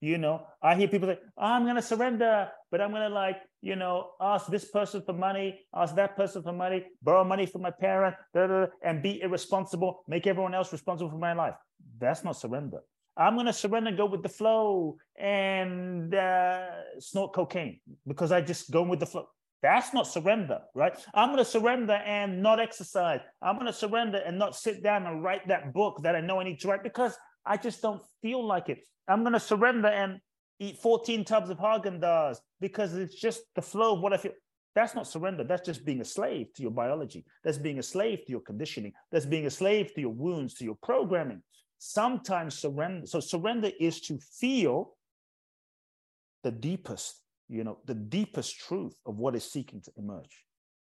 You 0.00 0.16
know, 0.16 0.46
I 0.62 0.76
hear 0.76 0.86
people 0.86 1.08
say, 1.08 1.18
I'm 1.36 1.66
to 1.74 1.82
surrender, 1.82 2.48
but 2.70 2.80
I'm 2.80 2.92
to 2.92 3.08
like, 3.08 3.38
you 3.62 3.74
know, 3.74 4.10
ask 4.20 4.46
this 4.46 4.64
person 4.64 5.02
for 5.02 5.12
money, 5.12 5.58
ask 5.74 5.96
that 5.96 6.16
person 6.16 6.40
for 6.44 6.52
money, 6.52 6.84
borrow 7.02 7.24
money 7.24 7.46
from 7.46 7.62
my 7.62 7.72
parent, 7.72 8.14
blah, 8.32 8.46
blah, 8.46 8.66
blah, 8.66 8.74
and 8.84 9.02
be 9.02 9.20
irresponsible, 9.20 10.04
make 10.06 10.28
everyone 10.28 10.54
else 10.54 10.70
responsible 10.70 11.10
for 11.10 11.18
my 11.18 11.32
life. 11.32 11.54
That's 11.98 12.22
not 12.22 12.36
surrender. 12.36 12.78
I'm 13.18 13.34
going 13.34 13.46
to 13.46 13.52
surrender, 13.52 13.88
and 13.88 13.98
go 13.98 14.06
with 14.06 14.22
the 14.22 14.28
flow, 14.28 14.96
and 15.18 16.14
uh, 16.14 16.66
snort 17.00 17.34
cocaine 17.34 17.80
because 18.06 18.30
I 18.30 18.40
just 18.40 18.70
go 18.70 18.82
with 18.82 19.00
the 19.00 19.06
flow. 19.06 19.26
That's 19.60 19.92
not 19.92 20.06
surrender, 20.06 20.60
right? 20.74 20.96
I'm 21.14 21.30
going 21.30 21.38
to 21.38 21.44
surrender 21.44 21.94
and 21.94 22.42
not 22.42 22.60
exercise. 22.60 23.20
I'm 23.42 23.56
going 23.56 23.66
to 23.66 23.72
surrender 23.72 24.18
and 24.18 24.38
not 24.38 24.54
sit 24.54 24.84
down 24.84 25.04
and 25.06 25.24
write 25.24 25.48
that 25.48 25.74
book 25.74 26.00
that 26.04 26.14
I 26.14 26.20
know 26.20 26.38
I 26.38 26.44
need 26.44 26.60
to 26.60 26.68
write 26.68 26.84
because 26.84 27.16
I 27.44 27.56
just 27.56 27.82
don't 27.82 28.00
feel 28.22 28.46
like 28.46 28.68
it. 28.68 28.78
I'm 29.08 29.22
going 29.22 29.32
to 29.32 29.40
surrender 29.40 29.88
and 29.88 30.20
eat 30.60 30.78
14 30.78 31.24
tubs 31.24 31.50
of 31.50 31.58
Haagen-Dazs 31.58 32.38
because 32.60 32.94
it's 32.94 33.14
just 33.14 33.42
the 33.56 33.62
flow 33.62 33.96
of 33.96 34.00
what 34.00 34.12
I 34.12 34.18
feel. 34.18 34.32
That's 34.76 34.94
not 34.94 35.08
surrender. 35.08 35.42
That's 35.42 35.66
just 35.66 35.84
being 35.84 36.00
a 36.00 36.04
slave 36.04 36.54
to 36.54 36.62
your 36.62 36.70
biology. 36.70 37.24
That's 37.42 37.58
being 37.58 37.80
a 37.80 37.82
slave 37.82 38.20
to 38.26 38.30
your 38.30 38.40
conditioning. 38.40 38.92
That's 39.10 39.26
being 39.26 39.46
a 39.46 39.50
slave 39.50 39.92
to 39.94 40.00
your 40.00 40.12
wounds, 40.12 40.54
to 40.54 40.64
your 40.64 40.76
programming. 40.82 41.42
Sometimes 41.78 42.58
surrender. 42.58 43.06
So 43.06 43.20
surrender 43.20 43.70
is 43.78 44.00
to 44.02 44.18
feel 44.18 44.94
the 46.42 46.50
deepest 46.50 47.22
you 47.48 47.64
know, 47.64 47.78
the 47.86 47.94
deepest 47.94 48.58
truth 48.58 48.94
of 49.06 49.16
what 49.16 49.34
is 49.34 49.50
seeking 49.50 49.80
to 49.80 49.92
emerge. 49.96 50.44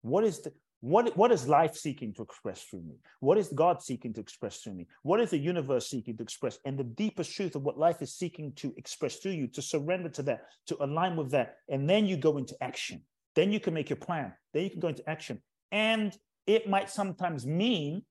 What 0.02 0.24
is 0.24 0.40
the 0.42 0.54
what, 0.82 1.16
what 1.16 1.32
is 1.32 1.48
life 1.48 1.78
seeking 1.78 2.14
to 2.16 2.24
express 2.24 2.64
through 2.64 2.82
me? 2.82 2.96
What 3.22 3.38
is 3.38 3.48
God 3.48 3.82
seeking 3.82 4.12
to 4.16 4.20
express 4.20 4.58
through 4.58 4.74
me? 4.74 4.88
What 5.04 5.22
is 5.22 5.30
the 5.30 5.38
universe 5.38 5.90
seeking 5.90 6.18
to 6.18 6.24
express? 6.24 6.60
And 6.66 6.78
the 6.78 6.84
deepest 6.84 7.34
truth 7.34 7.56
of 7.56 7.64
what 7.64 7.80
life 7.80 8.02
is 8.02 8.14
seeking 8.14 8.52
to 8.58 8.74
express 8.76 9.16
through 9.16 9.32
you, 9.32 9.48
to 9.48 9.62
surrender 9.62 10.10
to 10.10 10.24
that, 10.24 10.42
to 10.68 10.84
align 10.84 11.16
with 11.16 11.32
that. 11.32 11.56
And 11.70 11.90
then 11.90 12.06
you 12.06 12.18
go 12.18 12.38
into 12.38 12.54
action. 12.60 13.02
Then 13.34 13.54
you 13.54 13.62
can 13.62 13.74
make 13.74 13.90
your 13.90 13.98
plan. 13.98 14.34
Then 14.54 14.64
you 14.64 14.72
can 14.72 14.82
go 14.82 14.90
into 14.90 15.10
action. 15.10 15.42
And 15.72 16.14
it 16.48 16.70
might 16.70 16.90
sometimes 16.90 17.46
mean 17.46 18.04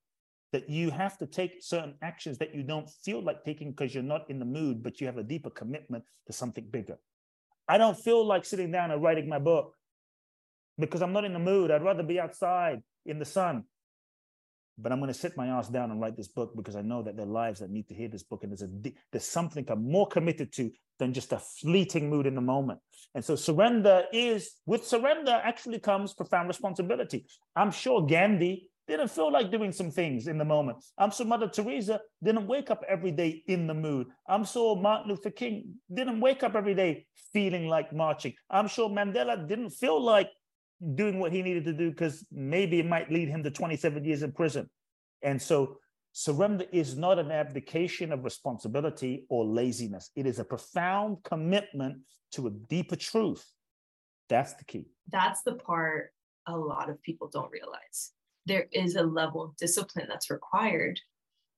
that 0.52 0.68
you 0.68 0.90
have 0.90 1.16
to 1.18 1.26
take 1.26 1.62
certain 1.62 1.94
actions 2.02 2.38
that 2.38 2.54
you 2.54 2.62
don't 2.62 2.88
feel 3.04 3.22
like 3.22 3.42
taking 3.42 3.70
because 3.70 3.94
you're 3.94 4.02
not 4.02 4.28
in 4.28 4.38
the 4.38 4.44
mood, 4.44 4.82
but 4.82 5.00
you 5.00 5.06
have 5.06 5.18
a 5.18 5.22
deeper 5.22 5.50
commitment 5.50 6.04
to 6.26 6.32
something 6.32 6.66
bigger. 6.70 6.98
I 7.68 7.78
don't 7.78 7.98
feel 7.98 8.26
like 8.26 8.44
sitting 8.44 8.70
down 8.70 8.90
and 8.90 9.02
writing 9.02 9.28
my 9.28 9.38
book 9.38 9.74
because 10.78 11.02
I'm 11.02 11.12
not 11.12 11.24
in 11.24 11.32
the 11.32 11.38
mood. 11.38 11.70
I'd 11.70 11.82
rather 11.82 12.02
be 12.02 12.20
outside 12.20 12.82
in 13.06 13.18
the 13.18 13.24
sun. 13.24 13.64
But 14.78 14.90
I'm 14.90 14.98
going 14.98 15.12
to 15.12 15.18
sit 15.18 15.36
my 15.36 15.48
ass 15.48 15.68
down 15.68 15.90
and 15.90 16.00
write 16.00 16.16
this 16.16 16.28
book 16.28 16.56
because 16.56 16.76
I 16.76 16.82
know 16.82 17.02
that 17.02 17.16
there 17.16 17.26
are 17.26 17.28
lives 17.28 17.60
that 17.60 17.70
need 17.70 17.88
to 17.88 17.94
hear 17.94 18.08
this 18.08 18.22
book. 18.22 18.42
And 18.42 18.50
there's, 18.50 18.62
a, 18.62 18.92
there's 19.12 19.26
something 19.26 19.64
I'm 19.68 19.90
more 19.90 20.08
committed 20.08 20.52
to 20.54 20.70
than 20.98 21.12
just 21.12 21.32
a 21.32 21.38
fleeting 21.38 22.08
mood 22.08 22.26
in 22.26 22.34
the 22.34 22.40
moment. 22.40 22.80
And 23.14 23.24
so 23.24 23.36
surrender 23.36 24.04
is, 24.12 24.52
with 24.66 24.86
surrender 24.86 25.40
actually 25.44 25.78
comes 25.78 26.14
profound 26.14 26.48
responsibility. 26.48 27.26
I'm 27.54 27.70
sure 27.70 28.06
Gandhi 28.06 28.70
didn't 28.88 29.10
feel 29.10 29.32
like 29.32 29.50
doing 29.50 29.72
some 29.72 29.90
things 29.90 30.26
in 30.26 30.38
the 30.38 30.44
moment. 30.44 30.84
I'm 30.98 31.10
sure 31.10 31.26
Mother 31.26 31.48
Teresa 31.48 32.00
didn't 32.22 32.46
wake 32.46 32.70
up 32.70 32.82
every 32.88 33.12
day 33.12 33.42
in 33.46 33.66
the 33.66 33.74
mood. 33.74 34.08
I'm 34.28 34.44
sure 34.44 34.76
Martin 34.76 35.10
Luther 35.10 35.30
King 35.30 35.74
didn't 35.92 36.20
wake 36.20 36.42
up 36.42 36.54
every 36.54 36.74
day 36.74 37.06
feeling 37.32 37.68
like 37.68 37.92
marching. 37.92 38.34
I'm 38.50 38.68
sure 38.68 38.88
Mandela 38.88 39.48
didn't 39.48 39.70
feel 39.70 40.00
like 40.00 40.30
doing 40.94 41.20
what 41.20 41.32
he 41.32 41.42
needed 41.42 41.64
to 41.66 41.72
do 41.72 41.90
because 41.90 42.26
maybe 42.32 42.80
it 42.80 42.86
might 42.86 43.10
lead 43.10 43.28
him 43.28 43.42
to 43.44 43.50
27 43.50 44.04
years 44.04 44.22
in 44.22 44.32
prison. 44.32 44.68
And 45.22 45.40
so 45.40 45.78
surrender 46.12 46.64
is 46.72 46.96
not 46.96 47.18
an 47.18 47.30
abdication 47.30 48.12
of 48.12 48.24
responsibility 48.24 49.26
or 49.28 49.44
laziness. 49.44 50.10
It 50.16 50.26
is 50.26 50.40
a 50.40 50.44
profound 50.44 51.18
commitment 51.22 51.98
to 52.32 52.48
a 52.48 52.50
deeper 52.50 52.96
truth. 52.96 53.44
That's 54.28 54.54
the 54.54 54.64
key. 54.64 54.86
That's 55.10 55.42
the 55.42 55.54
part 55.54 56.12
a 56.46 56.56
lot 56.56 56.90
of 56.90 57.00
people 57.02 57.30
don't 57.32 57.50
realize 57.52 58.12
there 58.46 58.66
is 58.72 58.96
a 58.96 59.02
level 59.02 59.42
of 59.42 59.56
discipline 59.56 60.06
that's 60.08 60.30
required 60.30 61.00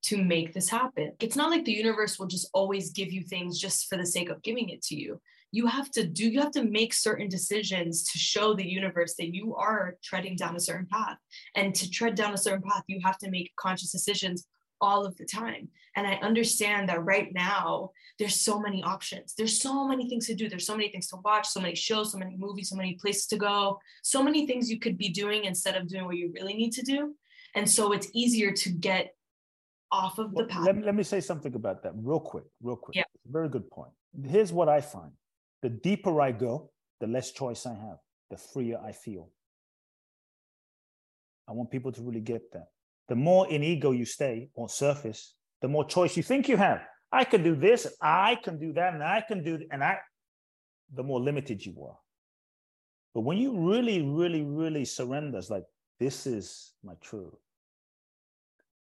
to 0.04 0.22
make 0.22 0.52
this 0.52 0.68
happen. 0.68 1.12
It's 1.20 1.36
not 1.36 1.50
like 1.50 1.64
the 1.64 1.72
universe 1.72 2.18
will 2.18 2.26
just 2.26 2.48
always 2.52 2.90
give 2.90 3.10
you 3.10 3.22
things 3.22 3.58
just 3.58 3.88
for 3.88 3.96
the 3.96 4.04
sake 4.04 4.28
of 4.28 4.42
giving 4.42 4.68
it 4.68 4.82
to 4.82 4.94
you. 4.94 5.20
You 5.50 5.66
have 5.66 5.90
to 5.92 6.06
do, 6.06 6.28
you 6.28 6.40
have 6.40 6.50
to 6.52 6.64
make 6.64 6.92
certain 6.92 7.28
decisions 7.28 8.04
to 8.10 8.18
show 8.18 8.54
the 8.54 8.66
universe 8.66 9.14
that 9.18 9.34
you 9.34 9.54
are 9.54 9.96
treading 10.02 10.36
down 10.36 10.56
a 10.56 10.60
certain 10.60 10.86
path. 10.90 11.16
And 11.54 11.74
to 11.76 11.90
tread 11.90 12.16
down 12.16 12.34
a 12.34 12.38
certain 12.38 12.68
path, 12.68 12.82
you 12.86 13.00
have 13.02 13.18
to 13.18 13.30
make 13.30 13.52
conscious 13.56 13.92
decisions 13.92 14.46
all 14.80 15.04
of 15.06 15.16
the 15.16 15.24
time. 15.24 15.68
And 15.96 16.06
I 16.06 16.14
understand 16.14 16.88
that 16.88 17.04
right 17.04 17.32
now 17.32 17.90
there's 18.18 18.40
so 18.40 18.58
many 18.58 18.82
options. 18.82 19.34
There's 19.36 19.60
so 19.60 19.86
many 19.86 20.08
things 20.08 20.26
to 20.26 20.34
do. 20.34 20.48
There's 20.48 20.66
so 20.66 20.76
many 20.76 20.90
things 20.90 21.08
to 21.08 21.16
watch, 21.24 21.48
so 21.48 21.60
many 21.60 21.74
shows, 21.74 22.12
so 22.12 22.18
many 22.18 22.36
movies, 22.36 22.70
so 22.70 22.76
many 22.76 22.94
places 22.94 23.26
to 23.26 23.36
go, 23.36 23.78
so 24.02 24.22
many 24.22 24.46
things 24.46 24.70
you 24.70 24.78
could 24.78 24.98
be 24.98 25.08
doing 25.08 25.44
instead 25.44 25.76
of 25.76 25.88
doing 25.88 26.04
what 26.04 26.16
you 26.16 26.32
really 26.34 26.54
need 26.54 26.72
to 26.72 26.82
do. 26.82 27.14
And 27.54 27.68
so 27.70 27.92
it's 27.92 28.08
easier 28.12 28.52
to 28.52 28.70
get 28.70 29.14
off 29.92 30.18
of 30.18 30.34
the 30.34 30.44
path. 30.44 30.66
Let, 30.66 30.82
let 30.84 30.94
me 30.94 31.04
say 31.04 31.20
something 31.20 31.54
about 31.54 31.82
that 31.84 31.92
real 31.94 32.20
quick, 32.20 32.44
real 32.60 32.76
quick. 32.76 32.96
Yeah. 32.96 33.04
Very 33.30 33.48
good 33.48 33.70
point. 33.70 33.92
Here's 34.28 34.52
what 34.52 34.68
I 34.68 34.80
find 34.80 35.12
the 35.62 35.70
deeper 35.70 36.20
I 36.20 36.32
go, 36.32 36.70
the 37.00 37.06
less 37.06 37.30
choice 37.30 37.64
I 37.66 37.74
have, 37.74 37.98
the 38.30 38.36
freer 38.36 38.78
I 38.84 38.92
feel. 38.92 39.30
I 41.48 41.52
want 41.52 41.70
people 41.70 41.92
to 41.92 42.02
really 42.02 42.20
get 42.20 42.52
that 42.52 42.68
the 43.08 43.14
more 43.14 43.48
in 43.48 43.62
ego 43.62 43.90
you 43.92 44.04
stay 44.04 44.48
on 44.56 44.68
surface, 44.68 45.34
the 45.62 45.68
more 45.68 45.84
choice 45.84 46.16
you 46.16 46.22
think 46.22 46.48
you 46.48 46.56
have. 46.56 46.80
I 47.12 47.24
can 47.24 47.42
do 47.42 47.54
this, 47.54 47.86
I 48.00 48.36
can 48.42 48.58
do 48.58 48.72
that, 48.72 48.94
and 48.94 49.02
I 49.02 49.20
can 49.26 49.44
do, 49.44 49.60
and 49.70 49.84
I, 49.84 49.98
the 50.92 51.02
more 51.02 51.20
limited 51.20 51.64
you 51.64 51.74
are. 51.84 51.96
But 53.14 53.20
when 53.20 53.38
you 53.38 53.56
really, 53.56 54.02
really, 54.02 54.42
really 54.42 54.84
surrender, 54.84 55.38
it's 55.38 55.50
like, 55.50 55.64
this 56.00 56.26
is 56.26 56.72
my 56.82 56.94
truth, 57.00 57.34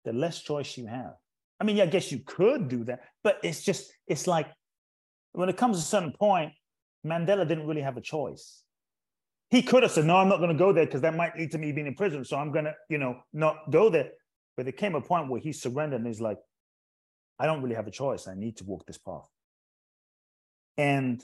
the 0.04 0.12
less 0.12 0.40
choice 0.40 0.78
you 0.78 0.86
have. 0.86 1.14
I 1.60 1.64
mean, 1.64 1.78
I 1.80 1.86
guess 1.86 2.10
you 2.10 2.20
could 2.24 2.68
do 2.68 2.84
that, 2.84 3.00
but 3.22 3.38
it's 3.42 3.62
just, 3.62 3.92
it's 4.06 4.26
like 4.26 4.48
when 5.32 5.48
it 5.48 5.56
comes 5.56 5.76
to 5.76 5.82
a 5.82 5.84
certain 5.84 6.12
point, 6.12 6.52
Mandela 7.06 7.46
didn't 7.46 7.66
really 7.66 7.82
have 7.82 7.96
a 7.96 8.00
choice. 8.00 8.62
He 9.52 9.60
could 9.62 9.82
have 9.82 9.92
said, 9.92 10.06
no, 10.06 10.16
I'm 10.16 10.30
not 10.30 10.38
going 10.38 10.48
to 10.48 10.56
go 10.56 10.72
there 10.72 10.86
because 10.86 11.02
that 11.02 11.14
might 11.14 11.36
lead 11.36 11.50
to 11.50 11.58
me 11.58 11.72
being 11.72 11.86
in 11.86 11.94
prison. 11.94 12.24
So 12.24 12.38
I'm 12.38 12.52
going 12.52 12.64
to, 12.64 12.74
you 12.88 12.96
know, 12.96 13.18
not 13.34 13.70
go 13.70 13.90
there. 13.90 14.08
But 14.56 14.64
there 14.64 14.72
came 14.72 14.94
a 14.94 15.00
point 15.02 15.28
where 15.28 15.42
he 15.42 15.52
surrendered 15.52 16.00
and 16.00 16.06
he's 16.06 16.22
like, 16.22 16.38
I 17.38 17.44
don't 17.44 17.62
really 17.62 17.74
have 17.74 17.86
a 17.86 17.90
choice. 17.90 18.26
I 18.26 18.34
need 18.34 18.56
to 18.56 18.64
walk 18.64 18.86
this 18.86 18.96
path. 18.96 19.28
And 20.78 21.22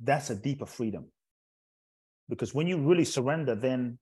that's 0.00 0.30
a 0.30 0.34
deeper 0.34 0.64
freedom. 0.64 1.12
Because 2.30 2.54
when 2.54 2.66
you 2.66 2.78
really 2.78 3.04
surrender, 3.04 3.54
then 3.54 3.98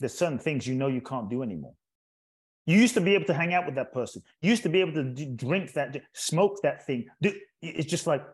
there's 0.00 0.14
certain 0.14 0.40
things 0.40 0.66
you 0.66 0.74
know 0.74 0.88
you 0.88 1.00
can't 1.00 1.30
do 1.30 1.44
anymore. 1.44 1.74
You 2.66 2.76
used 2.76 2.94
to 2.94 3.00
be 3.00 3.14
able 3.14 3.26
to 3.26 3.34
hang 3.34 3.54
out 3.54 3.66
with 3.66 3.76
that 3.76 3.92
person. 3.92 4.22
You 4.42 4.50
used 4.50 4.64
to 4.64 4.68
be 4.68 4.80
able 4.80 4.94
to 4.94 5.26
drink 5.36 5.74
that, 5.74 5.96
smoke 6.12 6.56
that 6.64 6.84
thing. 6.86 7.06
It's 7.62 7.88
just 7.88 8.08
like, 8.08 8.24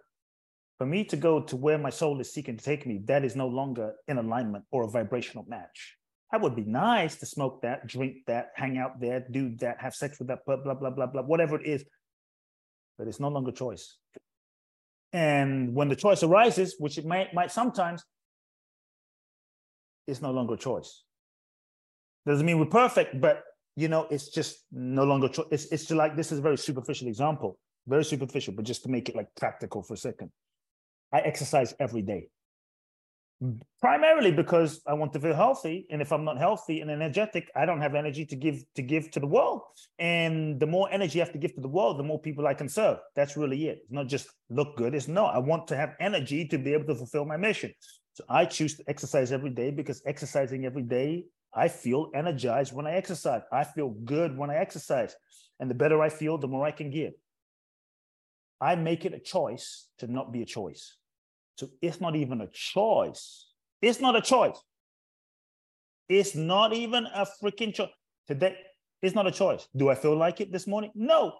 for 0.79 0.87
me 0.87 1.05
to 1.05 1.17
go 1.17 1.41
to 1.41 1.57
where 1.57 1.79
my 1.79 1.91
soul 1.91 2.21
is 2.21 2.33
seeking 2.33 2.57
to 2.57 2.65
take 2.65 2.87
me, 2.87 3.01
that 3.07 3.25
is 3.25 3.35
no 3.35 3.49
longer 3.49 3.95
in 4.09 4.19
alignment 4.19 4.65
or 4.71 4.85
a 4.85 4.91
vibrational 4.91 5.45
match. 5.49 5.97
That 6.33 6.41
would 6.41 6.57
be 6.57 6.65
nice 6.65 7.17
to 7.17 7.27
smoke 7.27 7.63
that, 7.63 7.87
drink 7.87 8.17
that, 8.27 8.51
hang 8.55 8.79
out 8.79 9.01
there, 9.01 9.25
do 9.31 9.55
that, 9.57 9.81
have 9.81 9.95
sex 9.95 10.19
with 10.19 10.29
that, 10.29 10.45
blah, 10.45 10.57
blah, 10.57 10.75
blah, 10.75 10.91
blah, 10.91 11.07
blah, 11.07 11.23
whatever 11.23 11.59
it 11.61 11.67
is. 11.67 11.85
But 12.99 13.09
it's 13.09 13.21
no 13.21 13.29
longer 13.29 13.53
choice. 13.53 13.97
And 15.13 15.75
when 15.75 15.89
the 15.89 15.97
choice 15.97 16.23
arises, 16.23 16.77
which 16.79 16.99
it 16.99 17.07
might, 17.07 17.33
might 17.33 17.51
sometimes, 17.51 18.05
it's 20.07 20.21
no 20.21 20.31
longer 20.31 20.57
choice. 20.57 21.05
Doesn't 22.27 22.45
mean 22.45 22.59
we're 22.59 22.67
perfect, 22.67 23.21
but 23.21 23.45
you 23.77 23.89
know, 23.89 24.07
it's 24.11 24.29
just 24.29 24.65
no 24.73 25.05
longer 25.05 25.29
choice. 25.29 25.47
It's, 25.51 25.65
it's 25.67 25.83
just 25.85 25.93
like 25.93 26.17
this 26.17 26.33
is 26.33 26.39
a 26.41 26.43
very 26.43 26.59
superficial 26.59 27.09
example, 27.09 27.59
very 27.87 28.05
superficial, 28.05 28.55
but 28.55 28.65
just 28.65 28.83
to 28.83 28.89
make 28.89 29.09
it 29.09 29.15
like 29.15 29.29
practical 29.37 29.83
for 29.83 29.95
a 29.95 29.97
second. 29.97 30.31
I 31.17 31.21
exercise 31.21 31.75
every 31.79 32.03
day. 32.03 32.29
Primarily 33.81 34.33
because 34.33 34.81
I 34.87 34.95
want 34.95 35.13
to 35.15 35.21
feel 35.21 35.35
healthy. 35.35 35.87
And 35.91 36.01
if 36.01 36.11
I'm 36.13 36.25
not 36.25 36.39
healthy 36.39 36.81
and 36.81 36.91
energetic, 36.91 37.51
I 37.55 37.67
don't 37.67 37.83
have 37.83 37.95
energy 37.95 38.25
to 38.27 38.37
give 38.37 38.57
to 38.77 38.83
give 38.83 39.11
to 39.13 39.21
the 39.21 39.27
world. 39.27 39.61
And 39.99 40.61
the 40.63 40.67
more 40.67 40.89
energy 40.91 41.21
I 41.21 41.25
have 41.25 41.33
to 41.33 41.39
give 41.39 41.55
to 41.55 41.61
the 41.61 41.75
world, 41.79 41.99
the 41.99 42.09
more 42.11 42.21
people 42.21 42.47
I 42.47 42.55
can 42.55 42.69
serve. 42.69 42.99
That's 43.15 43.37
really 43.37 43.61
it. 43.71 43.79
It's 43.85 43.93
not 43.93 44.09
just 44.09 44.27
look 44.59 44.77
good. 44.77 44.95
It's 44.95 45.09
no, 45.09 45.25
I 45.27 45.39
want 45.39 45.69
to 45.69 45.77
have 45.77 45.91
energy 46.01 46.41
to 46.49 46.59
be 46.59 46.73
able 46.73 46.87
to 46.87 46.95
fulfill 46.95 47.25
my 47.25 47.37
mission. 47.37 47.73
So 48.15 48.25
I 48.29 48.47
choose 48.47 48.77
to 48.77 48.85
exercise 48.89 49.33
every 49.33 49.51
day 49.51 49.71
because 49.71 50.03
exercising 50.07 50.65
every 50.65 50.87
day, 50.99 51.27
I 51.55 51.69
feel 51.69 52.11
energized 52.15 52.73
when 52.73 52.87
I 52.87 52.93
exercise. 53.03 53.43
I 53.53 53.65
feel 53.65 53.91
good 54.15 54.37
when 54.37 54.51
I 54.51 54.57
exercise. 54.57 55.15
And 55.61 55.71
the 55.71 55.75
better 55.83 55.99
I 56.03 56.11
feel, 56.21 56.39
the 56.39 56.49
more 56.49 56.67
I 56.67 56.71
can 56.81 56.91
give. 56.91 57.13
I 58.61 58.75
make 58.75 59.05
it 59.05 59.13
a 59.13 59.19
choice 59.19 59.89
to 59.99 60.07
not 60.07 60.33
be 60.33 60.41
a 60.41 60.47
choice. 60.47 60.97
So 61.57 61.69
it's 61.81 62.01
not 62.01 62.15
even 62.17 62.41
a 62.43 62.49
choice. 62.49 63.47
It's 63.81 64.01
not 64.01 64.15
a 64.15 64.21
choice. 64.21 64.59
It's 66.09 66.35
not 66.35 66.73
even 66.73 67.07
a 67.07 67.27
freaking 67.43 67.75
choice. 67.75 67.91
Today, 68.27 68.57
It's 69.03 69.15
not 69.15 69.27
a 69.27 69.31
choice. 69.31 69.69
Do 69.77 69.89
I 69.91 69.95
feel 69.95 70.17
like 70.17 70.41
it 70.41 70.53
this 70.53 70.67
morning? 70.67 70.91
No. 70.95 71.35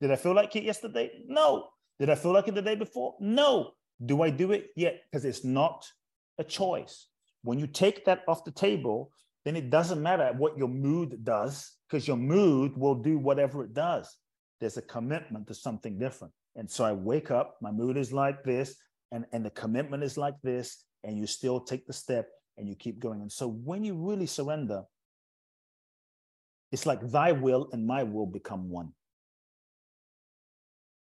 Did 0.00 0.10
I 0.10 0.16
feel 0.16 0.34
like 0.34 0.56
it 0.56 0.64
yesterday? 0.64 1.10
No. 1.26 1.68
Did 1.98 2.10
I 2.10 2.14
feel 2.14 2.32
like 2.32 2.48
it 2.48 2.54
the 2.54 2.62
day 2.62 2.74
before? 2.74 3.14
No. 3.20 3.72
Do 4.04 4.22
I 4.22 4.30
do 4.30 4.52
it? 4.52 4.70
Yeah, 4.74 4.90
because 5.10 5.24
it's 5.24 5.44
not 5.44 5.86
a 6.38 6.44
choice. 6.44 7.08
When 7.42 7.58
you 7.58 7.66
take 7.66 8.04
that 8.06 8.22
off 8.26 8.44
the 8.44 8.50
table, 8.50 9.12
then 9.44 9.54
it 9.56 9.70
doesn't 9.70 10.02
matter 10.02 10.32
what 10.36 10.56
your 10.56 10.68
mood 10.68 11.24
does, 11.24 11.72
because 11.88 12.08
your 12.08 12.16
mood 12.16 12.76
will 12.76 12.94
do 12.94 13.18
whatever 13.18 13.62
it 13.62 13.74
does. 13.74 14.16
There's 14.60 14.78
a 14.78 14.82
commitment 14.82 15.46
to 15.48 15.54
something 15.54 15.98
different. 15.98 16.32
And 16.56 16.70
so 16.70 16.84
I 16.84 16.92
wake 16.92 17.30
up, 17.30 17.56
my 17.60 17.70
mood 17.70 17.96
is 17.96 18.12
like 18.12 18.42
this, 18.42 18.76
and, 19.14 19.24
and 19.32 19.46
the 19.46 19.50
commitment 19.50 20.02
is 20.02 20.18
like 20.18 20.34
this, 20.42 20.84
and 21.04 21.16
you 21.16 21.26
still 21.26 21.60
take 21.60 21.86
the 21.86 21.92
step 21.92 22.28
and 22.58 22.68
you 22.68 22.74
keep 22.74 22.98
going. 22.98 23.20
And 23.20 23.30
so 23.30 23.46
when 23.48 23.84
you 23.84 23.94
really 23.94 24.26
surrender, 24.26 24.82
it's 26.72 26.84
like 26.84 27.00
thy 27.10 27.30
will 27.30 27.68
and 27.72 27.86
my 27.86 28.02
will 28.02 28.26
become 28.26 28.68
one. 28.68 28.90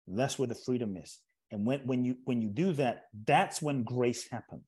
That's 0.08 0.38
where 0.38 0.48
the 0.48 0.56
freedom 0.56 0.96
is. 0.96 1.18
And 1.52 1.64
when, 1.64 1.80
when 1.80 2.04
you 2.04 2.16
when 2.24 2.42
you 2.42 2.48
do 2.48 2.72
that, 2.74 3.04
that's 3.26 3.62
when 3.62 3.84
grace 3.84 4.28
happens. 4.28 4.66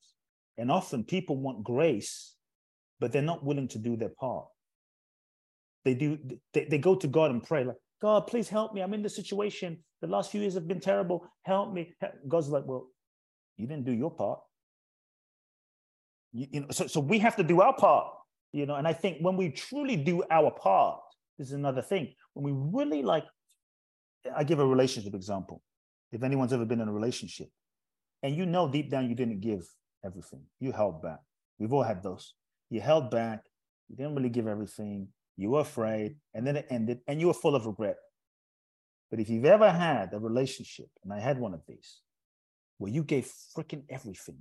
And 0.57 0.70
often 0.70 1.03
people 1.03 1.36
want 1.36 1.64
grace, 1.64 2.34
but 3.01 3.11
they're 3.11 3.22
not 3.22 3.45
willing 3.45 3.68
to 3.68 3.78
do 3.78 3.97
their 3.97 4.11
part. 4.20 4.47
They 5.84 5.95
do 5.95 6.18
they, 6.53 6.66
they 6.66 6.78
go 6.78 6.95
to 6.95 7.09
God 7.09 7.32
and 7.32 7.43
pray, 7.43 7.64
like, 7.64 7.76
God, 8.01 8.28
please 8.28 8.49
help 8.49 8.72
me. 8.72 8.82
I'm 8.82 8.95
in 8.95 9.03
this 9.03 9.16
situation. 9.16 9.78
The 10.01 10.09
last 10.09 10.30
few 10.30 10.40
years 10.40 10.55
have 10.55 10.68
been 10.68 10.80
terrible. 10.80 11.26
Help 11.43 11.72
me. 11.72 11.95
God's 12.28 12.49
like, 12.49 12.64
well, 12.66 12.88
you 13.57 13.66
didn't 13.66 13.84
do 13.84 13.92
your 13.92 14.11
part. 14.11 14.40
You, 16.32 16.46
you 16.50 16.61
know, 16.61 16.66
so, 16.70 16.86
so 16.86 17.00
we 17.00 17.18
have 17.18 17.36
to 17.36 17.42
do 17.42 17.61
our 17.61 17.74
part, 17.74 18.12
you 18.53 18.66
know. 18.66 18.76
And 18.76 18.86
I 18.86 18.92
think 18.92 19.18
when 19.20 19.36
we 19.36 19.50
truly 19.50 19.96
do 19.96 20.22
our 20.30 20.50
part, 20.50 21.00
this 21.38 21.48
is 21.48 21.55
another 21.55 21.82
thing. 21.82 22.14
When 22.34 22.44
we 22.44 22.53
really 22.78 23.03
like, 23.03 23.24
I 24.34 24.44
give 24.44 24.59
a 24.59 24.66
relationship 24.66 25.14
example. 25.14 25.62
If 26.12 26.22
anyone's 26.22 26.53
ever 26.53 26.64
been 26.64 26.80
in 26.80 26.88
a 26.88 26.92
relationship, 26.92 27.48
and 28.22 28.36
you 28.36 28.46
know 28.46 28.70
deep 28.70 28.90
down 28.90 29.09
you 29.09 29.14
didn't 29.14 29.40
give 29.40 29.66
everything, 30.05 30.42
you 30.61 30.72
held 30.72 31.03
back. 31.03 31.20
We've 31.59 31.72
all 31.72 31.82
had 31.82 32.03
those. 32.03 32.34
You 32.70 32.80
held 32.80 33.11
back. 33.11 33.44
You 33.88 33.96
didn't 33.96 34.14
really 34.14 34.28
give 34.28 34.46
everything. 34.46 35.09
You 35.36 35.50
were 35.50 35.61
afraid, 35.61 36.16
and 36.34 36.46
then 36.46 36.57
it 36.57 36.66
ended, 36.70 37.00
and 37.07 37.20
you 37.20 37.28
were 37.28 37.34
full 37.34 37.57
of 37.57 37.66
regret. 37.66 37.96
But 39.11 39.20
if 39.20 39.28
you've 39.28 39.44
ever 39.44 39.70
had 39.70 40.14
a 40.14 40.18
relationship, 40.18 40.88
and 41.03 41.12
I 41.12 41.20
had 41.20 41.38
one 41.38 41.55
of 41.55 41.61
these, 41.66 42.00
where 42.79 42.93
you 42.93 43.03
gave 43.03 43.31
freaking 43.57 43.85
everything, 43.89 44.39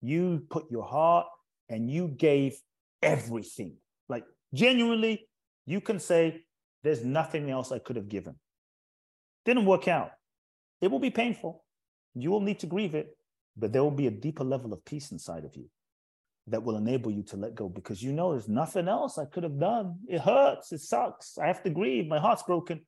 you 0.00 0.46
put 0.50 0.70
your 0.70 0.84
heart 0.84 1.26
and 1.68 1.90
you 1.90 2.08
gave 2.08 2.60
everything. 3.02 3.76
Like 4.08 4.24
genuinely, 4.54 5.28
you 5.66 5.80
can 5.80 5.98
say, 5.98 6.42
There's 6.82 7.04
nothing 7.04 7.50
else 7.50 7.72
I 7.72 7.78
could 7.78 7.96
have 7.96 8.08
given. 8.08 8.36
Didn't 9.44 9.66
work 9.66 9.88
out. 9.88 10.10
It 10.80 10.90
will 10.90 11.00
be 11.00 11.10
painful. 11.10 11.64
You 12.14 12.30
will 12.30 12.40
need 12.40 12.60
to 12.60 12.66
grieve 12.66 12.94
it, 12.94 13.16
but 13.56 13.72
there 13.72 13.82
will 13.82 13.90
be 13.90 14.06
a 14.06 14.10
deeper 14.10 14.44
level 14.44 14.72
of 14.72 14.84
peace 14.84 15.12
inside 15.12 15.44
of 15.44 15.54
you 15.56 15.68
that 16.50 16.62
will 16.62 16.76
enable 16.76 17.10
you 17.10 17.22
to 17.22 17.36
let 17.36 17.54
go 17.54 17.68
because 17.68 18.02
you 18.02 18.12
know 18.12 18.32
there's 18.32 18.48
nothing 18.48 18.88
else 18.88 19.18
I 19.18 19.26
could 19.26 19.42
have 19.42 19.58
done. 19.58 19.96
It 20.08 20.20
hurts. 20.20 20.72
It 20.72 20.80
sucks. 20.80 21.38
I 21.38 21.46
have 21.46 21.62
to 21.64 21.70
grieve. 21.70 22.06
My 22.06 22.18
heart's 22.18 22.42
broken. 22.42 22.80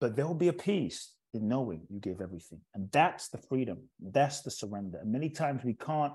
But 0.00 0.16
there 0.16 0.26
will 0.26 0.34
be 0.34 0.48
a 0.48 0.52
peace 0.52 1.12
in 1.32 1.48
knowing 1.48 1.82
you 1.88 2.00
gave 2.00 2.20
everything. 2.20 2.60
And 2.74 2.90
that's 2.90 3.28
the 3.28 3.38
freedom. 3.38 3.78
That's 4.00 4.42
the 4.42 4.50
surrender. 4.50 4.98
And 4.98 5.12
many 5.12 5.30
times 5.30 5.64
we 5.64 5.74
can't 5.74 6.12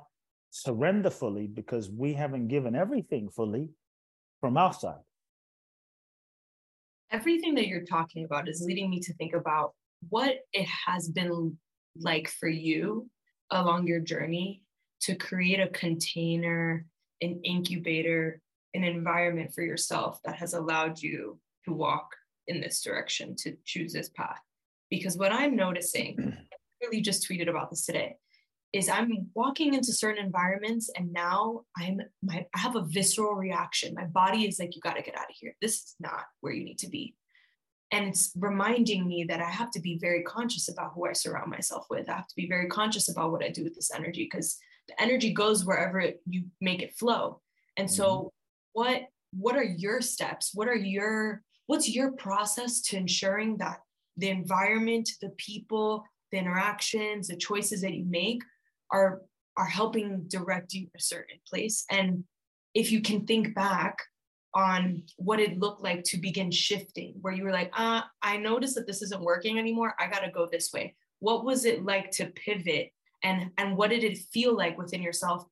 surrender 0.49 1.09
fully 1.09 1.47
because 1.47 1.89
we 1.89 2.13
haven't 2.13 2.47
given 2.47 2.75
everything 2.75 3.29
fully 3.29 3.69
from 4.41 4.57
our 4.57 4.73
side. 4.73 5.01
Everything 7.11 7.55
that 7.55 7.67
you're 7.67 7.85
talking 7.85 8.25
about 8.25 8.49
is 8.49 8.63
leading 8.65 8.89
me 8.89 8.99
to 9.01 9.13
think 9.13 9.33
about 9.33 9.73
what 10.09 10.35
it 10.53 10.67
has 10.87 11.09
been 11.09 11.57
like 11.97 12.27
for 12.27 12.49
you 12.49 13.09
along 13.51 13.87
your 13.87 13.99
journey 13.99 14.63
to 15.01 15.15
create 15.15 15.59
a 15.59 15.67
container, 15.67 16.85
an 17.21 17.39
incubator, 17.43 18.41
an 18.73 18.83
environment 18.83 19.53
for 19.53 19.61
yourself 19.61 20.19
that 20.25 20.35
has 20.35 20.53
allowed 20.53 21.01
you 21.01 21.39
to 21.65 21.73
walk 21.73 22.09
in 22.47 22.61
this 22.61 22.81
direction, 22.81 23.35
to 23.35 23.55
choose 23.65 23.93
this 23.93 24.09
path. 24.09 24.39
Because 24.89 25.17
what 25.17 25.31
I'm 25.31 25.55
noticing, 25.55 26.33
I 26.51 26.55
really 26.85 27.01
just 27.01 27.27
tweeted 27.27 27.49
about 27.49 27.69
this 27.69 27.85
today, 27.85 28.15
is 28.73 28.89
I'm 28.89 29.29
walking 29.33 29.73
into 29.73 29.93
certain 29.93 30.23
environments 30.23 30.89
and 30.97 31.13
now 31.13 31.61
I'm 31.77 32.01
my 32.21 32.45
I 32.53 32.59
have 32.59 32.75
a 32.75 32.85
visceral 32.85 33.33
reaction. 33.33 33.93
My 33.93 34.05
body 34.05 34.47
is 34.47 34.59
like, 34.59 34.75
you 34.75 34.81
got 34.81 34.97
to 34.97 35.01
get 35.01 35.17
out 35.17 35.29
of 35.29 35.35
here. 35.39 35.55
This 35.61 35.75
is 35.75 35.95
not 35.99 36.25
where 36.41 36.53
you 36.53 36.65
need 36.65 36.79
to 36.79 36.89
be. 36.89 37.15
And 37.91 38.07
it's 38.07 38.31
reminding 38.35 39.07
me 39.07 39.25
that 39.29 39.41
I 39.41 39.49
have 39.49 39.71
to 39.71 39.79
be 39.79 39.97
very 39.99 40.23
conscious 40.23 40.67
about 40.67 40.91
who 40.93 41.05
I 41.05 41.13
surround 41.13 41.51
myself 41.51 41.85
with. 41.89 42.09
I 42.09 42.15
have 42.15 42.27
to 42.27 42.35
be 42.35 42.49
very 42.49 42.67
conscious 42.67 43.09
about 43.09 43.31
what 43.31 43.43
I 43.43 43.49
do 43.49 43.63
with 43.63 43.75
this 43.75 43.91
energy 43.93 44.27
because 44.29 44.57
the 44.87 45.01
energy 45.01 45.31
goes 45.31 45.63
wherever 45.63 45.99
it, 45.99 46.21
you 46.27 46.45
make 46.59 46.81
it 46.81 46.95
flow. 46.95 47.41
And 47.77 47.89
so 47.89 48.05
mm-hmm. 48.07 48.27
what 48.73 49.01
what 49.31 49.55
are 49.55 49.63
your 49.63 50.01
steps? 50.01 50.51
What 50.53 50.67
are 50.67 50.75
your 50.75 51.43
what's 51.67 51.89
your 51.89 52.11
process 52.11 52.81
to 52.81 52.97
ensuring 52.97 53.57
that 53.57 53.79
the 54.17 54.29
environment, 54.29 55.09
the 55.21 55.29
people, 55.37 56.03
the 56.31 56.37
interactions, 56.37 57.27
the 57.27 57.35
choices 57.35 57.81
that 57.81 57.93
you 57.93 58.05
make 58.05 58.41
are 58.91 59.21
are 59.57 59.65
helping 59.65 60.25
direct 60.27 60.73
you 60.73 60.87
a 60.95 60.99
certain 60.99 61.37
place. 61.49 61.85
And 61.89 62.25
if 62.73 62.91
you 62.91 63.01
can 63.01 63.25
think 63.25 63.55
back 63.55 63.97
on 64.53 65.03
what 65.17 65.39
it 65.39 65.59
looked 65.59 65.81
like 65.81 66.03
to 66.03 66.17
begin 66.17 66.51
shifting, 66.51 67.15
where 67.21 67.33
you 67.33 67.43
were 67.43 67.53
like, 67.53 67.71
uh, 67.77 68.01
I 68.21 68.37
noticed 68.37 68.75
that 68.75 68.85
this 68.85 69.01
isn't 69.01 69.21
working 69.21 69.57
anymore. 69.57 69.95
I 69.97 70.07
got 70.07 70.19
to 70.19 70.31
go 70.31 70.47
this 70.51 70.71
way. 70.73 70.95
What 71.19 71.45
was 71.45 71.63
it 71.63 71.85
like 71.85 72.11
to 72.11 72.25
pivot? 72.27 72.91
And, 73.23 73.51
and 73.57 73.77
what 73.77 73.91
did 73.91 74.03
it 74.03 74.17
feel 74.33 74.55
like 74.55 74.77
within 74.77 75.01
yourself 75.01 75.45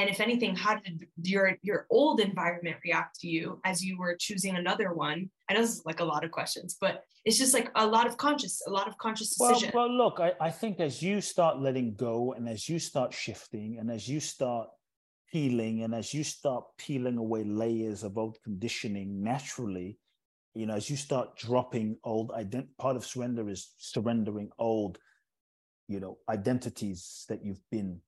and 0.00 0.08
if 0.08 0.20
anything 0.20 0.56
how 0.56 0.76
did 0.76 1.06
your 1.22 1.56
your 1.62 1.86
old 1.90 2.20
environment 2.20 2.76
react 2.84 3.20
to 3.20 3.28
you 3.28 3.60
as 3.64 3.84
you 3.84 3.98
were 3.98 4.16
choosing 4.18 4.56
another 4.56 4.94
one 4.94 5.28
i 5.50 5.52
know 5.52 5.60
this 5.60 5.76
is 5.76 5.82
like 5.84 6.00
a 6.00 6.04
lot 6.04 6.24
of 6.24 6.30
questions 6.30 6.76
but 6.80 7.04
it's 7.24 7.38
just 7.38 7.52
like 7.52 7.70
a 7.74 7.86
lot 7.86 8.06
of 8.06 8.16
conscious 8.16 8.62
a 8.66 8.70
lot 8.70 8.88
of 8.88 8.96
conscious 8.98 9.36
decision. 9.36 9.70
well, 9.74 9.88
well 9.88 9.96
look 9.96 10.20
I, 10.20 10.32
I 10.40 10.50
think 10.50 10.80
as 10.80 11.02
you 11.02 11.20
start 11.20 11.60
letting 11.60 11.94
go 11.94 12.32
and 12.32 12.48
as 12.48 12.68
you 12.68 12.78
start 12.78 13.12
shifting 13.12 13.78
and 13.78 13.90
as 13.90 14.08
you 14.08 14.20
start 14.20 14.68
healing 15.26 15.82
and 15.82 15.94
as 15.94 16.14
you 16.14 16.24
start 16.24 16.64
peeling 16.78 17.18
away 17.18 17.44
layers 17.44 18.02
of 18.02 18.16
old 18.16 18.38
conditioning 18.42 19.22
naturally 19.22 19.98
you 20.54 20.66
know 20.66 20.74
as 20.74 20.88
you 20.88 20.96
start 20.96 21.36
dropping 21.36 21.96
old 22.04 22.30
ident 22.30 22.68
part 22.78 22.96
of 22.96 23.04
surrender 23.04 23.48
is 23.48 23.74
surrendering 23.76 24.48
old 24.58 24.98
you 25.88 26.00
know 26.00 26.18
identities 26.28 27.26
that 27.28 27.44
you've 27.44 27.62
been 27.70 28.00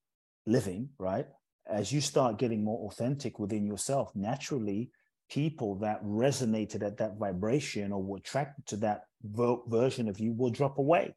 living 0.46 0.88
right? 0.98 1.26
As 1.66 1.92
you 1.92 2.00
start 2.00 2.38
getting 2.38 2.64
more 2.64 2.88
authentic 2.88 3.38
within 3.38 3.66
yourself, 3.66 4.10
naturally, 4.14 4.90
people 5.32 5.76
that 5.76 6.04
resonated 6.04 6.82
at 6.82 6.98
that 6.98 7.16
vibration 7.16 7.90
or 7.90 8.02
were 8.02 8.18
attracted 8.18 8.66
to 8.66 8.76
that 8.76 9.04
ver- 9.22 9.56
version 9.66 10.08
of 10.08 10.20
you 10.20 10.32
will 10.32 10.50
drop 10.50 10.76
away. 10.76 11.14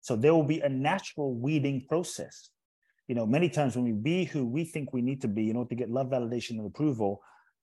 So 0.00 0.16
there 0.16 0.34
will 0.34 0.44
be 0.44 0.60
a 0.60 0.68
natural 0.68 1.34
weeding 1.34 1.84
process. 1.88 2.48
You 3.06 3.14
know, 3.14 3.26
many 3.26 3.50
times 3.50 3.76
when 3.76 3.84
we 3.84 3.92
be 3.92 4.24
who 4.24 4.46
we 4.46 4.64
think 4.64 4.92
we 4.92 5.02
need 5.02 5.20
to 5.22 5.28
be 5.28 5.50
in 5.50 5.56
order 5.56 5.68
to 5.68 5.74
get 5.74 5.90
love, 5.90 6.08
validation, 6.08 6.52
and 6.52 6.66
approval, 6.66 7.20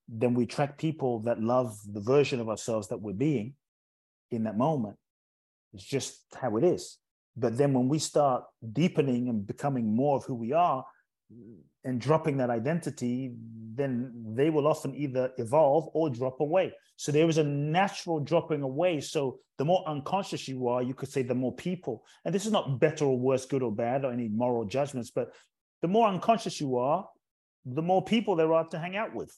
then 0.08 0.36
we 0.36 0.44
attract 0.44 0.80
people 0.80 1.20
that 1.22 1.42
love 1.42 1.76
the 1.92 2.02
version 2.02 2.40
of 2.40 2.48
ourselves 2.48 2.88
that 2.90 3.02
we're 3.02 3.14
being 3.14 3.56
in 4.30 4.44
that 4.44 4.58
moment. 4.58 4.98
It's 5.74 5.84
just 5.84 6.26
how 6.40 6.58
it 6.58 6.64
is. 6.64 7.00
But 7.36 7.58
then 7.58 7.74
when 7.74 7.90
we 7.90 8.00
start 8.00 8.44
deepening 8.72 9.30
and 9.30 9.46
becoming 9.46 9.96
more 9.96 10.18
of 10.18 10.26
who 10.26 10.36
we 10.36 10.54
are, 10.54 10.86
and 11.84 12.00
dropping 12.00 12.38
that 12.38 12.50
identity, 12.50 13.34
then 13.74 14.12
they 14.34 14.50
will 14.50 14.68
often 14.68 14.96
either 14.96 15.32
evolve 15.38 15.90
or 15.94 16.10
drop 16.10 16.40
away. 16.40 16.74
So 16.98 17.12
there 17.12 17.30
is 17.30 17.38
a 17.38 17.44
natural 17.44 18.20
dropping 18.20 18.62
away. 18.62 19.02
So 19.02 19.40
the 19.58 19.66
more 19.66 19.84
unconscious 19.88 20.48
you 20.48 20.68
are, 20.68 20.82
you 20.82 20.94
could 20.94 21.10
say 21.10 21.24
the 21.24 21.36
more 21.36 21.54
people, 21.54 22.04
and 22.24 22.34
this 22.34 22.46
is 22.46 22.52
not 22.52 22.80
better 22.80 23.06
or 23.06 23.18
worse, 23.18 23.46
good 23.46 23.64
or 23.64 23.72
bad, 23.72 24.06
or 24.06 24.12
any 24.12 24.28
moral 24.28 24.66
judgments, 24.66 25.12
but 25.12 25.34
the 25.82 25.88
more 25.88 26.08
unconscious 26.08 26.60
you 26.60 26.78
are, 26.78 27.08
the 27.66 27.82
more 27.82 28.04
people 28.04 28.36
there 28.36 28.54
are 28.54 28.68
to 28.70 28.80
hang 28.80 28.96
out 28.96 29.14
with. 29.14 29.36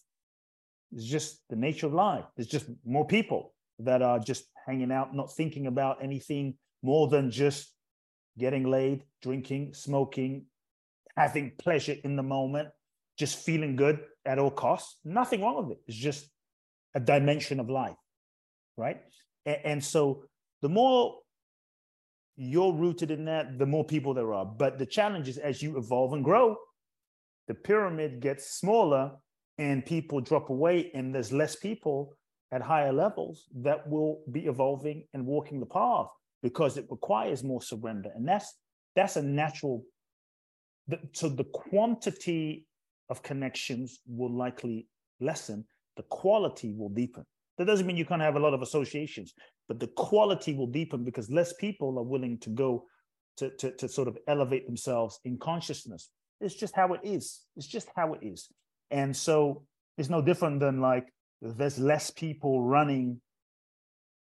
It's 0.94 1.06
just 1.06 1.42
the 1.50 1.56
nature 1.56 1.88
of 1.88 1.94
life. 1.94 2.26
There's 2.36 2.48
just 2.48 2.68
more 2.86 3.06
people 3.06 3.54
that 3.80 4.02
are 4.02 4.20
just 4.20 4.46
hanging 4.66 4.92
out, 4.92 5.16
not 5.16 5.34
thinking 5.34 5.68
about 5.68 6.04
anything 6.04 6.56
more 6.84 7.08
than 7.08 7.32
just 7.32 7.74
getting 8.38 8.70
laid, 8.70 9.04
drinking, 9.22 9.74
smoking, 9.74 10.46
having 11.18 11.52
pleasure 11.58 11.96
in 12.04 12.16
the 12.16 12.24
moment, 12.24 12.70
just 13.18 13.40
feeling 13.40 13.76
good 13.76 14.00
at 14.26 14.40
all 14.40 14.52
costs. 14.52 14.98
Nothing 15.04 15.42
wrong 15.42 15.68
with 15.68 15.78
it. 15.78 15.84
It's 15.88 15.98
just 15.98 16.30
a 16.94 17.00
dimension 17.00 17.60
of 17.60 17.70
life, 17.70 17.98
right? 18.78 19.02
And, 19.46 19.58
and 19.66 19.84
so 19.84 20.24
the 20.62 20.70
more 20.70 21.18
you're 22.36 22.74
rooted 22.74 23.10
in 23.10 23.26
that, 23.26 23.58
the 23.58 23.66
more 23.66 23.84
people 23.84 24.14
there 24.14 24.32
are. 24.34 24.46
But 24.46 24.78
the 24.78 24.86
challenge 24.86 25.28
is 25.28 25.40
as 25.40 25.62
you 25.64 25.78
evolve 25.78 26.14
and 26.14 26.24
grow, 26.24 26.56
the 27.48 27.56
pyramid 27.56 28.20
gets 28.22 28.52
smaller 28.52 29.12
and 29.58 29.84
people 29.84 30.22
drop 30.22 30.52
away 30.52 30.92
and 30.94 31.14
there's 31.14 31.32
less 31.34 31.56
people. 31.56 32.16
at 32.52 32.62
higher 32.62 32.94
levels 32.94 33.38
that 33.54 33.80
will 33.90 34.22
be 34.32 34.46
evolving 34.46 35.04
and 35.14 35.26
walking 35.26 35.60
the 35.60 35.66
path 35.66 36.08
because 36.42 36.78
it 36.78 36.86
requires 36.90 37.44
more 37.44 37.62
surrender. 37.62 38.10
And 38.16 38.26
that's 38.26 38.50
that's 38.96 39.18
a 39.18 39.22
natural 39.22 39.84
the, 40.88 41.00
so 41.14 41.30
the 41.30 41.44
quantity 41.46 42.66
of 43.10 43.24
connections 43.24 44.00
will 44.08 44.32
likely 44.32 44.88
lessen, 45.20 45.66
the 45.96 46.04
quality 46.04 46.74
will 46.74 46.90
deepen. 46.90 47.26
That 47.58 47.66
doesn't 47.66 47.88
mean 47.88 47.98
you 47.98 48.06
can't 48.06 48.22
have 48.22 48.36
a 48.36 48.40
lot 48.40 48.54
of 48.54 48.62
associations, 48.62 49.34
but 49.68 49.80
the 49.80 49.88
quality 49.88 50.54
will 50.54 50.68
deepen 50.68 51.04
because 51.04 51.30
less 51.30 51.54
people 51.54 51.98
are 51.98 52.04
willing 52.04 52.38
to 52.40 52.50
go 52.50 52.86
to, 53.38 53.50
to, 53.58 53.72
to 53.72 53.88
sort 53.88 54.08
of 54.08 54.18
elevate 54.28 54.66
themselves 54.66 55.20
in 55.26 55.38
consciousness. 55.38 56.10
It's 56.40 56.56
just 56.56 56.76
how 56.76 56.94
it 56.94 57.02
is. 57.04 57.42
It's 57.56 57.68
just 57.68 57.90
how 57.96 58.14
it 58.14 58.20
is. 58.22 58.48
And 58.92 59.16
so 59.16 59.64
it's 59.98 60.10
no 60.10 60.22
different 60.22 60.60
than 60.60 60.82
like 60.82 61.08
there's 61.42 61.80
less 61.80 62.12
people 62.12 62.64
running 62.64 63.22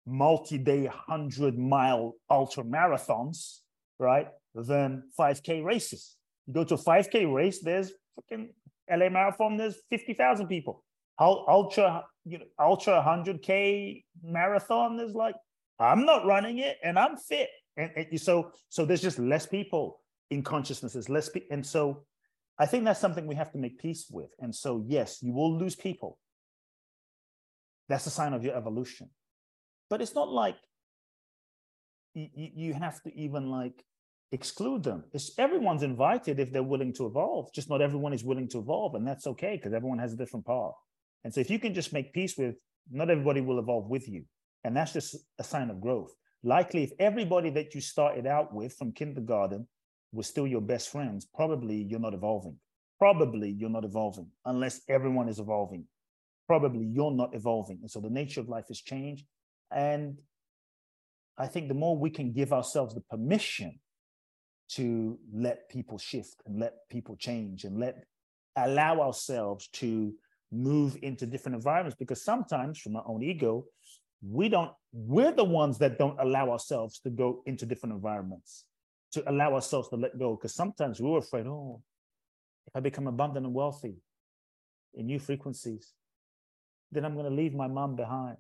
multi-day 0.06 0.84
100 0.84 1.58
mile 1.58 2.16
ultra 2.30 2.64
marathons, 2.64 3.60
right, 4.00 4.28
than 4.54 5.04
5K 5.20 5.64
races. 5.64 6.16
You 6.48 6.54
go 6.54 6.64
to 6.64 6.76
a 6.76 6.78
5K 6.78 7.34
race, 7.34 7.62
there's 7.62 7.92
fucking 8.16 8.50
LA 8.90 9.10
Marathon, 9.10 9.58
there's 9.58 9.78
50,000 9.90 10.48
people. 10.48 10.84
Ultra, 11.20 12.04
you 12.26 12.40
know, 12.40 12.46
ultra 12.60 13.04
100K 13.06 14.04
marathon, 14.24 14.98
there's 14.98 15.14
like, 15.14 15.36
I'm 15.80 16.06
not 16.06 16.26
running 16.26 16.58
it 16.58 16.78
and 16.84 16.98
I'm 16.98 17.18
fit. 17.18 17.50
And, 17.78 17.92
and 17.96 18.20
so, 18.20 18.52
so 18.70 18.86
there's 18.86 19.02
just 19.02 19.20
less 19.20 19.46
people 19.46 20.00
in 20.32 20.44
consciousness. 20.44 20.94
There's 20.94 21.10
less 21.10 21.30
people. 21.30 21.50
And 21.52 21.66
so 21.66 22.04
I 22.60 22.66
think 22.66 22.86
that's 22.86 23.00
something 23.00 23.28
we 23.28 23.36
have 23.36 23.52
to 23.52 23.58
make 23.58 23.80
peace 23.80 24.08
with. 24.10 24.32
And 24.40 24.54
so, 24.54 24.84
yes, 24.88 25.20
you 25.22 25.34
will 25.34 25.58
lose 25.58 25.76
people. 25.76 26.18
That's 27.90 28.06
a 28.08 28.12
sign 28.12 28.34
of 28.34 28.44
your 28.44 28.56
evolution. 28.56 29.10
But 29.90 30.02
it's 30.02 30.16
not 30.16 30.30
like 30.30 30.56
you, 32.14 32.30
you 32.34 32.74
have 32.74 33.02
to 33.04 33.16
even 33.16 33.50
like 33.50 33.84
exclude 34.34 34.84
them. 34.84 35.04
It's 35.14 35.32
everyone's 35.38 35.84
invited 35.84 36.40
if 36.40 36.52
they're 36.52 36.64
willing 36.64 36.92
to 36.94 37.06
evolve. 37.06 37.54
Just 37.54 37.70
not 37.70 37.82
everyone 37.82 38.14
is 38.14 38.24
willing 38.24 38.50
to 38.50 38.60
evolve, 38.60 38.96
and 38.96 39.08
that's 39.08 39.28
okay 39.28 39.56
because 39.56 39.74
everyone 39.74 40.00
has 40.00 40.14
a 40.14 40.18
different 40.18 40.46
path. 40.46 40.74
And 41.24 41.34
so 41.34 41.40
if 41.40 41.50
you 41.50 41.60
can 41.60 41.74
just 41.74 41.94
make 41.94 42.14
peace 42.14 42.36
with, 42.38 42.56
not 42.92 43.10
everybody 43.10 43.42
will 43.42 43.60
evolve 43.60 43.88
with 43.90 44.10
you, 44.10 44.26
and 44.64 44.76
that's 44.76 44.94
just 44.94 45.16
a 45.40 45.44
sign 45.44 45.70
of 45.70 45.80
growth. 45.80 46.12
Likely, 46.44 46.84
if 46.84 46.92
everybody 47.00 47.52
that 47.52 47.74
you 47.74 47.80
started 47.80 48.26
out 48.28 48.54
with 48.54 48.74
from 48.74 48.92
kindergarten 48.92 49.68
was 50.12 50.28
still 50.28 50.48
your 50.48 50.62
best 50.62 50.90
friends, 50.90 51.26
probably 51.34 51.76
you're 51.76 52.00
not 52.00 52.14
evolving. 52.14 52.58
Probably 53.00 53.52
you're 53.52 53.70
not 53.70 53.86
evolving 53.86 54.28
unless 54.46 54.82
everyone 54.90 55.30
is 55.30 55.40
evolving. 55.40 55.86
Probably 56.48 56.86
you're 56.86 57.12
not 57.12 57.34
evolving. 57.34 57.80
And 57.82 57.90
so 57.90 58.00
the 58.00 58.10
nature 58.10 58.42
of 58.42 58.50
life 58.50 58.66
has 58.68 58.82
changed. 58.82 59.26
And 59.72 60.20
I 61.38 61.48
think 61.48 61.68
the 61.68 61.74
more 61.74 61.98
we 61.98 62.10
can 62.10 62.34
give 62.34 62.52
ourselves 62.52 62.94
the 62.94 63.02
permission 63.02 63.80
to 64.76 65.18
let 65.34 65.70
people 65.70 65.98
shift 65.98 66.42
and 66.46 66.60
let 66.60 66.74
people 66.90 67.16
change 67.16 67.64
and 67.64 67.80
let 67.80 68.04
allow 68.56 69.02
ourselves 69.02 69.68
to 69.74 70.14
move 70.52 70.98
into 71.02 71.26
different 71.26 71.56
environments. 71.56 71.98
Because 71.98 72.24
sometimes 72.24 72.80
from 72.80 72.96
our 72.96 73.04
own 73.08 73.24
ego 73.24 73.66
we 74.26 74.48
don't 74.48 74.72
we're 74.94 75.34
the 75.34 75.44
ones 75.44 75.78
that 75.80 75.98
don't 76.00 76.18
allow 76.20 76.50
ourselves 76.50 77.00
to 77.00 77.10
go 77.10 77.42
into 77.46 77.66
different 77.66 77.94
environments 77.94 78.64
to 79.12 79.30
allow 79.30 79.54
ourselves 79.54 79.90
to 79.90 79.96
let 79.96 80.18
go. 80.18 80.36
Because 80.36 80.56
sometimes 80.56 81.02
we're 81.02 81.18
afraid 81.18 81.46
oh 81.48 81.82
if 82.68 82.76
i 82.76 82.80
become 82.80 83.08
abundant 83.08 83.46
and 83.46 83.54
wealthy 83.54 83.96
in 84.94 85.06
new 85.06 85.20
frequencies 85.20 85.94
then 86.92 87.04
i'm 87.04 87.14
going 87.16 87.30
to 87.30 87.36
leave 87.36 87.54
my 87.54 87.68
mom 87.68 87.96
behind. 87.96 88.38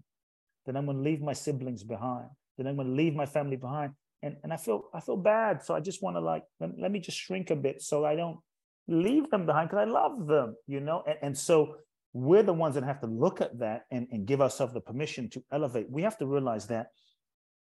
Then 0.66 0.78
i'm 0.78 0.86
going 0.86 0.98
to 0.98 1.04
leave 1.04 1.22
my 1.22 1.34
siblings 1.34 1.84
behind. 1.84 2.30
Then 2.58 2.68
i'm 2.68 2.76
going 2.76 2.88
to 2.88 2.94
leave 2.94 3.16
my 3.16 3.26
family 3.26 3.58
behind 3.58 3.94
and 4.24 4.38
and 4.44 4.52
I 4.52 4.58
feel 4.58 4.86
I 4.94 5.00
feel 5.00 5.18
bad. 5.18 5.64
So 5.64 5.76
I 5.76 5.80
just 5.80 6.02
want 6.02 6.16
to 6.16 6.22
like 6.22 6.44
let, 6.60 6.72
let, 6.80 6.92
me 6.92 7.00
just 7.00 7.18
shrink 7.18 7.52
a 7.52 7.56
bit 7.56 7.82
so 7.82 8.06
I 8.06 8.16
don't 8.16 8.40
leave 8.88 9.30
them 9.30 9.46
behind 9.46 9.70
because 9.70 9.88
I 9.88 9.92
love 9.92 10.26
them, 10.28 10.56
you 10.66 10.80
know. 10.80 11.04
And, 11.06 11.18
and 11.22 11.38
so 11.38 11.76
we're 12.14 12.44
the 12.44 12.54
ones 12.54 12.76
that 12.76 12.84
have 12.84 13.02
to 13.02 13.08
look 13.08 13.42
at 13.42 13.60
that 13.60 13.86
and, 13.92 14.08
and 14.12 14.26
give 14.26 14.42
ourselves 14.42 14.74
the 14.74 14.82
permission 14.82 15.30
to 15.32 15.44
elevate. 15.52 15.90
We 15.90 16.04
have 16.04 16.18
to 16.20 16.26
realize 16.26 16.68
that 16.68 16.88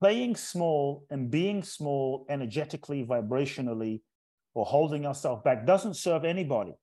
playing 0.01 0.37
small 0.37 1.05
and 1.11 1.31
being 1.31 1.63
small 1.63 2.27
energetically, 2.29 3.05
vibrationally, 3.05 4.01
or 4.55 4.65
holding 4.65 5.07
ourselves 5.07 5.43
back 5.45 5.67
doesn't 5.67 5.95
serve 5.95 6.25
anybody. 6.25 6.75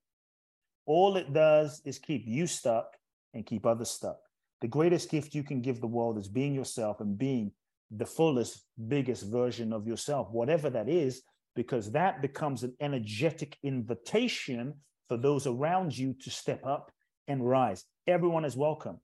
All 0.86 1.16
it 1.16 1.32
does 1.32 1.82
is 1.84 1.98
keep 1.98 2.24
you 2.26 2.46
stuck 2.46 2.86
and 3.34 3.44
keep 3.44 3.66
others 3.66 3.90
stuck. 3.90 4.18
The 4.60 4.68
greatest 4.68 5.10
gift 5.10 5.34
you 5.34 5.42
can 5.42 5.60
give 5.60 5.80
the 5.80 5.86
world 5.86 6.16
is 6.16 6.28
being 6.28 6.54
yourself 6.54 7.00
and 7.00 7.18
being 7.18 7.52
the 7.90 8.06
fullest, 8.06 8.64
biggest 8.88 9.30
version 9.30 9.72
of 9.72 9.86
yourself, 9.86 10.28
whatever 10.30 10.70
that 10.70 10.88
is, 10.88 11.22
because 11.54 11.92
that 11.92 12.20
becomes 12.20 12.62
an 12.62 12.74
energetic 12.80 13.56
invitation 13.62 14.74
for 15.08 15.16
those 15.16 15.46
around 15.46 15.96
you 15.96 16.14
to 16.20 16.30
step 16.30 16.64
up 16.66 16.90
and 17.28 17.48
rise. 17.48 17.84
Everyone 18.06 18.44
is 18.44 18.56
welcome. 18.56 18.98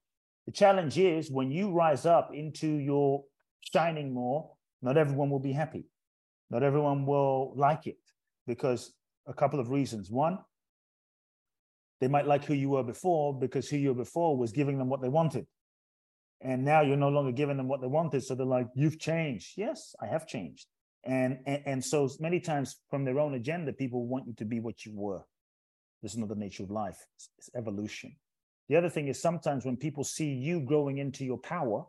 The 0.47 0.53
challenge 0.53 0.99
is 0.99 1.30
when 1.30 1.51
you 1.51 1.70
rise 1.70 2.05
up 2.05 2.30
into 2.35 2.66
your 2.66 3.24
shining 3.61 4.12
more, 4.12 4.51
not 4.83 4.97
everyone 4.97 5.30
will 5.30 5.39
be 5.39 5.53
happy. 5.53 5.87
Not 6.51 6.62
everyone 6.62 7.07
will 7.07 7.55
like 7.57 7.87
it 7.87 7.99
because 8.47 8.93
a 9.26 9.33
couple 9.33 9.61
of 9.61 9.70
reasons. 9.70 10.11
One, 10.11 10.39
they 12.01 12.09
might 12.09 12.26
like 12.26 12.45
who 12.45 12.55
you 12.55 12.70
were 12.70 12.83
before 12.83 13.33
because 13.39 13.68
who 13.68 13.76
you 13.76 13.91
were 13.91 14.05
before 14.05 14.37
was 14.37 14.51
giving 14.51 14.76
them 14.76 14.89
what 14.89 15.01
they 15.01 15.09
wanted 15.09 15.47
and 16.43 16.64
now 16.64 16.80
you're 16.80 16.97
no 16.97 17.09
longer 17.09 17.32
giving 17.32 17.57
them 17.57 17.68
what 17.68 17.80
they 17.80 17.86
wanted. 17.86 18.22
So 18.22 18.34
they're 18.34 18.47
like 18.47 18.68
you've 18.74 18.99
changed. 18.99 19.53
Yes 19.57 19.95
i 20.01 20.07
have 20.07 20.26
changed. 20.26 20.66
And, 21.05 21.38
and 21.47 21.62
and 21.66 21.84
so 21.84 22.09
many 22.20 22.40
times 22.40 22.76
from 22.90 23.05
their 23.05 23.18
own 23.18 23.34
agenda 23.34 23.72
people 23.72 24.07
want 24.07 24.26
you 24.26 24.34
to 24.34 24.45
be 24.45 24.61
what 24.61 24.84
you 24.84 24.93
were. 24.95 25.24
This 26.03 26.12
is 26.12 26.18
not 26.18 26.28
the 26.28 26.34
nature 26.34 26.64
of 26.64 26.70
life. 26.70 26.99
It's, 27.16 27.28
it's 27.38 27.51
evolution. 27.57 28.16
The 28.68 28.76
other 28.76 28.88
thing 28.88 29.09
is 29.09 29.20
sometimes 29.20 29.64
when 29.64 29.76
people 29.76 30.05
see 30.05 30.32
you 30.32 30.61
growing 30.61 30.99
into 30.99 31.24
your 31.24 31.38
power 31.38 31.84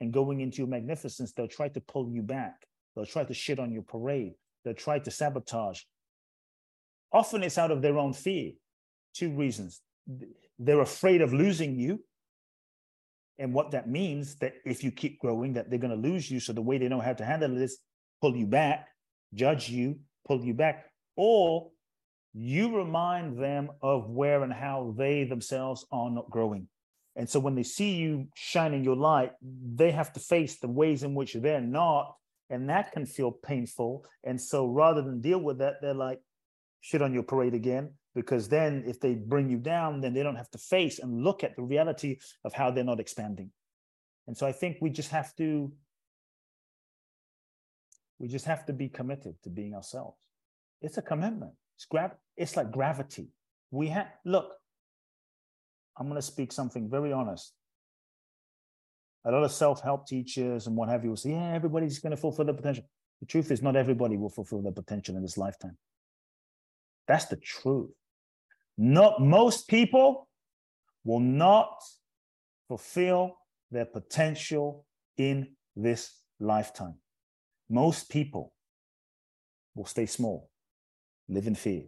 and 0.00 0.12
going 0.12 0.40
into 0.40 0.58
your 0.58 0.68
magnificence 0.68 1.32
they'll 1.32 1.48
try 1.48 1.68
to 1.68 1.80
pull 1.80 2.10
you 2.10 2.22
back. 2.22 2.66
They'll 2.94 3.06
try 3.06 3.24
to 3.24 3.34
shit 3.34 3.58
on 3.58 3.72
your 3.72 3.82
parade. 3.82 4.34
They'll 4.64 4.74
try 4.74 4.98
to 4.98 5.10
sabotage. 5.10 5.80
Often 7.12 7.42
it's 7.42 7.58
out 7.58 7.70
of 7.70 7.82
their 7.82 7.98
own 7.98 8.12
fear. 8.12 8.52
Two 9.14 9.32
reasons. 9.32 9.80
They're 10.58 10.80
afraid 10.80 11.22
of 11.22 11.32
losing 11.32 11.78
you 11.78 12.00
and 13.38 13.52
what 13.52 13.70
that 13.70 13.88
means 13.88 14.36
that 14.36 14.54
if 14.64 14.82
you 14.82 14.90
keep 14.90 15.20
growing 15.20 15.52
that 15.54 15.70
they're 15.70 15.78
going 15.78 16.02
to 16.02 16.08
lose 16.08 16.30
you. 16.30 16.40
So 16.40 16.52
the 16.52 16.62
way 16.62 16.78
they 16.78 16.88
know 16.88 17.00
how 17.00 17.12
to 17.12 17.24
handle 17.24 17.56
it 17.56 17.62
is 17.62 17.78
pull 18.20 18.36
you 18.36 18.46
back 18.46 18.88
judge 19.34 19.68
you 19.68 19.98
pull 20.26 20.44
you 20.44 20.54
back 20.54 20.86
or 21.16 21.70
you 22.34 22.76
remind 22.76 23.38
them 23.38 23.70
of 23.82 24.08
where 24.08 24.42
and 24.42 24.52
how 24.52 24.94
they 24.96 25.24
themselves 25.24 25.84
are 25.90 26.10
not 26.10 26.30
growing. 26.30 26.68
And 27.16 27.28
so 27.28 27.40
when 27.40 27.54
they 27.54 27.62
see 27.62 27.96
you 27.96 28.28
shining 28.34 28.84
your 28.84 28.96
light 28.96 29.32
they 29.42 29.90
have 29.90 30.12
to 30.14 30.20
face 30.20 30.58
the 30.58 30.68
ways 30.68 31.02
in 31.02 31.14
which 31.14 31.34
they're 31.34 31.60
not 31.60 32.14
and 32.50 32.70
that 32.70 32.92
can 32.92 33.06
feel 33.06 33.30
painful. 33.30 34.04
And 34.24 34.40
so 34.40 34.66
rather 34.66 35.02
than 35.02 35.20
deal 35.20 35.38
with 35.38 35.58
that 35.58 35.74
they're 35.80 35.94
like 35.94 36.20
shit 36.80 37.02
on 37.02 37.12
your 37.12 37.24
parade 37.24 37.54
again 37.54 37.92
because 38.18 38.48
then 38.48 38.82
if 38.84 38.98
they 38.98 39.14
bring 39.14 39.48
you 39.48 39.58
down 39.58 40.00
then 40.00 40.12
they 40.12 40.24
don't 40.24 40.34
have 40.34 40.50
to 40.50 40.58
face 40.58 40.98
and 40.98 41.22
look 41.22 41.44
at 41.44 41.54
the 41.54 41.62
reality 41.62 42.18
of 42.44 42.52
how 42.52 42.68
they're 42.68 42.82
not 42.82 42.98
expanding. 42.98 43.48
And 44.26 44.36
so 44.36 44.44
i 44.44 44.50
think 44.50 44.78
we 44.80 44.90
just 44.90 45.10
have 45.10 45.36
to 45.36 45.70
we 48.18 48.26
just 48.26 48.46
have 48.46 48.66
to 48.66 48.72
be 48.72 48.88
committed 48.88 49.36
to 49.44 49.50
being 49.50 49.72
ourselves. 49.72 50.18
It's 50.82 50.98
a 50.98 51.02
commitment. 51.02 51.52
It's 51.76 51.84
grab 51.84 52.12
it's 52.36 52.56
like 52.56 52.72
gravity. 52.72 53.28
We 53.70 53.86
have 53.96 54.08
look 54.24 54.48
i'm 55.96 56.08
going 56.08 56.20
to 56.24 56.30
speak 56.34 56.50
something 56.52 56.90
very 56.90 57.12
honest. 57.12 57.54
A 59.24 59.30
lot 59.30 59.44
of 59.44 59.52
self-help 59.52 60.08
teachers 60.08 60.66
and 60.66 60.74
what 60.74 60.88
have 60.88 61.04
you 61.04 61.10
will 61.10 61.22
say 61.24 61.30
yeah 61.30 61.52
everybody's 61.60 62.00
going 62.00 62.16
to 62.16 62.22
fulfill 62.26 62.46
their 62.46 62.60
potential. 62.62 62.84
The 63.20 63.26
truth 63.26 63.52
is 63.52 63.62
not 63.62 63.76
everybody 63.76 64.16
will 64.16 64.34
fulfill 64.38 64.62
their 64.62 64.78
potential 64.82 65.14
in 65.14 65.22
this 65.22 65.38
lifetime. 65.38 65.76
That's 67.06 67.26
the 67.26 67.36
truth 67.36 67.92
not 68.78 69.20
most 69.20 69.68
people 69.68 70.28
will 71.04 71.20
not 71.20 71.82
fulfill 72.68 73.36
their 73.72 73.84
potential 73.84 74.86
in 75.16 75.48
this 75.74 76.12
lifetime. 76.38 76.94
Most 77.68 78.08
people 78.08 78.52
will 79.74 79.84
stay 79.84 80.06
small, 80.06 80.48
live 81.28 81.46
in 81.46 81.54
fear, 81.54 81.82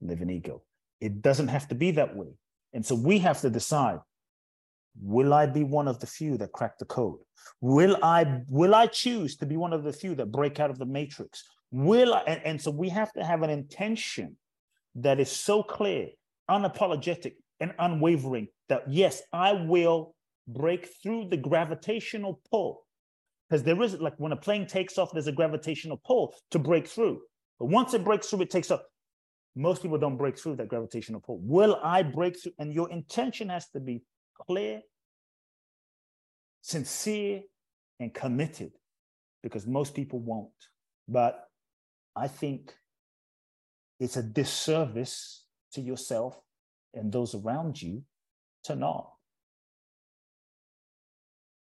live 0.00 0.22
in 0.22 0.30
ego. 0.30 0.62
It 1.00 1.20
doesn't 1.20 1.48
have 1.48 1.68
to 1.68 1.74
be 1.74 1.90
that 1.92 2.16
way. 2.16 2.34
And 2.72 2.84
so 2.84 2.94
we 2.94 3.18
have 3.18 3.40
to 3.42 3.50
decide 3.50 3.98
will 5.00 5.32
I 5.32 5.46
be 5.46 5.64
one 5.64 5.88
of 5.88 6.00
the 6.00 6.06
few 6.06 6.36
that 6.38 6.52
crack 6.52 6.78
the 6.78 6.84
code? 6.84 7.18
Will 7.60 7.96
I 8.02 8.40
will 8.48 8.74
I 8.74 8.86
choose 8.86 9.36
to 9.36 9.46
be 9.46 9.56
one 9.56 9.72
of 9.72 9.84
the 9.84 9.92
few 9.92 10.14
that 10.14 10.32
break 10.32 10.60
out 10.60 10.70
of 10.70 10.78
the 10.78 10.86
matrix? 10.86 11.44
Will 11.70 12.14
I, 12.14 12.20
and, 12.26 12.42
and 12.44 12.62
so 12.62 12.70
we 12.70 12.88
have 12.90 13.12
to 13.14 13.24
have 13.24 13.42
an 13.42 13.50
intention 13.50 14.36
that 14.94 15.20
is 15.20 15.30
so 15.30 15.62
clear 15.62 16.08
unapologetic 16.52 17.34
and 17.60 17.72
unwavering 17.78 18.48
that 18.68 18.82
yes, 18.88 19.22
I 19.32 19.52
will 19.52 20.14
break 20.46 20.88
through 21.02 21.28
the 21.30 21.36
gravitational 21.36 22.40
pull. 22.50 22.84
Because 23.48 23.62
there 23.62 23.80
is, 23.82 24.00
like 24.00 24.14
when 24.18 24.32
a 24.32 24.36
plane 24.36 24.66
takes 24.66 24.98
off, 24.98 25.12
there's 25.12 25.26
a 25.26 25.32
gravitational 25.32 26.00
pull 26.04 26.34
to 26.50 26.58
break 26.58 26.86
through. 26.86 27.20
But 27.58 27.66
once 27.66 27.94
it 27.94 28.04
breaks 28.04 28.28
through, 28.28 28.42
it 28.42 28.50
takes 28.50 28.70
off. 28.70 28.80
Most 29.54 29.82
people 29.82 29.98
don't 29.98 30.16
break 30.16 30.38
through 30.38 30.56
that 30.56 30.68
gravitational 30.68 31.20
pull. 31.20 31.38
Will 31.42 31.78
I 31.82 32.02
break 32.02 32.40
through? 32.40 32.52
And 32.58 32.72
your 32.72 32.90
intention 32.90 33.50
has 33.50 33.68
to 33.70 33.80
be 33.80 34.02
clear, 34.46 34.80
sincere, 36.62 37.42
and 38.00 38.12
committed 38.12 38.72
because 39.42 39.66
most 39.66 39.94
people 39.94 40.20
won't. 40.20 40.50
But 41.08 41.44
I 42.16 42.28
think 42.28 42.74
it's 44.00 44.16
a 44.16 44.22
disservice 44.22 45.41
to 45.72 45.80
yourself 45.80 46.38
and 46.94 47.12
those 47.12 47.34
around 47.34 47.80
you 47.80 48.02
to 48.64 48.76
not. 48.76 49.10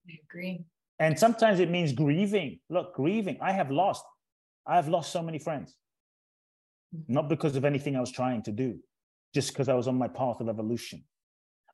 I 0.08 0.18
agree. 0.30 0.66
And 1.00 1.18
sometimes 1.18 1.60
it 1.60 1.70
means 1.70 1.94
grieving. 1.94 2.60
Look, 2.70 2.96
grieving. 2.96 3.38
I 3.42 3.54
have 3.54 3.72
lost. 3.72 4.04
I 4.68 4.76
have 4.76 4.88
lost 4.88 5.12
so 5.12 5.22
many 5.22 5.40
friends. 5.40 5.76
Mm-hmm. 6.96 7.14
Not 7.14 7.30
because 7.30 7.56
of 7.56 7.66
anything 7.66 7.96
I 7.96 8.02
was 8.02 8.12
trying 8.12 8.44
to 8.44 8.52
do, 8.52 8.80
just 9.34 9.50
because 9.50 9.70
I 9.70 9.76
was 9.76 9.88
on 9.88 9.98
my 9.98 10.08
path 10.08 10.42
of 10.42 10.50
evolution. 10.50 11.04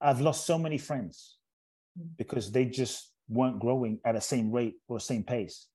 I've 0.01 0.21
lost 0.21 0.45
so 0.45 0.57
many 0.57 0.77
friends 0.77 1.37
mm-hmm. 1.97 2.09
because 2.17 2.51
they 2.51 2.65
just 2.65 3.11
weren't 3.27 3.59
growing 3.59 3.99
at 4.05 4.13
the 4.13 4.21
same 4.21 4.51
rate 4.51 4.75
or 4.87 4.99
same 4.99 5.23
pace. 5.23 5.67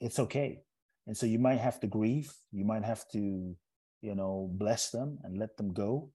It's 0.00 0.18
okay. 0.18 0.60
And 1.06 1.16
so 1.16 1.26
you 1.26 1.38
might 1.38 1.58
have 1.58 1.80
to 1.80 1.86
grieve. 1.86 2.32
You 2.52 2.64
might 2.64 2.84
have 2.84 3.04
to, 3.12 3.56
you 4.00 4.14
know, 4.14 4.50
bless 4.52 4.90
them 4.90 5.18
and 5.22 5.38
let 5.38 5.56
them 5.56 5.72
go. 5.72 6.10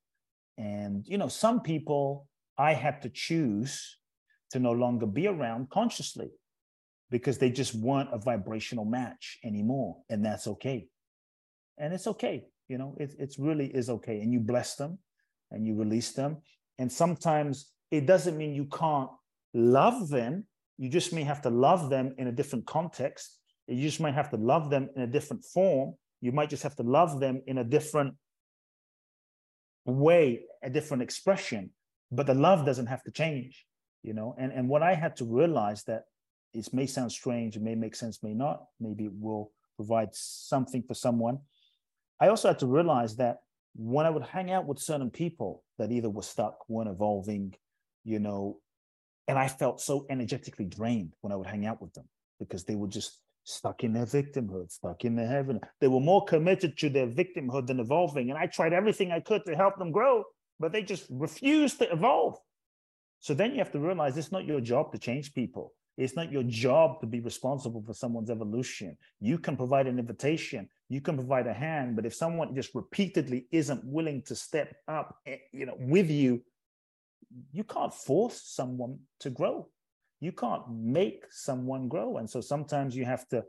And, 0.58 1.06
you 1.08 1.18
know, 1.18 1.28
some 1.28 1.62
people 1.62 2.28
I 2.58 2.74
had 2.74 3.02
to 3.02 3.10
choose 3.10 3.98
to 4.52 4.60
no 4.60 4.72
longer 4.72 5.06
be 5.06 5.28
around 5.28 5.70
consciously 5.70 6.30
because 7.12 7.38
they 7.38 7.50
just 7.50 7.76
weren't 7.76 8.14
a 8.14 8.18
vibrational 8.18 8.86
match 8.86 9.38
anymore. 9.44 9.98
And 10.10 10.26
that's 10.26 10.48
okay. 10.48 10.88
And 11.78 11.94
it's 11.94 12.08
okay. 12.08 12.46
You 12.68 12.78
know, 12.78 12.96
it, 13.00 13.14
it's 13.20 13.38
really 13.38 13.68
is 13.68 13.90
okay. 13.90 14.22
And 14.22 14.34
you 14.34 14.40
bless 14.40 14.76
them 14.76 14.98
and 15.52 15.68
you 15.68 15.76
release 15.76 16.14
them. 16.14 16.38
And 16.80 16.92
sometimes 16.92 17.72
it 17.92 18.06
doesn't 18.06 18.38
mean 18.38 18.54
you 18.54 18.66
can't 18.66 19.10
love 19.54 20.10
them. 20.10 20.46
You 20.78 20.90
just 20.90 21.14
may 21.14 21.24
have 21.24 21.42
to 21.44 21.50
love 21.50 21.90
them 21.90 22.16
in 22.18 22.28
a 22.28 22.32
different 22.32 22.66
context. 22.66 23.40
You 23.68 23.82
just 23.82 24.00
might 24.00 24.14
have 24.14 24.30
to 24.32 24.38
love 24.38 24.70
them 24.70 24.90
in 24.96 25.04
a 25.04 25.08
different 25.08 25.44
form. 25.46 25.96
You 26.26 26.32
might 26.32 26.50
just 26.50 26.64
have 26.64 26.76
to 26.78 26.84
love 26.84 27.20
them 27.20 27.44
in 27.46 27.60
a 27.60 27.64
different 27.64 28.16
way, 29.86 30.42
a 30.64 30.72
different 30.72 31.04
expression. 31.04 31.70
But 32.12 32.26
the 32.26 32.34
love 32.34 32.66
doesn't 32.66 32.88
have 32.88 33.04
to 33.04 33.12
change, 33.12 33.64
you 34.02 34.16
know. 34.16 34.34
And 34.40 34.52
and 34.52 34.68
what 34.68 34.82
I 34.82 34.96
had 34.96 35.16
to 35.18 35.26
realize 35.26 35.84
that 35.84 36.06
it 36.52 36.68
may 36.74 36.88
sound 36.88 37.12
strange, 37.12 37.56
it 37.56 37.62
may 37.62 37.76
make 37.76 37.96
sense, 37.96 38.24
may 38.24 38.34
not. 38.34 38.64
Maybe 38.80 39.06
it 39.06 39.14
will 39.14 39.52
provide 39.76 40.16
something 40.16 40.82
for 40.88 40.96
someone. 40.96 41.38
I 42.20 42.30
also 42.30 42.48
had 42.48 42.60
to 42.60 42.68
realize 42.80 43.18
that 43.18 43.42
when 43.76 44.08
I 44.08 44.10
would 44.10 44.26
hang 44.26 44.50
out 44.50 44.66
with 44.66 44.80
certain 44.80 45.12
people 45.12 45.64
that 45.78 45.92
either 45.92 46.10
were 46.10 46.24
stuck, 46.24 46.68
weren't 46.68 46.90
evolving, 46.90 47.54
you 48.04 48.18
know, 48.18 48.58
and 49.28 49.38
I 49.38 49.48
felt 49.48 49.80
so 49.80 50.08
energetically 50.10 50.66
drained 50.66 51.14
when 51.22 51.32
I 51.32 51.36
would 51.36 51.52
hang 51.54 51.68
out 51.68 51.84
with 51.84 51.94
them 51.94 52.08
because 52.40 52.64
they 52.64 52.76
were 52.76 52.88
just 52.88 53.22
stuck 53.46 53.84
in 53.84 53.94
their 53.94 54.06
victimhood, 54.06 54.72
stuck 54.72 55.06
in 55.06 55.16
their 55.16 55.28
heaven. 55.28 55.62
They 55.80 55.88
were 55.88 56.02
more 56.02 56.26
committed 56.26 56.78
to 56.80 56.90
their 56.90 57.08
victimhood 57.08 57.68
than 57.68 57.80
evolving. 57.80 58.30
And 58.30 58.38
I 58.38 58.48
tried 58.48 58.74
everything 58.74 59.12
I 59.12 59.22
could 59.22 59.46
to 59.46 59.56
help 59.56 59.78
them 59.78 59.92
grow, 59.92 60.24
but 60.60 60.74
they 60.74 60.84
just 60.84 61.06
refused 61.10 61.80
to 61.80 61.92
evolve. 61.92 62.38
So 63.20 63.34
then 63.34 63.52
you 63.52 63.60
have 63.60 63.72
to 63.72 63.80
realize 63.80 64.18
it's 64.18 64.32
not 64.32 64.46
your 64.46 64.62
job 64.62 64.92
to 64.92 64.98
change 64.98 65.34
people. 65.34 65.74
It's 65.98 66.16
not 66.16 66.32
your 66.32 66.44
job 66.44 67.00
to 67.00 67.08
be 67.08 67.22
responsible 67.22 67.82
for 67.86 67.94
someone's 67.94 68.30
evolution. 68.30 68.98
You 69.22 69.38
can 69.38 69.56
provide 69.56 69.88
an 69.88 69.98
invitation, 69.98 70.68
you 70.90 71.00
can 71.00 71.16
provide 71.16 71.48
a 71.48 71.54
hand, 71.54 71.96
but 71.96 72.06
if 72.06 72.14
someone 72.14 72.54
just 72.54 72.76
repeatedly 72.76 73.48
isn't 73.52 73.82
willing 73.86 74.22
to 74.24 74.36
step 74.36 74.76
up, 74.90 75.16
eh, 75.26 75.38
you 75.54 75.66
know, 75.66 75.76
with 75.80 76.10
you, 76.10 76.44
you 77.54 77.64
can't 77.64 77.94
force 77.94 78.42
someone 78.44 79.00
to 79.22 79.30
grow. 79.30 79.70
You 80.20 80.32
can't 80.32 80.64
make 80.70 81.26
someone 81.32 81.88
grow. 81.88 82.18
And 82.18 82.30
so 82.30 82.42
sometimes 82.42 82.96
you 82.96 83.06
have 83.06 83.28
to, 83.30 83.44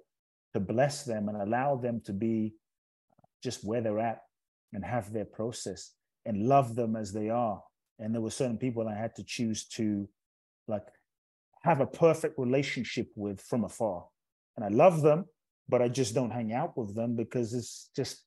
to 0.55 0.61
bless 0.61 1.05
them 1.05 1.29
and 1.29 1.41
allow 1.41 1.77
them 1.77 2.01
to 2.05 2.13
be 2.13 2.55
just 3.43 3.65
where 3.65 3.81
they're 3.81 3.99
at 3.99 4.23
and 4.73 4.85
have 4.85 5.13
their 5.13 5.25
process 5.25 5.93
and 6.25 6.49
love 6.49 6.75
them 6.75 6.97
as 6.97 7.13
they 7.13 7.31
are. 7.31 7.63
And 7.99 8.13
there 8.13 8.21
were 8.21 8.31
certain 8.31 8.59
people 8.59 8.89
I 8.89 8.95
had 8.95 9.15
to 9.17 9.25
choose 9.25 9.67
to 9.69 10.09
like 10.69 10.87
have 11.63 11.81
a 11.81 11.87
perfect 11.87 12.39
relationship 12.39 13.09
with 13.15 13.41
from 13.41 13.65
afar. 13.65 14.07
And 14.57 14.65
I 14.65 14.69
love 14.69 15.03
them, 15.03 15.27
but 15.69 15.83
I 15.83 15.89
just 15.89 16.15
don't 16.15 16.31
hang 16.31 16.53
out 16.53 16.77
with 16.77 16.95
them 16.95 17.17
because 17.17 17.55
it's 17.55 17.91
just 17.95 18.25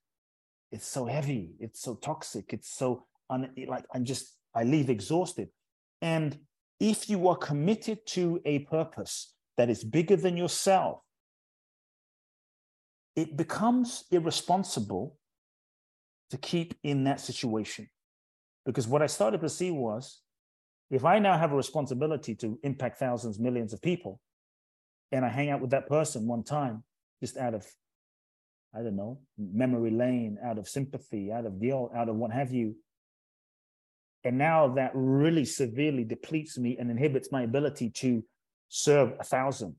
it's 0.71 0.87
so 0.87 1.05
heavy, 1.05 1.51
it's 1.59 1.81
so 1.81 1.95
toxic, 1.95 2.53
it's 2.53 2.69
so 2.69 3.05
un, 3.29 3.49
like 3.67 3.85
I'm 3.93 4.05
just 4.05 4.37
I 4.55 4.63
leave 4.63 4.89
exhausted. 4.89 5.49
And 6.01 6.37
if 6.79 7.09
you 7.09 7.27
are 7.27 7.35
committed 7.35 8.05
to 8.07 8.41
a 8.45 8.59
purpose 8.59 9.33
that 9.57 9.69
is 9.69 9.83
bigger 9.83 10.15
than 10.15 10.37
yourself, 10.37 11.01
it 13.15 13.35
becomes 13.35 14.05
irresponsible 14.11 15.17
to 16.29 16.37
keep 16.37 16.73
in 16.83 17.03
that 17.03 17.19
situation. 17.19 17.89
Because 18.65 18.87
what 18.87 19.01
I 19.01 19.07
started 19.07 19.41
to 19.41 19.49
see 19.49 19.71
was 19.71 20.21
if 20.89 21.03
I 21.03 21.19
now 21.19 21.37
have 21.37 21.51
a 21.51 21.55
responsibility 21.55 22.35
to 22.35 22.57
impact 22.63 22.97
thousands, 22.97 23.39
millions 23.39 23.73
of 23.73 23.81
people, 23.81 24.19
and 25.11 25.25
I 25.25 25.29
hang 25.29 25.49
out 25.49 25.59
with 25.59 25.71
that 25.71 25.87
person 25.87 26.27
one 26.27 26.43
time, 26.43 26.83
just 27.19 27.35
out 27.35 27.53
of, 27.53 27.65
I 28.73 28.81
don't 28.83 28.95
know, 28.95 29.19
memory 29.37 29.91
lane, 29.91 30.37
out 30.43 30.57
of 30.57 30.69
sympathy, 30.69 31.31
out 31.31 31.45
of 31.45 31.59
guilt, 31.59 31.91
out 31.95 32.09
of 32.09 32.15
what 32.15 32.31
have 32.31 32.53
you, 32.53 32.75
and 34.23 34.37
now 34.37 34.67
that 34.75 34.91
really 34.93 35.45
severely 35.45 36.03
depletes 36.03 36.57
me 36.57 36.77
and 36.77 36.91
inhibits 36.91 37.31
my 37.31 37.43
ability 37.43 37.89
to 37.89 38.23
serve 38.67 39.13
a 39.19 39.23
thousand 39.23 39.75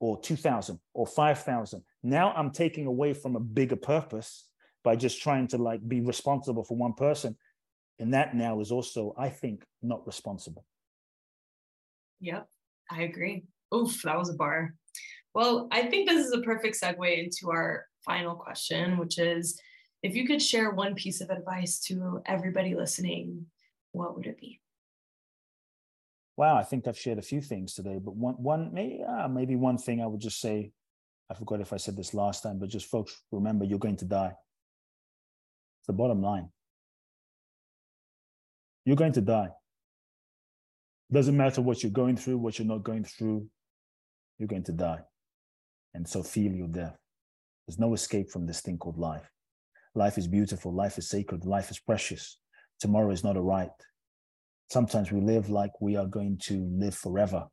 or 0.00 0.20
2,000 0.20 0.78
or 0.92 1.06
5,000. 1.06 1.82
Now 2.02 2.32
I'm 2.32 2.50
taking 2.50 2.86
away 2.86 3.14
from 3.14 3.36
a 3.36 3.40
bigger 3.40 3.76
purpose 3.76 4.48
by 4.82 4.96
just 4.96 5.22
trying 5.22 5.46
to 5.48 5.58
like 5.58 5.86
be 5.86 6.00
responsible 6.00 6.64
for 6.64 6.76
one 6.76 6.92
person. 6.94 7.36
And 8.00 8.12
that 8.12 8.34
now 8.34 8.60
is 8.60 8.72
also, 8.72 9.14
I 9.16 9.28
think, 9.28 9.64
not 9.80 10.04
responsible. 10.06 10.64
Yep, 12.20 12.48
I 12.90 13.02
agree. 13.02 13.44
Oof, 13.72 14.02
that 14.02 14.18
was 14.18 14.30
a 14.30 14.34
bar. 14.34 14.74
Well, 15.34 15.68
I 15.70 15.86
think 15.86 16.08
this 16.08 16.26
is 16.26 16.32
a 16.32 16.42
perfect 16.42 16.80
segue 16.80 17.24
into 17.24 17.50
our 17.50 17.86
final 18.04 18.34
question, 18.34 18.98
which 18.98 19.18
is 19.18 19.58
if 20.02 20.14
you 20.14 20.26
could 20.26 20.42
share 20.42 20.72
one 20.72 20.94
piece 20.94 21.20
of 21.20 21.30
advice 21.30 21.80
to 21.86 22.20
everybody 22.26 22.74
listening 22.74 23.46
what 23.94 24.16
would 24.16 24.26
it 24.26 24.40
be? 24.40 24.60
Wow, 26.36 26.56
I 26.56 26.64
think 26.64 26.88
I've 26.88 26.98
shared 26.98 27.18
a 27.18 27.22
few 27.22 27.40
things 27.40 27.74
today, 27.74 28.00
but 28.04 28.16
one, 28.16 28.34
one 28.34 28.74
maybe, 28.74 29.04
uh, 29.04 29.28
maybe 29.28 29.54
one 29.54 29.78
thing 29.78 30.02
I 30.02 30.06
would 30.06 30.20
just 30.20 30.40
say, 30.40 30.72
I 31.30 31.34
forgot 31.34 31.60
if 31.60 31.72
I 31.72 31.76
said 31.76 31.96
this 31.96 32.12
last 32.12 32.42
time, 32.42 32.58
but 32.58 32.68
just 32.68 32.86
folks, 32.86 33.22
remember 33.30 33.64
you're 33.64 33.78
going 33.78 33.96
to 33.98 34.04
die. 34.04 34.32
It's 35.80 35.86
the 35.86 35.92
bottom 35.92 36.20
line. 36.22 36.48
You're 38.84 38.96
going 38.96 39.12
to 39.12 39.20
die. 39.20 39.48
Doesn't 41.12 41.36
matter 41.36 41.62
what 41.62 41.82
you're 41.82 41.92
going 41.92 42.16
through, 42.16 42.38
what 42.38 42.58
you're 42.58 42.66
not 42.66 42.82
going 42.82 43.04
through, 43.04 43.46
you're 44.38 44.48
going 44.48 44.64
to 44.64 44.72
die. 44.72 45.00
And 45.94 46.06
so 46.06 46.24
feel 46.24 46.52
your 46.52 46.66
death. 46.66 46.96
There's 47.66 47.78
no 47.78 47.94
escape 47.94 48.30
from 48.30 48.46
this 48.46 48.60
thing 48.60 48.76
called 48.76 48.98
life. 48.98 49.30
Life 49.94 50.18
is 50.18 50.26
beautiful, 50.26 50.74
life 50.74 50.98
is 50.98 51.08
sacred, 51.08 51.46
life 51.46 51.70
is 51.70 51.78
precious 51.78 52.38
tomorrow 52.80 53.10
is 53.10 53.24
not 53.24 53.36
a 53.36 53.40
right. 53.40 53.70
Sometimes 54.70 55.12
we 55.12 55.20
live 55.20 55.50
like 55.50 55.80
we 55.80 55.96
are 55.96 56.06
going 56.06 56.38
to 56.44 56.68
live 56.72 56.94
forever 56.94 57.46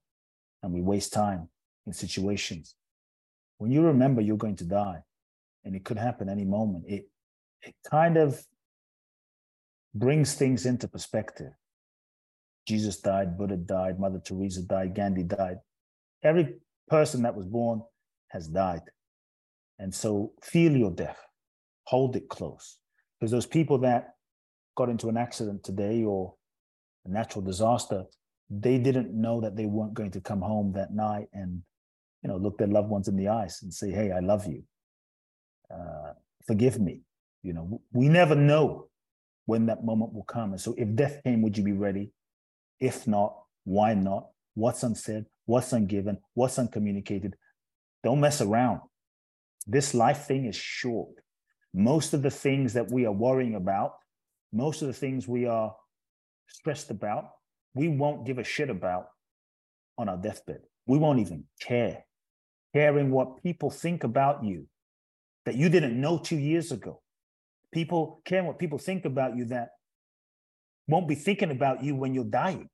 and 0.64 0.74
we 0.74 0.82
waste 0.82 1.14
time 1.14 1.50
in 1.86 1.94
situations. 1.94 2.76
When 3.58 3.72
you 3.72 3.82
remember 3.82 4.22
you're 4.22 4.38
going 4.38 4.56
to 4.58 4.66
die 4.66 5.00
and 5.64 5.76
it 5.76 5.86
could 5.86 5.98
happen 5.98 6.30
any 6.30 6.46
moment, 6.46 6.86
it, 6.88 7.08
it 7.62 7.76
kind 7.90 8.18
of 8.18 8.42
brings 9.94 10.36
things 10.36 10.66
into 10.66 10.88
perspective. 10.88 11.52
Jesus 12.68 13.00
died, 13.00 13.38
Buddha 13.38 13.58
died, 13.58 14.00
Mother 14.00 14.22
Teresa 14.24 14.62
died, 14.64 14.96
Gandhi 14.96 15.24
died. 15.24 15.58
Every 16.24 16.56
person 16.88 17.24
that 17.24 17.36
was 17.36 17.46
born 17.46 17.82
has 18.30 18.48
died. 18.48 18.82
And 19.80 19.94
so 19.94 20.34
feel 20.44 20.76
your 20.76 20.92
death, 20.92 21.20
hold 21.86 22.16
it 22.16 22.30
close. 22.30 22.78
Because 23.20 23.32
those 23.32 23.46
people 23.48 23.80
that 23.80 24.16
got 24.76 24.90
into 24.90 25.10
an 25.10 25.18
accident 25.18 25.64
today 25.64 26.04
or 26.04 26.36
a 27.06 27.10
natural 27.10 27.44
disaster, 27.44 28.06
they 28.50 28.78
didn't 28.78 29.14
know 29.14 29.42
that 29.42 29.56
they 29.56 29.66
weren't 29.66 29.94
going 29.94 30.12
to 30.12 30.22
come 30.22 30.42
home 30.42 30.74
that 30.74 30.94
night 30.94 31.28
and 31.34 31.62
you 32.22 32.30
know 32.30 32.38
look 32.38 32.58
their 32.58 32.68
loved 32.68 32.90
ones 32.90 33.08
in 33.08 33.16
the 33.16 33.30
eyes 33.30 33.60
and 33.64 33.74
say 33.74 33.90
hey 33.92 34.12
i 34.12 34.20
love 34.20 34.46
you. 34.46 34.64
Uh, 35.74 36.14
forgive 36.46 36.80
me. 36.80 37.02
You 37.44 37.54
know 37.54 37.82
we 37.94 38.10
never 38.10 38.36
know 38.36 38.90
when 39.46 39.66
that 39.66 39.84
moment 39.84 40.14
will 40.14 40.24
come. 40.24 40.52
And 40.52 40.62
so 40.62 40.76
if 40.78 40.94
death 40.96 41.22
came 41.24 41.42
would 41.42 41.58
you 41.58 41.64
be 41.64 41.72
ready? 41.72 42.12
If 42.80 43.08
not 43.08 43.36
why 43.64 43.94
not, 43.94 44.28
what's 44.56 44.84
unsaid, 44.84 45.26
what's 45.46 45.72
ungiven, 45.72 46.18
what's 46.34 46.60
uncommunicated. 46.60 47.36
Don't 48.04 48.20
mess 48.20 48.42
around. 48.42 48.82
This 49.68 49.94
life 49.94 50.26
thing 50.26 50.46
is 50.46 50.56
short. 50.56 51.10
Most 51.74 52.14
of 52.14 52.22
the 52.22 52.32
things 52.32 52.74
that 52.74 52.92
we 52.92 53.06
are 53.06 53.12
worrying 53.12 53.56
about, 53.56 53.94
most 54.52 54.82
of 54.82 54.88
the 54.88 54.94
things 54.94 55.28
we 55.28 55.46
are 55.46 55.76
stressed 56.48 56.92
about, 56.92 57.32
we 57.74 57.88
won't 57.88 58.26
give 58.26 58.38
a 58.38 58.44
shit 58.44 58.70
about 58.70 59.08
on 59.98 60.10
our 60.10 60.18
deathbed. 60.18 60.62
We 60.86 60.98
won't 60.98 61.20
even 61.20 61.46
care. 61.60 62.06
Caring 62.74 63.12
what 63.12 63.44
people 63.44 63.70
think 63.70 64.04
about 64.04 64.44
you 64.44 64.68
that 65.46 65.56
you 65.56 65.70
didn't 65.70 66.00
know 66.00 66.18
two 66.18 66.38
years 66.38 66.72
ago. 66.72 67.02
People 67.74 68.22
caring 68.26 68.48
what 68.48 68.60
people 68.60 68.78
think 68.78 69.06
about 69.06 69.36
you 69.36 69.46
that 69.46 69.70
won't 70.88 71.08
be 71.08 71.16
thinking 71.16 71.52
about 71.52 71.84
you 71.84 71.96
when 71.96 72.14
you're 72.14 72.24
dying. 72.24 72.70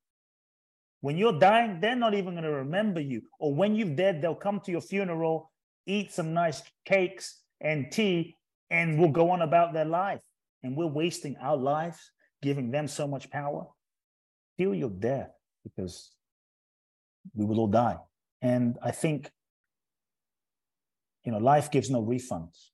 When 1.01 1.17
you're 1.17 1.37
dying, 1.37 1.79
they're 1.79 1.95
not 1.95 2.15
even 2.15 2.33
going 2.33 2.43
to 2.43 2.51
remember 2.51 2.99
you. 2.99 3.21
Or 3.39 3.53
when 3.53 3.75
you're 3.75 3.95
dead, 3.95 4.21
they'll 4.21 4.35
come 4.35 4.59
to 4.61 4.71
your 4.71 4.81
funeral, 4.81 5.51
eat 5.85 6.11
some 6.11 6.33
nice 6.33 6.63
cakes 6.85 7.41
and 7.61 7.91
tea, 7.91 8.35
and 8.69 8.97
will 8.97 9.11
go 9.11 9.29
on 9.29 9.41
about 9.41 9.73
their 9.73 9.85
life. 9.85 10.21
And 10.63 10.75
we're 10.75 10.87
wasting 10.87 11.35
our 11.41 11.57
lives, 11.57 12.11
giving 12.41 12.71
them 12.71 12.87
so 12.87 13.07
much 13.07 13.29
power. 13.29 13.65
Feel 14.57 14.73
your 14.73 14.89
death 14.89 15.31
because 15.63 16.11
we 17.35 17.45
will 17.45 17.59
all 17.59 17.67
die. 17.67 17.97
And 18.41 18.77
I 18.83 18.91
think, 18.91 19.31
you 21.23 21.31
know, 21.31 21.37
life 21.37 21.71
gives 21.71 21.89
no 21.89 22.03
refunds. 22.03 22.69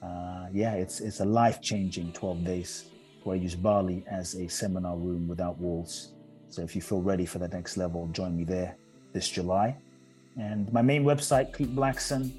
Uh, 0.00 0.46
yeah, 0.52 0.74
it's 0.74 1.00
it's 1.00 1.18
a 1.20 1.24
life 1.24 1.60
changing 1.60 2.12
12 2.12 2.44
days 2.44 2.84
where 3.28 3.36
I 3.36 3.40
use 3.40 3.54
Bali 3.54 4.04
as 4.10 4.34
a 4.36 4.48
seminar 4.48 4.96
room 4.96 5.28
without 5.28 5.58
walls. 5.58 6.12
So 6.48 6.62
if 6.62 6.74
you 6.74 6.80
feel 6.80 7.02
ready 7.02 7.26
for 7.26 7.38
the 7.38 7.48
next 7.48 7.76
level, 7.76 8.08
join 8.08 8.34
me 8.34 8.44
there 8.44 8.74
this 9.12 9.28
July. 9.28 9.76
And 10.38 10.72
my 10.72 10.80
main 10.80 11.04
website, 11.04 11.54
Kute 11.54 11.74
Blackson, 11.74 12.32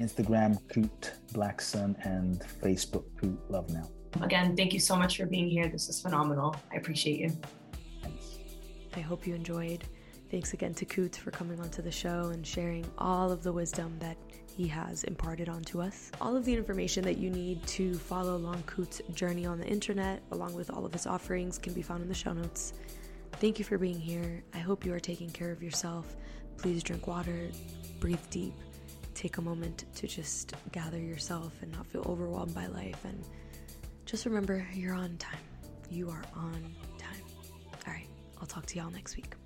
Instagram, 0.00 0.58
Kute 0.72 1.10
Blackson, 1.34 1.94
and 2.06 2.40
Facebook, 2.62 3.04
Kute 3.20 3.36
Love 3.50 3.68
Now. 3.68 3.86
Again, 4.22 4.56
thank 4.56 4.72
you 4.72 4.80
so 4.80 4.96
much 4.96 5.18
for 5.18 5.26
being 5.26 5.50
here. 5.50 5.68
This 5.68 5.90
is 5.90 6.00
phenomenal. 6.00 6.56
I 6.72 6.76
appreciate 6.76 7.18
you. 7.20 7.30
Thanks. 8.02 8.38
I 8.96 9.00
hope 9.00 9.26
you 9.26 9.34
enjoyed. 9.34 9.84
Thanks 10.30 10.54
again 10.54 10.72
to 10.74 10.86
Kute 10.86 11.16
for 11.16 11.30
coming 11.30 11.60
onto 11.60 11.82
the 11.82 11.92
show 11.92 12.30
and 12.32 12.46
sharing 12.46 12.86
all 12.96 13.30
of 13.30 13.42
the 13.42 13.52
wisdom 13.52 13.98
that 13.98 14.16
he 14.58 14.66
has 14.66 15.04
imparted 15.04 15.48
onto 15.48 15.80
us. 15.80 16.10
All 16.20 16.36
of 16.36 16.44
the 16.44 16.52
information 16.52 17.04
that 17.04 17.16
you 17.16 17.30
need 17.30 17.64
to 17.68 17.94
follow 17.94 18.34
along 18.34 18.64
Kute's 18.66 19.00
journey 19.14 19.46
on 19.46 19.60
the 19.60 19.66
internet, 19.68 20.20
along 20.32 20.54
with 20.54 20.68
all 20.68 20.84
of 20.84 20.92
his 20.92 21.06
offerings, 21.06 21.58
can 21.58 21.72
be 21.74 21.80
found 21.80 22.02
in 22.02 22.08
the 22.08 22.14
show 22.14 22.32
notes. 22.32 22.72
Thank 23.34 23.60
you 23.60 23.64
for 23.64 23.78
being 23.78 24.00
here. 24.00 24.42
I 24.52 24.58
hope 24.58 24.84
you 24.84 24.92
are 24.92 24.98
taking 24.98 25.30
care 25.30 25.52
of 25.52 25.62
yourself. 25.62 26.16
Please 26.56 26.82
drink 26.82 27.06
water, 27.06 27.52
breathe 28.00 28.18
deep, 28.30 28.54
take 29.14 29.38
a 29.38 29.42
moment 29.42 29.84
to 29.94 30.08
just 30.08 30.54
gather 30.72 30.98
yourself 30.98 31.52
and 31.62 31.70
not 31.70 31.86
feel 31.86 32.02
overwhelmed 32.08 32.52
by 32.52 32.66
life. 32.66 33.04
And 33.04 33.24
just 34.06 34.26
remember, 34.26 34.66
you're 34.74 34.94
on 34.94 35.16
time. 35.18 35.38
You 35.88 36.10
are 36.10 36.24
on 36.34 36.74
time. 36.98 37.22
All 37.86 37.92
right, 37.92 38.08
I'll 38.40 38.46
talk 38.48 38.66
to 38.66 38.76
y'all 38.76 38.90
next 38.90 39.14
week. 39.14 39.37